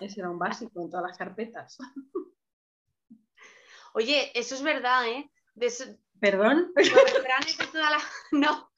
Ese 0.00 0.20
era 0.20 0.30
un 0.30 0.38
básico 0.38 0.80
en 0.80 0.88
todas 0.90 1.06
las 1.08 1.18
carpetas. 1.18 1.76
Oye, 3.94 4.30
eso 4.38 4.54
es 4.54 4.62
verdad, 4.62 5.06
¿eh? 5.08 5.28
De 5.54 5.66
eso- 5.66 5.96
¿Perdón? 6.20 6.72
los 6.76 7.12
refranes 7.14 7.58
de 7.58 7.66
toda 7.66 7.90
la. 7.90 7.98
No. 8.30 8.70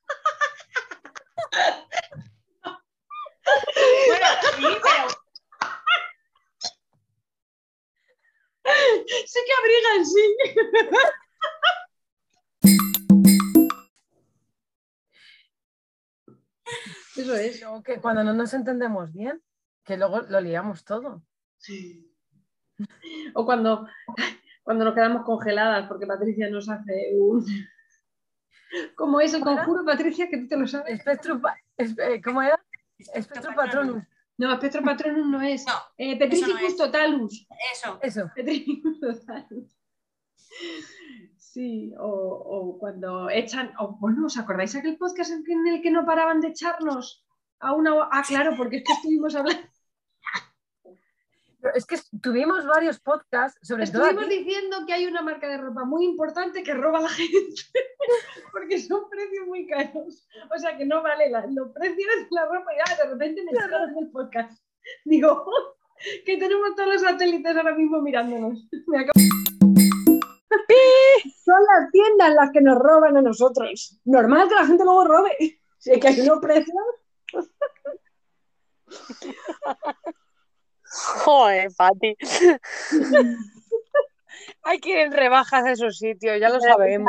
Bueno, 4.07 4.27
sí, 4.57 4.65
pero 4.83 5.22
Sí 8.65 9.41
que 9.47 9.53
abrigan, 9.53 10.07
sí. 10.07 10.37
Eso 17.17 17.35
es. 17.37 17.61
Luego 17.61 17.83
que 17.83 18.01
cuando 18.01 18.25
no 18.25 18.33
nos 18.33 18.55
entendemos 18.55 19.13
bien, 19.13 19.43
que 19.85 19.97
luego 19.97 20.23
lo 20.23 20.41
liamos 20.41 20.85
todo. 20.85 21.23
O 23.35 23.45
cuando, 23.45 23.87
cuando 24.63 24.85
nos 24.85 24.95
quedamos 24.95 25.25
congeladas 25.25 25.89
porque 25.89 26.07
Patricia 26.07 26.49
nos 26.49 26.69
hace 26.69 27.11
un... 27.15 27.45
¿Cómo 28.95 29.21
es 29.21 29.35
el 29.35 29.41
¿Cómo 29.41 29.53
era? 29.53 29.65
conjuro, 29.65 29.85
Patricia? 29.85 30.29
Que 30.31 30.39
tú 30.39 30.49
te 30.49 30.57
lo 30.57 30.67
sabes. 30.67 31.01
Spectrum, 31.01 31.41
pa- 31.43 31.59
es- 31.77 31.97
eh, 31.99 32.21
¿Cómo 32.25 32.41
era? 32.43 32.59
Spectrum 32.99 33.55
Patronus. 33.55 34.03
No, 34.43 34.57
Spectro 34.57 34.83
Patronus 34.83 35.27
no 35.29 35.41
es. 35.41 35.65
no, 35.67 35.73
Eh, 35.97 36.19
Petrificus 36.19 36.49
Eso 36.55 36.61
no 36.61 36.67
es. 36.67 36.77
totalus. 36.77 37.47
eso. 37.73 37.99
Eso. 38.03 38.31
Petrificus 38.35 38.99
totalus. 39.01 39.77
Sí, 41.37 41.93
o, 41.99 42.09
o 42.09 42.79
cuando 42.79 43.31
echan, 43.31 43.73
o 43.79 43.97
bueno, 44.01 44.27
¿os 44.27 44.37
acordáis 44.39 44.75
aquel 44.75 44.97
podcast 44.97 45.31
en 45.33 45.67
el 45.69 45.81
que 45.83 45.91
no 45.91 46.05
paraban 46.05 46.41
de 46.41 46.49
echarnos 46.49 47.25
a 47.61 47.73
una... 47.75 47.93
Ah, 48.11 48.23
claro, 48.27 48.55
porque 48.57 48.79
es 48.79 48.85
que 48.85 48.93
estuvimos 48.95 49.35
hablando, 49.37 49.63
Pero 51.63 51.75
es 51.77 51.87
que 51.87 51.97
tuvimos 52.21 52.67
varios 52.67 52.99
podcasts, 52.99 53.57
sobre 53.63 53.87
todo 53.87 54.03
estuvimos 54.05 54.29
diciendo 54.29 54.79
que 54.85 54.95
hay 54.95 55.07
una 55.07 55.23
marca 55.23 55.49
de 55.49 55.59
ropa 55.59 55.85
muy 55.85 56.05
importante 56.05 56.65
que 56.65 56.75
roba 56.75 56.99
a 56.99 57.03
la 57.03 57.09
gente, 57.09 57.31
porque 58.53 58.81
son 58.81 59.09
precios 59.09 59.47
muy 59.47 59.65
caros. 59.69 60.27
O 60.53 60.59
sea 60.59 60.77
que 60.77 60.85
no 60.85 61.05
vale 61.05 61.31
la- 61.31 61.47
los 61.47 61.71
precios 61.73 61.97
de 61.97 62.27
la 62.31 62.47
ropa 62.47 62.75
y 62.75 62.79
ah, 62.81 62.97
de 63.05 63.11
repente 63.11 63.45
me 63.45 63.53
echaron 63.53 63.95
del 63.95 64.11
podcast. 64.11 64.61
Digo, 65.05 65.47
que 66.27 66.37
tenemos 66.37 66.75
todos 66.75 66.95
los 66.95 67.03
satélites 67.03 67.57
ahora 67.57 67.77
mismo 67.77 68.03
mirándonos. 68.03 68.67
Me 68.89 68.99
acabo- 68.99 69.13
Son 71.45 71.63
las 71.75 71.91
tiendas 71.93 72.35
las 72.35 72.51
que 72.51 72.61
nos 72.61 72.77
roban 72.77 73.17
a 73.17 73.23
nosotros. 73.23 74.01
Normal 74.05 74.49
que 74.49 74.55
la 74.57 74.67
gente 74.67 74.83
luego 74.85 75.05
robe. 75.05 75.61
Si 75.79 75.93
es 75.93 76.01
que 76.01 76.09
hay 76.09 76.21
unos 76.23 76.41
precios. 76.41 76.75
Joder, 80.93 81.71
Pati. 81.77 82.17
Hay 84.65 84.79
que 84.79 84.91
ir 84.91 84.99
en 84.99 85.13
rebajas 85.13 85.65
a 85.65 85.73
esos 85.73 85.99
sitios, 85.99 86.39
ya 86.41 86.49
lo 86.49 86.61
sabemos. 86.61 87.09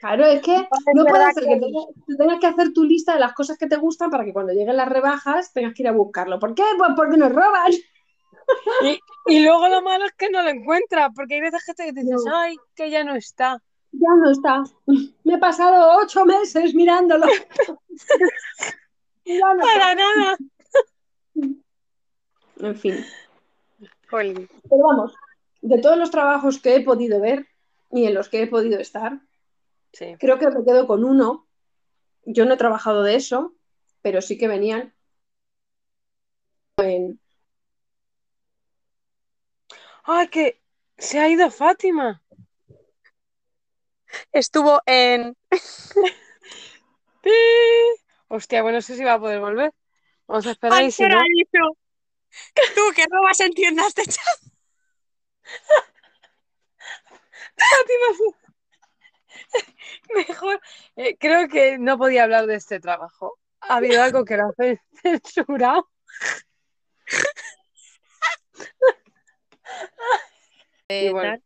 Claro, 0.00 0.26
es 0.26 0.42
que 0.42 0.68
no 0.94 1.04
puede 1.04 1.32
ser 1.32 1.44
que- 1.44 1.60
tú 1.60 2.16
tengas 2.18 2.38
que 2.40 2.46
hacer 2.46 2.72
tu 2.74 2.84
lista 2.84 3.14
de 3.14 3.20
las 3.20 3.32
cosas 3.32 3.56
que 3.56 3.66
te 3.66 3.76
gustan 3.76 4.10
para 4.10 4.24
que 4.24 4.32
cuando 4.32 4.52
lleguen 4.52 4.76
las 4.76 4.88
rebajas 4.88 5.52
tengas 5.52 5.72
que 5.74 5.82
ir 5.82 5.88
a 5.88 5.92
buscarlo. 5.92 6.38
¿Por 6.38 6.54
qué? 6.54 6.62
Pues 6.76 6.90
porque 6.96 7.16
nos 7.16 7.32
roban. 7.32 7.72
Y 9.26 9.42
luego 9.42 9.68
lo 9.68 9.80
malo 9.80 10.04
es 10.04 10.12
que 10.12 10.28
no 10.28 10.42
lo 10.42 10.50
encuentras, 10.50 11.10
porque 11.16 11.36
hay 11.36 11.40
veces 11.40 11.62
que 11.64 11.72
te 11.72 11.92
dices, 11.92 12.22
No. 12.26 12.36
ay, 12.36 12.56
que 12.74 12.90
ya 12.90 13.02
no 13.04 13.14
está. 13.14 13.62
Ya 13.92 14.10
no 14.16 14.30
está. 14.30 14.62
Me 15.24 15.34
he 15.34 15.38
pasado 15.38 15.98
ocho 16.02 16.24
meses 16.26 16.74
mirándolo. 16.74 17.26
Ya 19.26 19.54
no 19.54 19.62
está. 19.64 19.72
Para 19.80 19.94
nada. 19.94 20.36
En 22.64 22.76
fin. 22.76 23.04
Pero 24.10 24.82
vamos, 24.82 25.14
de 25.60 25.78
todos 25.78 25.98
los 25.98 26.10
trabajos 26.10 26.60
que 26.60 26.76
he 26.76 26.80
podido 26.80 27.20
ver 27.20 27.46
y 27.90 28.06
en 28.06 28.14
los 28.14 28.28
que 28.28 28.42
he 28.42 28.46
podido 28.46 28.78
estar, 28.80 29.20
Sí. 29.92 30.16
creo 30.18 30.38
que 30.38 30.48
me 30.48 30.64
quedo 30.64 30.86
con 30.86 31.04
uno. 31.04 31.46
Yo 32.24 32.46
no 32.46 32.54
he 32.54 32.56
trabajado 32.56 33.02
de 33.02 33.16
eso, 33.16 33.54
pero 34.02 34.22
sí 34.22 34.38
que 34.38 34.48
venían 34.48 34.94
en... 36.78 37.20
Ay, 40.04 40.28
que 40.28 40.60
se 40.96 41.18
ha 41.20 41.28
ido 41.28 41.50
Fátima. 41.50 42.22
Estuvo 44.32 44.80
en. 44.86 45.36
Hostia, 48.28 48.62
bueno, 48.62 48.78
no 48.78 48.82
sé 48.82 48.96
si 48.96 49.04
va 49.04 49.14
a 49.14 49.20
poder 49.20 49.40
volver. 49.40 49.72
Vamos 50.26 50.46
a 50.46 50.52
esperar 50.52 50.82
y 50.82 50.90
si 50.90 51.04
no. 51.04 51.20
Tú 52.74 52.82
que 52.94 53.04
robas 53.10 53.40
en 53.40 53.52
tiendas 53.52 53.94
de 53.94 54.04
chat. 54.06 54.40
Mejor. 60.14 60.60
eh, 60.96 61.16
creo 61.18 61.48
que 61.48 61.78
no 61.78 61.98
podía 61.98 62.24
hablar 62.24 62.46
de 62.46 62.56
este 62.56 62.80
trabajo. 62.80 63.38
Ha 63.60 63.76
habido 63.76 64.02
algo 64.02 64.24
que 64.24 64.36
lo 64.36 64.44
ha 64.44 64.52
censurado. 65.02 65.88
Bueno, 71.12 71.36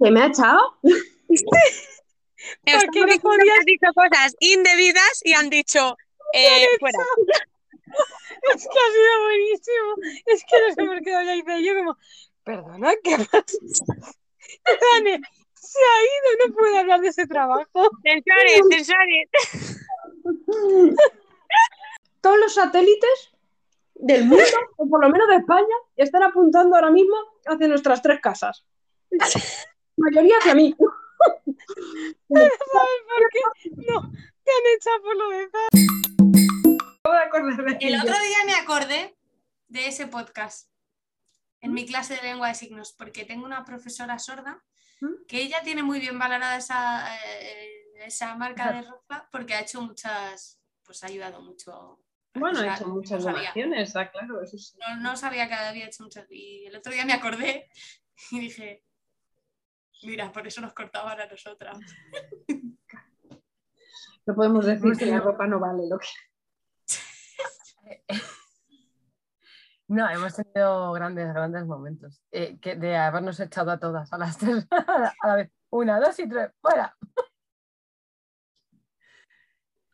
¿Se 0.00 0.10
me 0.10 0.22
ha 0.22 0.26
echado? 0.26 0.78
Porque 0.82 3.00
no 3.00 3.06
podías- 3.20 3.58
Han 3.58 3.64
dicho 3.64 3.86
cosas 3.94 4.34
indebidas 4.40 5.20
y 5.24 5.32
han 5.34 5.50
dicho. 5.50 5.96
eh, 6.32 6.66
fuera. 6.80 6.98
Es 8.54 8.62
que 8.62 8.78
ha 8.78 8.92
sido 8.92 9.22
buenísimo. 9.22 9.94
Es 10.26 10.44
que 10.44 10.60
no 10.60 10.74
sé 10.74 10.84
por 10.84 11.00
qué 11.02 11.10
ya 11.10 11.34
hice 11.34 11.64
yo 11.64 11.74
como, 11.74 11.96
perdona, 12.44 12.92
¿qué 13.02 13.16
pasa? 13.16 13.58
Dani, 14.64 15.20
se 15.54 15.78
ha 15.78 15.98
ido, 16.02 16.46
no 16.46 16.54
puedo 16.54 16.78
hablar 16.78 17.00
de 17.00 17.08
ese 17.08 17.26
trabajo. 17.26 17.90
Sensores, 18.02 18.62
sensores. 18.70 19.28
Todos 22.20 22.38
los 22.38 22.54
satélites 22.54 23.32
del 23.94 24.26
mundo, 24.26 24.44
o 24.76 24.88
por 24.88 25.02
lo 25.02 25.10
menos 25.10 25.28
de 25.28 25.36
España, 25.36 25.76
están 25.96 26.22
apuntando 26.22 26.76
ahora 26.76 26.90
mismo 26.90 27.16
hacia 27.46 27.68
nuestras 27.68 28.02
tres 28.02 28.20
casas. 28.20 28.64
La 29.10 29.26
mayoría 29.96 30.38
hacia 30.38 30.54
mí. 30.54 30.74
¿Sabes 30.78 30.92
por 32.28 33.30
qué? 33.30 33.70
No, 33.90 34.12
te 34.44 34.50
han 34.50 34.76
echado 34.76 35.02
por 35.02 35.16
lo 35.16 35.30
de 35.30 35.95
de 37.12 37.18
acordar 37.18 37.64
de 37.64 37.78
El 37.80 38.00
otro 38.00 38.14
día 38.14 38.38
me 38.46 38.54
acordé 38.54 39.16
de 39.68 39.88
ese 39.88 40.06
podcast 40.06 40.70
en 41.60 41.72
mi 41.72 41.86
clase 41.86 42.14
de 42.16 42.22
lengua 42.22 42.48
de 42.48 42.54
signos, 42.54 42.92
porque 42.92 43.24
tengo 43.24 43.44
una 43.44 43.64
profesora 43.64 44.18
sorda 44.18 44.62
¿Mm? 45.00 45.24
que 45.26 45.42
ella 45.42 45.62
tiene 45.62 45.82
muy 45.82 46.00
bien 46.00 46.18
valorada 46.18 46.56
esa, 46.56 47.14
eh, 47.16 48.04
esa 48.04 48.34
marca 48.36 48.72
de 48.72 48.82
ropa 48.82 49.28
porque 49.32 49.54
ha 49.54 49.60
hecho 49.60 49.82
muchas, 49.82 50.60
pues 50.84 51.02
ha 51.02 51.08
ayudado 51.08 51.42
mucho. 51.42 52.00
Bueno, 52.34 52.60
O 52.60 52.62
he 52.62 52.64
sea, 52.64 52.74
hecho 52.76 52.88
muchas 52.88 53.24
no 53.24 53.32
donaciones, 53.32 53.88
está 53.88 54.10
claro, 54.10 54.42
eso 54.42 54.58
sí. 54.58 54.76
No, 54.78 54.96
no 55.00 55.16
sabía 55.16 55.48
que 55.48 55.54
había 55.54 55.86
hecho 55.86 56.02
muchas. 56.02 56.26
Y 56.30 56.66
el 56.66 56.76
otro 56.76 56.92
día 56.92 57.04
me 57.04 57.14
acordé 57.14 57.68
y 58.30 58.40
dije, 58.40 58.84
mira, 60.02 60.30
por 60.32 60.46
eso 60.46 60.60
nos 60.60 60.74
cortaban 60.74 61.20
a 61.20 61.26
nosotras. 61.26 61.78
No 64.28 64.34
podemos 64.34 64.66
decir 64.66 64.90
que 64.98 65.06
la 65.06 65.20
ropa 65.20 65.46
no 65.46 65.60
vale 65.60 65.84
lo 65.88 66.00
que. 66.00 66.08
No, 69.88 70.08
hemos 70.10 70.34
tenido 70.34 70.90
grandes, 70.92 71.32
grandes 71.32 71.64
momentos. 71.64 72.20
eh, 72.32 72.58
que 72.60 72.74
de 72.74 72.96
habernos 72.96 73.38
echado 73.38 73.70
a 73.70 73.78
todas 73.78 74.12
a 74.12 74.18
las 74.18 74.36
tres 74.36 74.66
a 74.70 75.14
la 75.28 75.36
vez. 75.36 75.50
Una, 75.70 76.00
dos 76.00 76.18
y 76.18 76.28
tres, 76.28 76.50
fuera. 76.60 76.96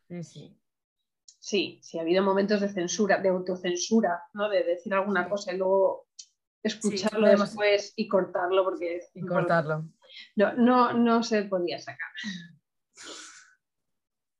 Sí, 0.08 0.22
sí. 0.24 0.58
Sí, 1.38 1.78
sí, 1.82 1.98
ha 1.98 2.02
habido 2.02 2.22
momentos 2.22 2.60
de 2.62 2.68
censura, 2.70 3.18
de 3.18 3.28
autocensura, 3.28 4.22
¿no? 4.32 4.48
De 4.48 4.62
decir 4.62 4.94
alguna 4.94 5.28
cosa 5.28 5.52
y 5.52 5.58
luego 5.58 6.06
escucharlo 6.62 7.26
después 7.28 7.92
y 7.96 8.08
cortarlo 8.08 8.64
porque 8.64 9.00
Y 9.12 9.26
cortarlo. 9.26 9.88
no, 10.36 10.54
no, 10.54 10.92
no 10.94 11.22
se 11.22 11.42
podía 11.44 11.78
sacar. 11.78 12.08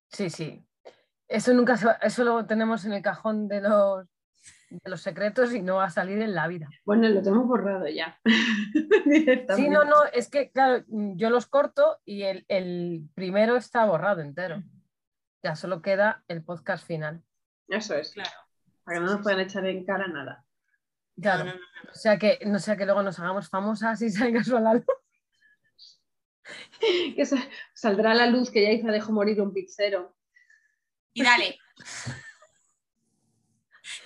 Sí, 0.09 0.31
sí. 0.31 0.65
Eso 1.33 1.55
nunca 1.55 1.77
se 1.77 1.87
va- 1.87 1.99
eso 2.03 2.25
lo 2.25 2.47
tenemos 2.47 2.85
en 2.85 2.93
el 2.93 3.03
cajón 3.03 3.49
de 3.49 3.61
los, 3.61 4.07
de 4.71 4.91
los 4.91 5.01
secretos 5.01 5.55
y 5.55 5.63
no 5.63 5.77
va 5.77 5.85
a 5.87 5.91
salir 5.91 6.21
en 6.21 6.35
la 6.35 6.49
vida. 6.49 6.69
Bueno, 6.85 7.09
lo 7.09 7.23
tenemos 7.23 7.47
borrado 7.47 7.87
ya. 7.89 8.19
Sí, 9.57 9.69
no, 9.69 9.85
no, 9.85 10.05
es 10.13 10.29
que, 10.31 10.51
claro, 10.51 10.85
yo 10.89 11.31
los 11.31 11.47
corto 11.47 11.99
y 12.05 12.23
el, 12.23 12.45
el 12.49 13.09
primero 13.15 13.57
está 13.57 13.85
borrado 13.85 14.21
entero. 14.21 14.63
Ya 15.43 15.57
solo 15.57 15.83
queda 15.83 16.25
el 16.29 16.43
podcast 16.45 16.87
final. 16.87 17.23
Eso 17.69 17.95
es. 17.95 18.13
Claro. 18.13 18.31
Para 18.85 18.99
que 18.99 19.05
no 19.05 19.13
nos 19.13 19.23
puedan 19.23 19.41
echar 19.41 19.67
en 19.67 19.85
cara 19.85 20.07
nada. 20.09 20.45
Claro. 21.21 21.45
No, 21.45 21.53
no, 21.53 21.57
no. 21.59 21.91
O 21.91 21.95
sea 21.95 22.19
que, 22.19 22.39
no 22.47 22.59
sea 22.59 22.77
que 22.77 22.85
luego 22.87 23.03
nos 23.03 23.19
hagamos 23.19 23.49
famosas 23.49 24.01
y 24.03 24.11
salga 24.11 24.41
a 24.41 24.61
la 24.61 24.75
luz. 24.75 24.85
Que 27.17 27.25
sa- 27.25 27.37
saldrá 27.75 28.13
a 28.13 28.15
la 28.15 28.27
luz 28.27 28.51
que 28.51 28.63
ya 28.63 28.71
hizo 28.71 28.89
dejó 28.89 29.13
morir 29.13 29.41
un 29.41 29.53
pizzero. 29.53 30.17
Y 31.15 31.23
dale. 31.23 31.59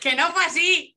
que 0.01 0.15
no 0.15 0.29
fue 0.33 0.45
así. 0.45 0.97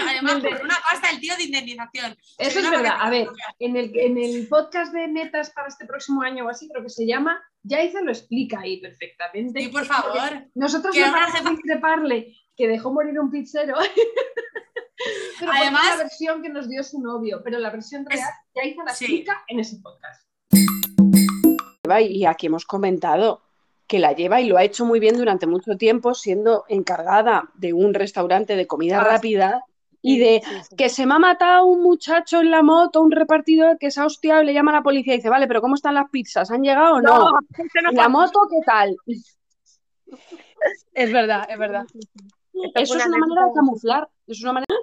Además, 0.00 0.34
por 0.40 0.62
una 0.62 0.76
pasta 0.88 1.10
el 1.10 1.18
tío 1.20 1.36
de 1.36 1.42
indemnización. 1.44 2.16
Eso 2.38 2.60
es 2.60 2.70
verdad. 2.70 2.96
A 3.00 3.10
ver, 3.10 3.28
en 3.58 3.76
el, 3.76 3.90
en 3.98 4.16
el 4.16 4.46
podcast 4.48 4.92
de 4.92 5.08
metas 5.08 5.50
para 5.50 5.68
este 5.68 5.86
próximo 5.86 6.22
año 6.22 6.46
o 6.46 6.48
así, 6.48 6.68
creo 6.68 6.82
que 6.84 6.88
se 6.88 7.04
llama, 7.06 7.42
Yaiza 7.64 8.00
lo 8.00 8.10
explica 8.12 8.60
ahí 8.60 8.80
perfectamente. 8.80 9.60
Sí, 9.60 9.68
por 9.68 9.84
favor. 9.84 10.46
Nosotros 10.54 10.96
una 10.96 11.10
vamos 11.10 11.34
a 11.34 11.50
discreparle 11.50 12.36
que 12.56 12.68
dejó 12.68 12.92
morir 12.92 13.18
un 13.18 13.30
pizzero. 13.30 13.76
pero 15.40 15.52
Además- 15.52 15.82
es 15.84 15.90
la 15.90 15.96
versión 15.96 16.42
que 16.42 16.48
nos 16.48 16.68
dio 16.68 16.82
su 16.84 17.00
novio, 17.00 17.40
pero 17.42 17.58
la 17.58 17.70
versión 17.70 18.06
Es- 18.08 18.20
real, 18.20 18.30
Yaiza 18.54 18.84
la 18.84 18.94
sí. 18.94 19.04
explica 19.06 19.44
en 19.48 19.60
ese 19.60 19.78
podcast. 19.82 20.28
Y 22.00 22.24
aquí 22.24 22.46
hemos 22.46 22.64
comentado 22.64 23.42
que 23.86 23.98
la 23.98 24.12
lleva 24.12 24.40
y 24.40 24.46
lo 24.48 24.56
ha 24.56 24.64
hecho 24.64 24.84
muy 24.84 25.00
bien 25.00 25.16
durante 25.16 25.46
mucho 25.46 25.76
tiempo, 25.76 26.14
siendo 26.14 26.64
encargada 26.68 27.50
de 27.54 27.72
un 27.72 27.94
restaurante 27.94 28.56
de 28.56 28.66
comida 28.66 28.98
Ah, 28.98 29.04
rápida 29.04 29.62
y 30.00 30.18
de 30.18 30.42
Sí, 30.44 30.54
sí. 30.70 30.76
que 30.76 30.88
se 30.88 31.06
me 31.06 31.14
ha 31.14 31.18
matado 31.18 31.66
un 31.66 31.82
muchacho 31.82 32.40
en 32.40 32.50
la 32.50 32.62
moto, 32.62 33.02
un 33.02 33.10
repartidor 33.10 33.78
que 33.78 33.90
se 33.90 34.00
ha 34.00 34.06
hostiado 34.06 34.42
y 34.42 34.46
le 34.46 34.54
llama 34.54 34.72
a 34.72 34.76
la 34.76 34.82
policía 34.82 35.14
y 35.14 35.18
dice, 35.18 35.28
vale, 35.28 35.46
pero 35.46 35.60
¿cómo 35.60 35.74
están 35.74 35.94
las 35.94 36.10
pizzas? 36.10 36.50
¿Han 36.50 36.62
llegado 36.62 36.96
o 36.96 37.00
no? 37.00 37.30
No 37.30 37.32
¿Y 37.90 37.94
la 37.94 38.08
moto 38.08 38.40
qué 38.50 38.58
tal? 38.66 38.96
Es 40.94 41.10
verdad, 41.10 41.46
es 41.48 41.58
verdad. 41.58 41.86
Eso 42.74 42.96
es 42.96 43.06
una 43.06 43.18
manera 43.18 43.46
de 43.46 43.52
camuflar. 43.54 44.08
Es 44.26 44.40
una 44.42 44.52
manera... 44.54 44.74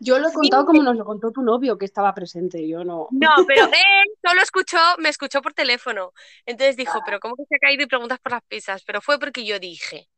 Yo 0.00 0.18
lo 0.18 0.28
he 0.28 0.32
contado 0.32 0.66
como 0.66 0.82
nos 0.82 0.96
lo 0.96 1.04
contó 1.04 1.30
tu 1.30 1.42
novio, 1.42 1.78
que 1.78 1.84
estaba 1.84 2.14
presente. 2.14 2.66
Yo 2.66 2.84
no. 2.84 3.08
No, 3.10 3.30
pero 3.46 3.64
él 3.66 4.12
solo 4.24 4.42
escuchó, 4.42 4.78
me 4.98 5.08
escuchó 5.08 5.42
por 5.42 5.54
teléfono. 5.54 6.12
Entonces 6.46 6.76
dijo, 6.76 7.00
pero 7.04 7.20
¿cómo 7.20 7.36
que 7.36 7.44
se 7.48 7.56
ha 7.56 7.58
caído 7.58 7.82
y 7.82 7.86
preguntas 7.86 8.18
por 8.18 8.32
las 8.32 8.42
pizzas? 8.42 8.82
Pero 8.84 9.00
fue 9.00 9.18
porque 9.18 9.44
yo 9.44 9.58
dije. 9.58 10.08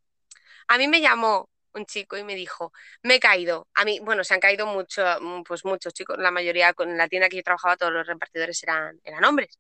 A 0.68 0.78
mí 0.78 0.86
me 0.86 1.00
llamó 1.00 1.48
un 1.74 1.86
chico 1.86 2.16
y 2.16 2.24
me 2.24 2.34
dijo, 2.34 2.72
me 3.02 3.16
he 3.16 3.20
caído. 3.20 3.68
A 3.74 3.84
mí, 3.84 3.98
bueno, 4.00 4.24
se 4.24 4.34
han 4.34 4.40
caído 4.40 4.66
mucho, 4.66 5.02
pues 5.46 5.64
muchos 5.64 5.92
chicos. 5.94 6.16
La 6.18 6.30
mayoría, 6.30 6.72
con 6.74 6.96
la 6.96 7.08
tienda 7.08 7.28
que 7.28 7.36
yo 7.36 7.42
trabajaba, 7.42 7.76
todos 7.76 7.92
los 7.92 8.06
repartidores 8.06 8.62
eran, 8.62 9.00
eran 9.04 9.24
hombres. 9.24 9.58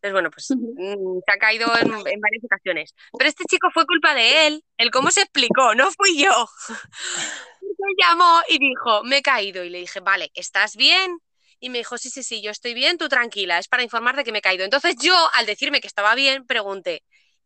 Entonces, 0.00 0.12
bueno, 0.12 0.30
pues 0.30 0.46
mm, 0.50 1.18
se 1.26 1.32
ha 1.32 1.38
caído 1.38 1.66
en, 1.76 1.88
en 1.88 2.20
varias 2.20 2.44
ocasiones. 2.44 2.94
Pero 3.18 3.28
este 3.28 3.44
chico 3.46 3.68
fue 3.72 3.84
culpa 3.84 4.14
de 4.14 4.46
él. 4.46 4.64
El 4.76 4.90
cómo 4.92 5.10
se 5.10 5.22
explicó, 5.22 5.74
no 5.74 5.90
fui 5.90 6.22
yo. 6.22 6.48
Me 7.62 7.94
llamó 7.98 8.40
y 8.48 8.58
dijo, 8.58 9.02
me 9.04 9.18
he 9.18 9.22
caído. 9.22 9.64
Y 9.64 9.70
le 9.70 9.78
dije, 9.78 10.00
vale, 10.00 10.30
¿estás 10.34 10.76
bien? 10.76 11.18
Y 11.60 11.70
me 11.70 11.78
dijo, 11.78 11.98
sí, 11.98 12.10
sí, 12.10 12.22
sí, 12.22 12.42
yo 12.42 12.50
estoy 12.50 12.74
bien, 12.74 12.98
tú 12.98 13.08
tranquila, 13.08 13.58
es 13.58 13.68
para 13.68 13.82
informar 13.82 14.16
de 14.16 14.24
que 14.24 14.32
me 14.32 14.38
he 14.38 14.42
caído. 14.42 14.64
Entonces 14.64 14.96
yo, 15.00 15.14
al 15.34 15.46
decirme 15.46 15.80
que 15.80 15.88
estaba 15.88 16.14
bien, 16.14 16.46
pregunté, 16.46 17.02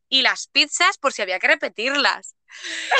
¿y 0.08 0.22
las 0.22 0.46
pizzas 0.48 0.98
por 0.98 1.12
si 1.12 1.22
había 1.22 1.38
que 1.38 1.48
repetirlas? 1.48 2.34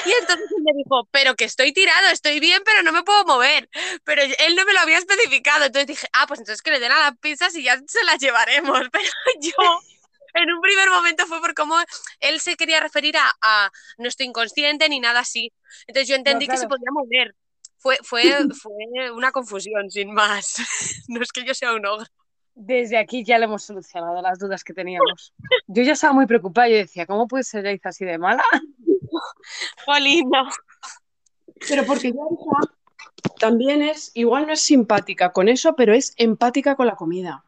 Y 0.07 0.12
entonces 0.20 0.46
me 0.64 0.72
dijo, 0.76 1.09
pero 1.11 1.34
que 1.34 1.44
estoy 1.44 1.72
tirado, 1.72 2.09
estoy 2.09 2.40
bien, 2.40 2.62
pero 2.64 2.82
no 2.82 2.92
me 2.92 3.03
puedo 3.03 3.24
mover. 3.24 3.68
Pero 4.05 4.22
él 4.22 4.57
no 4.57 4.64
me 4.64 4.72
lo 4.72 4.80
había 4.80 4.98
especificado. 4.98 5.64
Entonces 5.64 5.86
dije, 5.86 6.07
ah, 6.12 6.26
pues 6.26 6.40
entonces 6.40 6.62
que 6.62 6.70
le 6.70 6.80
den 6.80 6.92
a 6.92 6.98
las 6.98 7.18
pizzas 7.18 7.55
y 7.55 7.62
ya 7.62 7.80
se 7.86 8.05
las 8.05 8.18
llevaremos. 8.18 8.80
Pero 8.92 9.05
yo, 9.40 9.80
en 10.34 10.53
un 10.53 10.61
primer 10.61 10.88
momento 10.90 11.26
fue 11.26 11.40
por 11.40 11.55
cómo 11.55 11.76
él 12.20 12.40
se 12.40 12.57
quería 12.57 12.80
referir 12.80 13.16
a, 13.16 13.32
a 13.42 13.70
no 13.98 14.09
estoy 14.09 14.26
inconsciente 14.26 14.88
ni 14.88 15.00
nada 15.00 15.20
así. 15.20 15.53
Entonces 15.86 16.09
yo 16.09 16.16
entendí 16.16 16.46
que 16.46 16.57
se 16.57 16.66
claro. 16.66 16.76
podía 16.76 16.90
mover. 16.92 17.34
Fue, 17.78 17.98
fue, 18.03 18.22
fue 18.61 19.11
una 19.12 19.32
confusión, 19.32 19.90
sin 19.90 20.12
más. 20.12 20.57
No 21.09 21.20
es 21.20 21.32
que 21.32 21.44
yo 21.44 21.55
sea 21.55 21.74
un 21.74 21.84
ogro. 21.86 22.07
Desde 22.55 22.98
aquí 22.98 23.24
ya 23.24 23.38
le 23.38 23.46
hemos 23.46 23.64
solucionado 23.64 24.20
las 24.20 24.38
dudas 24.38 24.62
que 24.62 24.74
teníamos. 24.74 25.32
Yo 25.66 25.82
ya 25.82 25.92
estaba 25.92 26.12
muy 26.12 26.26
preocupada. 26.26 26.68
Yo 26.68 26.76
decía, 26.76 27.07
¿cómo 27.07 27.26
puede 27.26 27.44
ser 27.44 27.64
Yaiza 27.64 27.88
así 27.88 28.05
de 28.05 28.18
mala? 28.18 28.44
Jolín, 29.85 30.28
no. 30.30 30.49
Pero 31.68 31.85
porque 31.85 32.09
Yaiza 32.09 32.74
también 33.39 33.83
es, 33.83 34.11
igual 34.14 34.47
no 34.47 34.53
es 34.53 34.61
simpática 34.61 35.33
con 35.33 35.49
eso, 35.49 35.74
pero 35.74 35.95
es 35.95 36.14
empática 36.16 36.74
con 36.76 36.87
la 36.87 36.97
comida. 36.97 37.45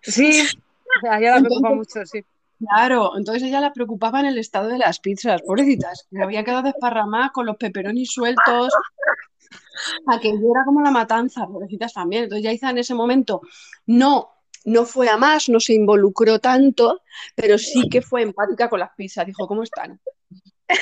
Sí, 0.00 0.42
o 0.42 1.00
sea, 1.00 1.20
ya 1.20 1.36
la 1.36 1.40
preocupa 1.40 1.70
mucho, 1.74 2.04
sí. 2.04 2.24
Claro, 2.58 3.16
entonces 3.16 3.42
ella 3.42 3.60
la 3.60 3.72
preocupaba 3.72 4.20
en 4.20 4.26
el 4.26 4.38
estado 4.38 4.68
de 4.68 4.78
las 4.78 5.00
pizzas, 5.00 5.42
pobrecitas. 5.42 6.06
Me 6.10 6.22
había 6.22 6.44
quedado 6.44 6.62
desparramada 6.62 7.30
con 7.30 7.46
los 7.46 7.56
peperonis 7.56 8.12
sueltos. 8.12 8.72
Aquello 10.06 10.52
era 10.54 10.64
como 10.64 10.80
la 10.80 10.92
matanza, 10.92 11.46
pobrecitas 11.46 11.92
también. 11.92 12.24
Entonces 12.24 12.44
Yaiza 12.44 12.70
en 12.70 12.78
ese 12.78 12.94
momento 12.94 13.40
no, 13.86 14.30
no 14.64 14.84
fue 14.84 15.08
a 15.08 15.16
más, 15.16 15.48
no 15.48 15.58
se 15.58 15.74
involucró 15.74 16.38
tanto, 16.38 17.00
pero 17.34 17.58
sí 17.58 17.88
que 17.88 18.00
fue 18.00 18.22
empática 18.22 18.68
con 18.68 18.78
las 18.78 18.94
pizzas. 18.96 19.26
Dijo, 19.26 19.48
¿cómo 19.48 19.64
están? 19.64 20.00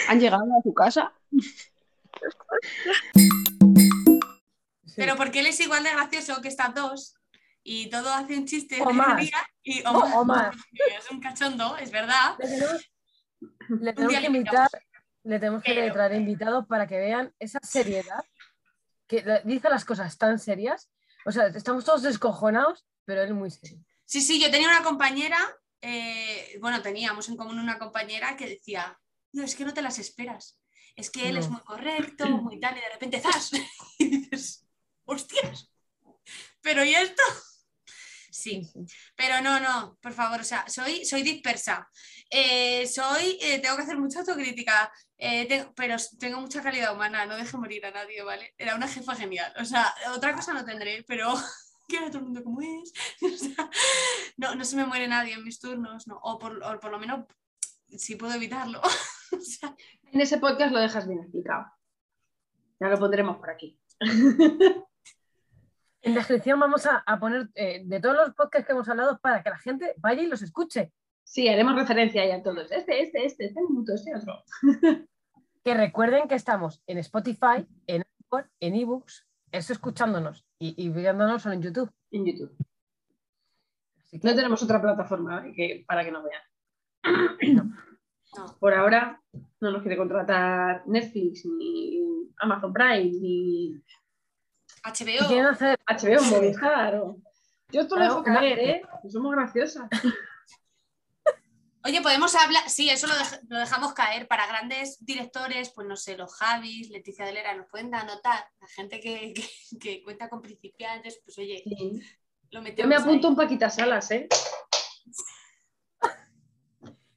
¿Han 0.08 0.20
llegado 0.20 0.44
a 0.58 0.62
tu 0.62 0.72
casa? 0.74 1.12
Pero 4.96 5.16
porque 5.16 5.40
él 5.40 5.46
es 5.46 5.60
igual 5.60 5.82
de 5.82 5.90
gracioso 5.92 6.40
que 6.42 6.48
estas 6.48 6.74
dos 6.74 7.14
y 7.62 7.88
todo 7.90 8.12
hace 8.12 8.36
un 8.36 8.46
chiste 8.46 8.80
O 8.82 8.88
de 8.88 8.92
más. 8.94 9.20
día 9.20 9.36
y 9.62 9.82
o 9.86 9.90
O- 9.90 10.00
más, 10.00 10.14
o 10.16 10.24
más. 10.24 10.56
porque 10.56 10.68
Es 10.98 11.10
un 11.10 11.20
cachondo, 11.20 11.76
es 11.76 11.90
verdad. 11.90 12.36
Le 12.38 12.46
tenemos, 12.48 12.90
le 13.68 13.92
tenemos 13.92 14.10
día 14.10 14.20
que 14.20 14.28
le 14.30 14.38
invitar, 14.38 14.68
le 15.24 15.38
tenemos 15.38 15.62
que 15.62 15.74
Pero- 15.74 15.92
traer 15.94 16.14
invitados 16.14 16.66
para 16.66 16.86
que 16.86 16.98
vean 16.98 17.34
esa 17.38 17.60
seriedad, 17.62 18.24
que 19.06 19.24
dice 19.44 19.68
las 19.70 19.84
cosas 19.84 20.16
tan 20.18 20.38
serias. 20.38 20.90
O 21.26 21.32
sea, 21.32 21.46
estamos 21.48 21.84
todos 21.84 22.02
descojonados, 22.02 22.86
pero 23.04 23.22
él 23.22 23.34
muy 23.34 23.50
serio. 23.50 23.78
Sí, 24.04 24.20
sí, 24.22 24.40
yo 24.40 24.50
tenía 24.50 24.68
una 24.68 24.82
compañera, 24.82 25.38
eh, 25.82 26.58
bueno, 26.60 26.80
teníamos 26.82 27.28
en 27.28 27.36
común 27.36 27.58
una 27.58 27.78
compañera 27.78 28.36
que 28.36 28.46
decía, 28.48 28.98
no, 29.32 29.42
es 29.44 29.54
que 29.54 29.64
no 29.64 29.74
te 29.74 29.82
las 29.82 29.98
esperas. 29.98 30.58
Es 30.96 31.10
que 31.10 31.28
él 31.28 31.36
es 31.36 31.48
muy 31.48 31.60
correcto, 31.62 32.26
muy 32.42 32.58
tal, 32.60 32.76
y 32.76 32.80
de 32.80 32.88
repente 32.90 33.20
¡zas! 33.20 33.52
Y 33.98 34.08
dices, 34.08 34.66
hostias, 35.04 35.70
pero 36.62 36.84
¿y 36.84 36.94
esto? 36.94 37.22
Sí, 38.32 38.70
pero 39.16 39.40
no, 39.42 39.58
no, 39.60 39.98
por 40.00 40.12
favor, 40.12 40.40
o 40.40 40.44
sea, 40.44 40.64
soy, 40.68 41.04
soy 41.04 41.22
dispersa. 41.22 41.88
Eh, 42.30 42.86
soy, 42.86 43.36
eh, 43.40 43.58
tengo 43.58 43.76
que 43.76 43.82
hacer 43.82 43.98
mucha 43.98 44.20
autocrítica, 44.20 44.90
eh, 45.18 45.46
tengo- 45.48 45.72
pero 45.74 45.96
tengo 46.18 46.40
mucha 46.40 46.62
calidad 46.62 46.94
humana, 46.94 47.26
no 47.26 47.36
deje 47.36 47.56
morir 47.56 47.84
a 47.86 47.90
nadie, 47.90 48.22
¿vale? 48.22 48.54
Era 48.56 48.76
una 48.76 48.86
jefa 48.88 49.16
genial. 49.16 49.52
O 49.58 49.64
sea, 49.64 49.92
otra 50.14 50.34
cosa 50.34 50.52
no 50.54 50.64
tendré, 50.64 51.02
pero 51.08 51.34
quiero 51.88 52.06
a 52.06 52.10
todo 52.10 52.18
el 52.18 52.24
mundo 52.26 52.44
como 52.44 52.60
es. 52.62 52.92
O 53.22 53.36
sea, 53.36 53.68
no, 54.36 54.54
no 54.54 54.64
se 54.64 54.76
me 54.76 54.86
muere 54.86 55.08
nadie 55.08 55.34
en 55.34 55.44
mis 55.44 55.58
turnos, 55.60 56.06
no. 56.06 56.16
O 56.22 56.38
por, 56.38 56.62
o 56.62 56.80
por 56.80 56.90
lo 56.92 56.98
menos 57.00 57.26
si 57.98 58.14
puedo 58.16 58.32
evitarlo. 58.34 58.80
O 59.36 59.40
sea, 59.40 59.76
En 60.12 60.20
ese 60.20 60.38
podcast 60.38 60.72
lo 60.72 60.80
dejas 60.80 61.06
bien 61.06 61.20
explicado. 61.20 61.66
Ya 62.80 62.88
lo 62.88 62.98
pondremos 62.98 63.36
por 63.38 63.50
aquí. 63.50 63.78
En 66.02 66.14
descripción 66.14 66.58
vamos 66.58 66.86
a, 66.86 67.02
a 67.06 67.20
poner 67.20 67.50
eh, 67.54 67.82
de 67.84 68.00
todos 68.00 68.16
los 68.16 68.34
podcasts 68.34 68.66
que 68.66 68.72
hemos 68.72 68.88
hablado 68.88 69.18
para 69.20 69.42
que 69.42 69.50
la 69.50 69.58
gente 69.58 69.94
vaya 69.98 70.22
y 70.22 70.26
los 70.28 70.40
escuche. 70.40 70.94
Sí, 71.24 71.46
haremos 71.46 71.74
referencia 71.76 72.24
ya 72.26 72.36
a 72.36 72.42
todos. 72.42 72.72
Este, 72.72 73.02
este, 73.02 73.26
este, 73.26 73.44
este 73.44 73.60
minuto, 73.68 73.92
este 73.94 74.16
otro. 74.16 74.42
Que 75.62 75.74
recuerden 75.74 76.26
que 76.26 76.36
estamos 76.36 76.82
en 76.86 76.96
Spotify, 76.96 77.68
en 77.86 78.02
Anchor, 78.22 78.50
en 78.60 78.76
ebooks, 78.76 79.26
eso 79.52 79.74
escuchándonos 79.74 80.46
y, 80.58 80.74
y 80.82 80.88
viéndonos 80.88 81.42
solo 81.42 81.54
en 81.54 81.60
YouTube. 81.60 81.92
En 82.10 82.24
YouTube. 82.24 82.56
Así 83.98 84.18
que- 84.18 84.26
No 84.26 84.34
tenemos 84.34 84.62
otra 84.62 84.80
plataforma 84.80 85.46
¿eh? 85.46 85.52
que, 85.54 85.84
para 85.86 86.02
que 86.02 86.12
nos 86.12 86.24
vean. 86.24 87.56
no. 87.56 87.76
Por 88.60 88.74
ahora 88.74 89.20
no 89.60 89.70
nos 89.70 89.82
quiere 89.82 89.96
contratar 89.96 90.82
Netflix, 90.86 91.44
ni 91.46 92.00
Amazon 92.38 92.72
Prime, 92.72 93.10
ni 93.20 93.74
HBO. 94.84 95.26
quieren 95.28 95.46
hacer 95.46 95.78
HBO, 95.86 96.22
Movistar. 96.22 96.94
o- 96.96 97.16
Yo 97.72 97.82
esto 97.82 97.96
lo 97.96 98.02
dejo 98.02 98.22
caer, 98.22 98.58
¿eh? 98.58 98.82
Somos 99.10 99.32
graciosas. 99.32 99.88
Oye, 101.82 102.02
podemos 102.02 102.34
hablar, 102.34 102.68
sí, 102.68 102.90
eso 102.90 103.06
lo, 103.06 103.14
dej- 103.14 103.40
lo 103.48 103.58
dejamos 103.58 103.94
caer. 103.94 104.28
Para 104.28 104.46
grandes 104.46 105.02
directores, 105.04 105.70
pues 105.74 105.86
no 105.88 105.96
sé, 105.96 106.14
los 106.16 106.34
Javis, 106.36 106.90
Leticia 106.90 107.24
Delera, 107.24 107.54
nos 107.56 107.68
pueden 107.68 107.94
anotar. 107.94 108.44
La 108.60 108.66
gente 108.68 109.00
que, 109.00 109.32
que- 109.34 109.78
que 109.78 110.02
cuenta 110.02 110.28
con 110.28 110.42
principiantes, 110.42 111.20
pues 111.24 111.38
oye, 111.38 111.62
Sí. 111.64 112.02
lo 112.50 112.58
Yo 112.58 112.62
metemos. 112.62 112.88
me 112.88 112.96
ahí. 112.96 113.02
apunto 113.02 113.28
un 113.28 113.36
Paquita 113.36 113.70
Salas, 113.70 114.10
¿eh? 114.10 114.28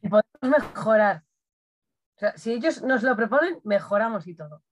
Y 0.01 0.09
podemos 0.09 0.32
mejorar. 0.43 1.23
O 2.15 2.19
sea, 2.19 2.37
si 2.37 2.53
ellos 2.53 2.81
nos 2.83 3.03
lo 3.03 3.15
proponen, 3.15 3.59
mejoramos 3.63 4.27
y 4.27 4.35
todo. 4.35 4.63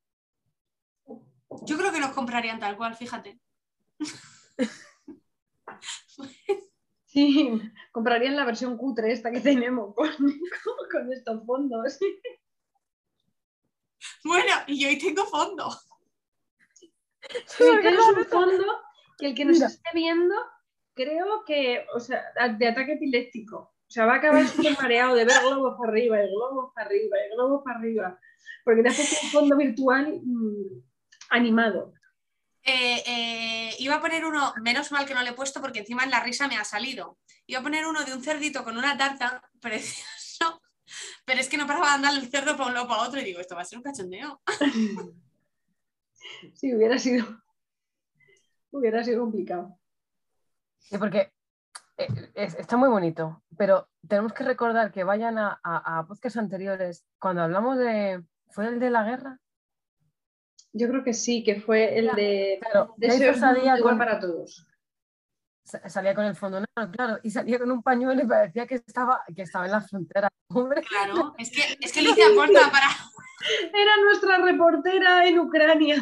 Yo 1.63 1.77
creo 1.77 1.91
que 1.91 1.99
nos 1.99 2.11
comprarían 2.11 2.59
tal 2.59 2.77
cual, 2.77 2.95
fíjate. 2.95 3.39
Sí, 7.11 7.61
comprarían 7.91 8.37
la 8.37 8.45
versión 8.45 8.77
cutre 8.77 9.11
esta 9.11 9.31
que 9.31 9.41
tenemos 9.41 9.93
con, 9.95 10.07
con 10.91 11.11
estos 11.11 11.45
fondos. 11.45 11.99
Bueno, 14.23 14.53
y 14.67 14.79
yo 14.79 14.87
hoy 14.87 14.97
tengo 14.97 15.25
fondo. 15.25 15.69
Tienes 17.57 17.99
un 17.99 18.25
fondo 18.25 18.81
que 19.17 19.27
el 19.27 19.35
que 19.35 19.45
nos 19.45 19.55
Mira. 19.55 19.67
esté 19.67 19.89
viendo, 19.93 20.35
creo 20.93 21.43
que, 21.45 21.85
o 21.93 21.99
sea, 21.99 22.23
de 22.57 22.67
ataque 22.67 22.93
epiléptico. 22.93 23.70
O 23.91 23.93
sea, 23.93 24.05
va 24.05 24.13
a 24.13 24.17
acabar 24.19 24.47
súper 24.47 24.77
mareado 24.81 25.15
de 25.15 25.25
ver 25.25 25.35
globos 25.41 25.75
para 25.77 25.91
arriba, 25.91 26.23
y 26.23 26.29
globos 26.29 26.71
para 26.73 26.87
arriba, 26.87 27.17
y 27.27 27.35
globos 27.35 27.61
para 27.61 27.77
arriba. 27.77 28.19
Porque 28.63 28.83
te 28.83 28.87
has 28.87 28.95
puesto 28.95 29.17
un 29.21 29.31
fondo 29.31 29.57
virtual 29.57 30.21
mm, 30.23 30.81
animado. 31.31 31.93
Eh, 32.63 33.03
eh, 33.05 33.75
iba 33.79 33.95
a 33.95 33.99
poner 33.99 34.23
uno, 34.23 34.53
menos 34.61 34.93
mal 34.93 35.05
que 35.05 35.13
no 35.13 35.21
le 35.21 35.31
he 35.31 35.33
puesto 35.33 35.59
porque 35.59 35.79
encima 35.79 36.05
en 36.05 36.11
la 36.11 36.23
risa 36.23 36.47
me 36.47 36.55
ha 36.55 36.63
salido. 36.63 37.17
Iba 37.47 37.59
a 37.59 37.63
poner 37.63 37.85
uno 37.85 38.05
de 38.05 38.13
un 38.13 38.23
cerdito 38.23 38.63
con 38.63 38.77
una 38.77 38.97
tarta, 38.97 39.43
precioso. 39.61 40.61
Pero 41.25 41.41
es 41.41 41.49
que 41.49 41.57
no 41.57 41.67
paraba 41.67 41.89
de 41.89 41.95
andar 41.95 42.13
el 42.13 42.29
cerdo 42.29 42.55
para 42.55 42.69
un 42.69 42.73
lado 42.73 42.87
para 42.87 43.01
otro 43.01 43.19
y 43.19 43.25
digo, 43.25 43.41
esto 43.41 43.55
va 43.55 43.63
a 43.63 43.65
ser 43.65 43.77
un 43.77 43.83
cachondeo. 43.83 44.41
Sí, 46.55 46.73
hubiera 46.73 46.97
sido. 46.97 47.25
Hubiera 48.71 49.03
sido 49.03 49.21
complicado. 49.21 49.77
Sí, 50.79 50.97
porque 50.97 51.30
es- 52.35 52.55
está 52.55 52.77
muy 52.77 52.89
bonito, 52.89 53.41
pero 53.57 53.87
tenemos 54.07 54.33
que 54.33 54.43
recordar 54.43 54.91
que 54.91 55.03
vayan 55.03 55.37
a, 55.37 55.59
a, 55.63 55.99
a 55.99 56.07
podcasts 56.07 56.37
anteriores. 56.37 57.05
Cuando 57.19 57.43
hablamos 57.43 57.77
de. 57.77 58.23
¿Fue 58.49 58.67
el 58.67 58.79
de 58.79 58.89
la 58.89 59.03
guerra? 59.03 59.39
Yo 60.73 60.87
creo 60.89 61.03
que 61.03 61.13
sí, 61.13 61.43
que 61.43 61.59
fue 61.61 61.97
el 61.97 62.07
de 62.15 62.59
Claro, 62.61 62.93
deseos 62.97 63.37
salía 63.37 63.77
igual 63.77 63.93
con, 63.93 63.97
para 63.97 64.19
todos. 64.19 64.65
sa- 65.63 65.87
salía 65.89 66.15
con 66.15 66.25
el 66.25 66.35
fondo 66.35 66.59
negro, 66.59 66.91
claro, 66.91 67.19
y 67.23 67.29
salía 67.31 67.59
con 67.59 67.71
un 67.71 67.81
pañuelo 67.83 68.21
y 68.23 68.27
parecía 68.27 68.65
que 68.67 68.75
estaba, 68.75 69.21
que 69.35 69.41
estaba 69.43 69.65
en 69.65 69.71
la 69.71 69.81
frontera. 69.81 70.27
Hombre, 70.49 70.81
Claro, 70.81 71.33
es 71.37 71.49
que, 71.51 71.77
es 71.79 71.91
que 71.93 71.99
Alicia 72.01 72.25
aporta 72.31 72.71
para. 72.71 72.87
Era 73.73 73.91
nuestra 74.03 74.37
reportera 74.37 75.25
en 75.25 75.39
Ucrania. 75.39 75.95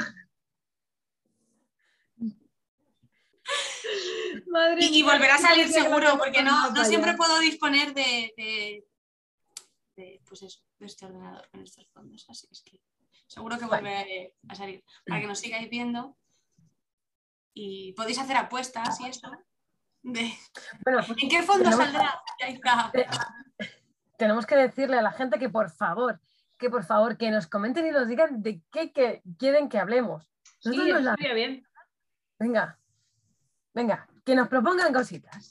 Madre 4.47 4.85
Y, 4.85 4.99
y 4.99 5.03
volverá 5.03 5.35
a 5.35 5.39
salir 5.39 5.67
seguro, 5.67 6.17
porque 6.17 6.41
no, 6.43 6.71
no 6.71 6.85
siempre 6.85 7.13
puedo 7.15 7.39
disponer 7.39 7.93
de, 7.93 8.33
de- 8.37 8.85
de, 9.95 10.21
pues 10.25 10.43
eso, 10.43 10.61
de 10.79 10.85
este 10.85 11.05
ordenador 11.05 11.49
con 11.49 11.61
estos 11.61 11.87
fondos. 11.89 12.25
Así 12.29 12.47
es 12.51 12.61
que 12.63 12.79
seguro 13.27 13.57
que 13.59 13.65
Vale. 13.65 13.81
volveré 13.89 14.35
a 14.47 14.55
salir. 14.55 14.83
Para 15.05 15.21
que 15.21 15.27
nos 15.27 15.39
sigáis 15.39 15.69
viendo. 15.69 16.17
Y 17.53 17.93
podéis 17.93 18.19
hacer 18.19 18.37
apuestas 18.37 18.99
y 19.01 19.07
esto. 19.07 19.29
De, 20.01 20.31
bueno, 20.85 21.01
¿En 21.21 21.29
qué 21.29 21.43
fondo 21.43 21.69
saldrá? 21.71 22.21
Y 22.39 22.43
ahí 22.43 22.53
está. 22.53 22.91
tenemos 24.17 24.45
que 24.45 24.55
decirle 24.55 24.97
a 24.97 25.01
la 25.01 25.11
gente 25.11 25.37
que 25.39 25.49
por 25.49 25.69
favor, 25.69 26.21
que 26.57 26.69
por 26.69 26.85
favor, 26.85 27.17
que 27.17 27.29
nos 27.31 27.47
comenten 27.47 27.85
y 27.87 27.91
nos 27.91 28.07
digan 28.07 28.41
de 28.41 28.61
qué 28.71 28.93
que 28.93 29.21
quieren 29.37 29.67
que 29.67 29.79
hablemos. 29.79 30.31
Sí, 30.59 30.69
Nosotros 30.69 31.01
nos 31.01 31.03
la- 31.19 31.33
bien. 31.33 31.67
Venga, 32.39 32.79
venga, 33.79 34.07
que 34.25 34.35
nos 34.35 34.47
propongan 34.49 34.93
cositas. 34.93 35.49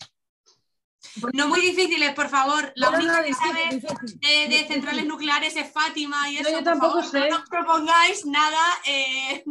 No 1.32 1.48
muy 1.48 1.60
difíciles, 1.60 2.12
por 2.14 2.28
favor. 2.28 2.72
La 2.76 2.90
No, 2.90 2.98
única 2.98 3.18
no, 3.20 3.24
que 3.26 3.34
sabe 3.34 3.60
difícil. 3.70 4.20
de, 4.20 4.28
de 4.28 4.46
difícil. 4.48 4.66
centrales 4.68 5.06
nucleares 5.06 5.56
es 5.56 5.72
Fátima 5.72 6.30
y 6.30 6.34
No, 6.34 6.40
eso. 6.40 6.50
yo 6.50 6.56
por 6.56 6.64
tampoco 6.64 7.02
favor, 7.02 7.10
sé. 7.10 7.20
No 7.30 7.38
nos 7.38 7.48
propongáis 7.48 8.26
nada. 8.26 8.62
eh, 8.86 9.44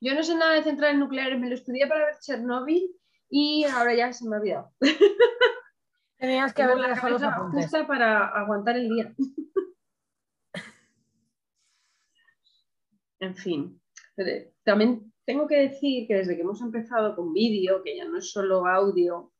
Yo 0.00 0.14
no 0.14 0.22
sé 0.22 0.34
nada 0.36 0.52
de 0.52 0.62
centrales 0.62 0.98
nucleares, 0.98 1.40
me 1.40 1.48
lo 1.48 1.54
estudié 1.54 1.86
para 1.86 2.04
ver 2.06 2.18
Chernobyl 2.20 2.90
y 3.30 3.64
ahora 3.64 3.94
ya 3.94 4.12
se 4.12 4.28
me 4.28 4.36
ha 4.36 4.38
olvidado. 4.40 4.72
Tenías 6.18 6.52
que 6.54 6.62
haberle 6.62 6.88
dejado 6.88 7.10
los 7.14 7.22
apuntes. 7.22 7.62
justa 7.62 7.86
para 7.86 8.28
aguantar 8.28 8.76
el 8.76 8.88
día. 8.90 9.14
En 13.20 13.34
fin, 13.34 13.80
también 14.64 15.12
tengo 15.24 15.46
que 15.46 15.56
decir 15.56 16.06
que 16.06 16.16
desde 16.16 16.36
que 16.36 16.42
hemos 16.42 16.60
empezado 16.60 17.16
con 17.16 17.32
vídeo, 17.32 17.82
que 17.82 17.96
ya 17.96 18.04
no 18.04 18.18
es 18.18 18.30
solo 18.30 18.66
audio, 18.66 19.32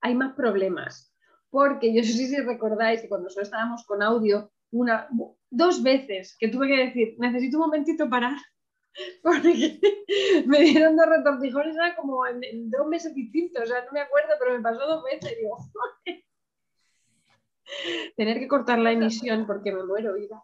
hay 0.00 0.14
más 0.14 0.34
problemas. 0.34 1.12
Porque 1.50 1.94
yo 1.94 2.00
no 2.00 2.06
sé 2.06 2.26
si 2.26 2.36
recordáis 2.36 3.00
que 3.00 3.08
cuando 3.08 3.30
solo 3.30 3.44
estábamos 3.44 3.84
con 3.86 4.02
audio, 4.02 4.50
una, 4.70 5.08
dos 5.50 5.82
veces 5.82 6.36
que 6.38 6.48
tuve 6.48 6.68
que 6.68 6.86
decir, 6.86 7.16
necesito 7.18 7.58
un 7.58 7.66
momentito 7.66 8.08
parar, 8.10 8.36
porque 9.22 9.80
me 10.46 10.60
dieron 10.60 10.96
dos 10.96 11.06
retortijones, 11.06 11.76
era 11.76 11.96
como 11.96 12.26
en, 12.26 12.42
en 12.44 12.70
dos 12.70 12.86
meses 12.86 13.14
distintos, 13.14 13.62
o 13.62 13.66
sea, 13.66 13.84
no 13.84 13.92
me 13.92 14.00
acuerdo, 14.00 14.34
pero 14.38 14.56
me 14.56 14.62
pasó 14.62 14.86
dos 14.86 15.04
veces 15.04 15.32
y 15.32 15.36
digo, 15.36 15.56
"Joder". 15.56 16.24
tener 18.16 18.38
que 18.38 18.48
cortar 18.48 18.78
la 18.78 18.92
emisión 18.92 19.46
porque 19.46 19.72
me 19.72 19.84
muero, 19.84 20.16
Ida. 20.16 20.42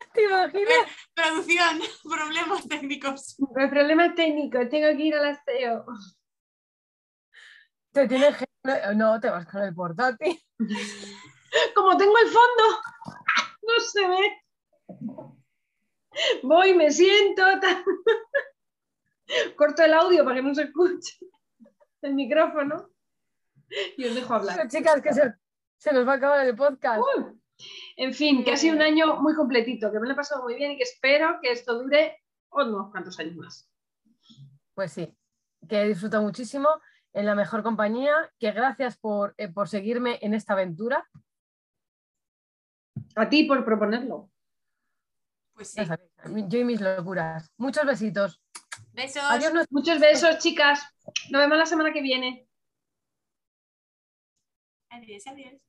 ¿Te 0.14 0.24
imaginas? 0.24 0.86
producción, 1.14 1.80
problemas 2.10 2.68
técnicos. 2.68 3.36
El 3.56 3.70
problema 3.70 4.06
es 4.06 4.14
técnico, 4.14 4.58
tengo 4.68 4.96
que 4.96 5.04
ir 5.04 5.14
al 5.14 5.26
aseo. 5.26 5.84
Te 7.92 8.08
tienes 8.08 8.36
que- 8.36 8.46
No, 8.94 9.20
te 9.20 9.30
vas 9.30 9.46
con 9.46 9.62
el 9.62 9.74
portátil. 9.74 10.40
Como 11.74 11.96
tengo 11.96 12.16
el 12.18 12.28
fondo, 12.28 12.80
no 13.62 13.84
se 13.84 14.08
ve. 14.08 14.42
Voy, 16.42 16.74
me 16.74 16.90
siento, 16.90 17.42
tal. 17.60 17.84
corto 19.56 19.82
el 19.82 19.94
audio 19.94 20.24
para 20.24 20.36
que 20.36 20.42
no 20.42 20.54
se 20.54 20.64
escuche 20.64 21.18
el 22.02 22.14
micrófono 22.14 22.90
y 23.96 24.04
os 24.06 24.14
dejo 24.14 24.34
hablar. 24.34 24.56
Pero, 24.56 24.68
chicas, 24.68 25.00
que 25.02 25.12
se, 25.12 25.34
se 25.78 25.92
nos 25.92 26.06
va 26.06 26.12
a 26.12 26.16
acabar 26.16 26.46
el 26.46 26.56
podcast. 26.56 27.00
Uh, 27.00 27.39
En 27.96 28.12
fin, 28.14 28.44
que 28.44 28.52
ha 28.52 28.56
sido 28.56 28.76
un 28.76 28.82
año 28.82 29.16
muy 29.20 29.34
completito, 29.34 29.90
que 29.92 29.98
me 30.00 30.06
lo 30.06 30.12
he 30.12 30.16
pasado 30.16 30.42
muy 30.42 30.54
bien 30.54 30.72
y 30.72 30.76
que 30.76 30.82
espero 30.84 31.38
que 31.42 31.52
esto 31.52 31.78
dure 31.78 32.18
unos 32.50 32.90
cuantos 32.90 33.18
años 33.18 33.36
más. 33.36 33.68
Pues 34.74 34.92
sí, 34.92 35.14
que 35.68 35.84
disfruto 35.84 36.20
muchísimo 36.22 36.68
en 37.12 37.26
la 37.26 37.34
mejor 37.34 37.62
compañía, 37.62 38.14
que 38.38 38.52
gracias 38.52 38.96
por, 38.98 39.34
eh, 39.36 39.48
por 39.48 39.68
seguirme 39.68 40.18
en 40.22 40.34
esta 40.34 40.52
aventura. 40.54 41.08
A 43.16 43.28
ti 43.28 43.44
por 43.44 43.64
proponerlo. 43.64 44.30
Pues 45.54 45.72
sí. 45.72 45.80
Yo 46.48 46.58
y 46.60 46.64
mis 46.64 46.80
locuras. 46.80 47.50
Muchos 47.58 47.84
besitos. 47.84 48.40
Besos. 48.92 49.22
Adiós. 49.28 49.52
nos- 49.52 49.66
Muchos 49.70 49.98
besos, 50.00 50.38
chicas. 50.38 50.80
Nos 51.30 51.40
vemos 51.42 51.58
la 51.58 51.66
semana 51.66 51.92
que 51.92 52.00
viene. 52.02 52.46
Adiós, 54.90 55.26
adiós. 55.26 55.60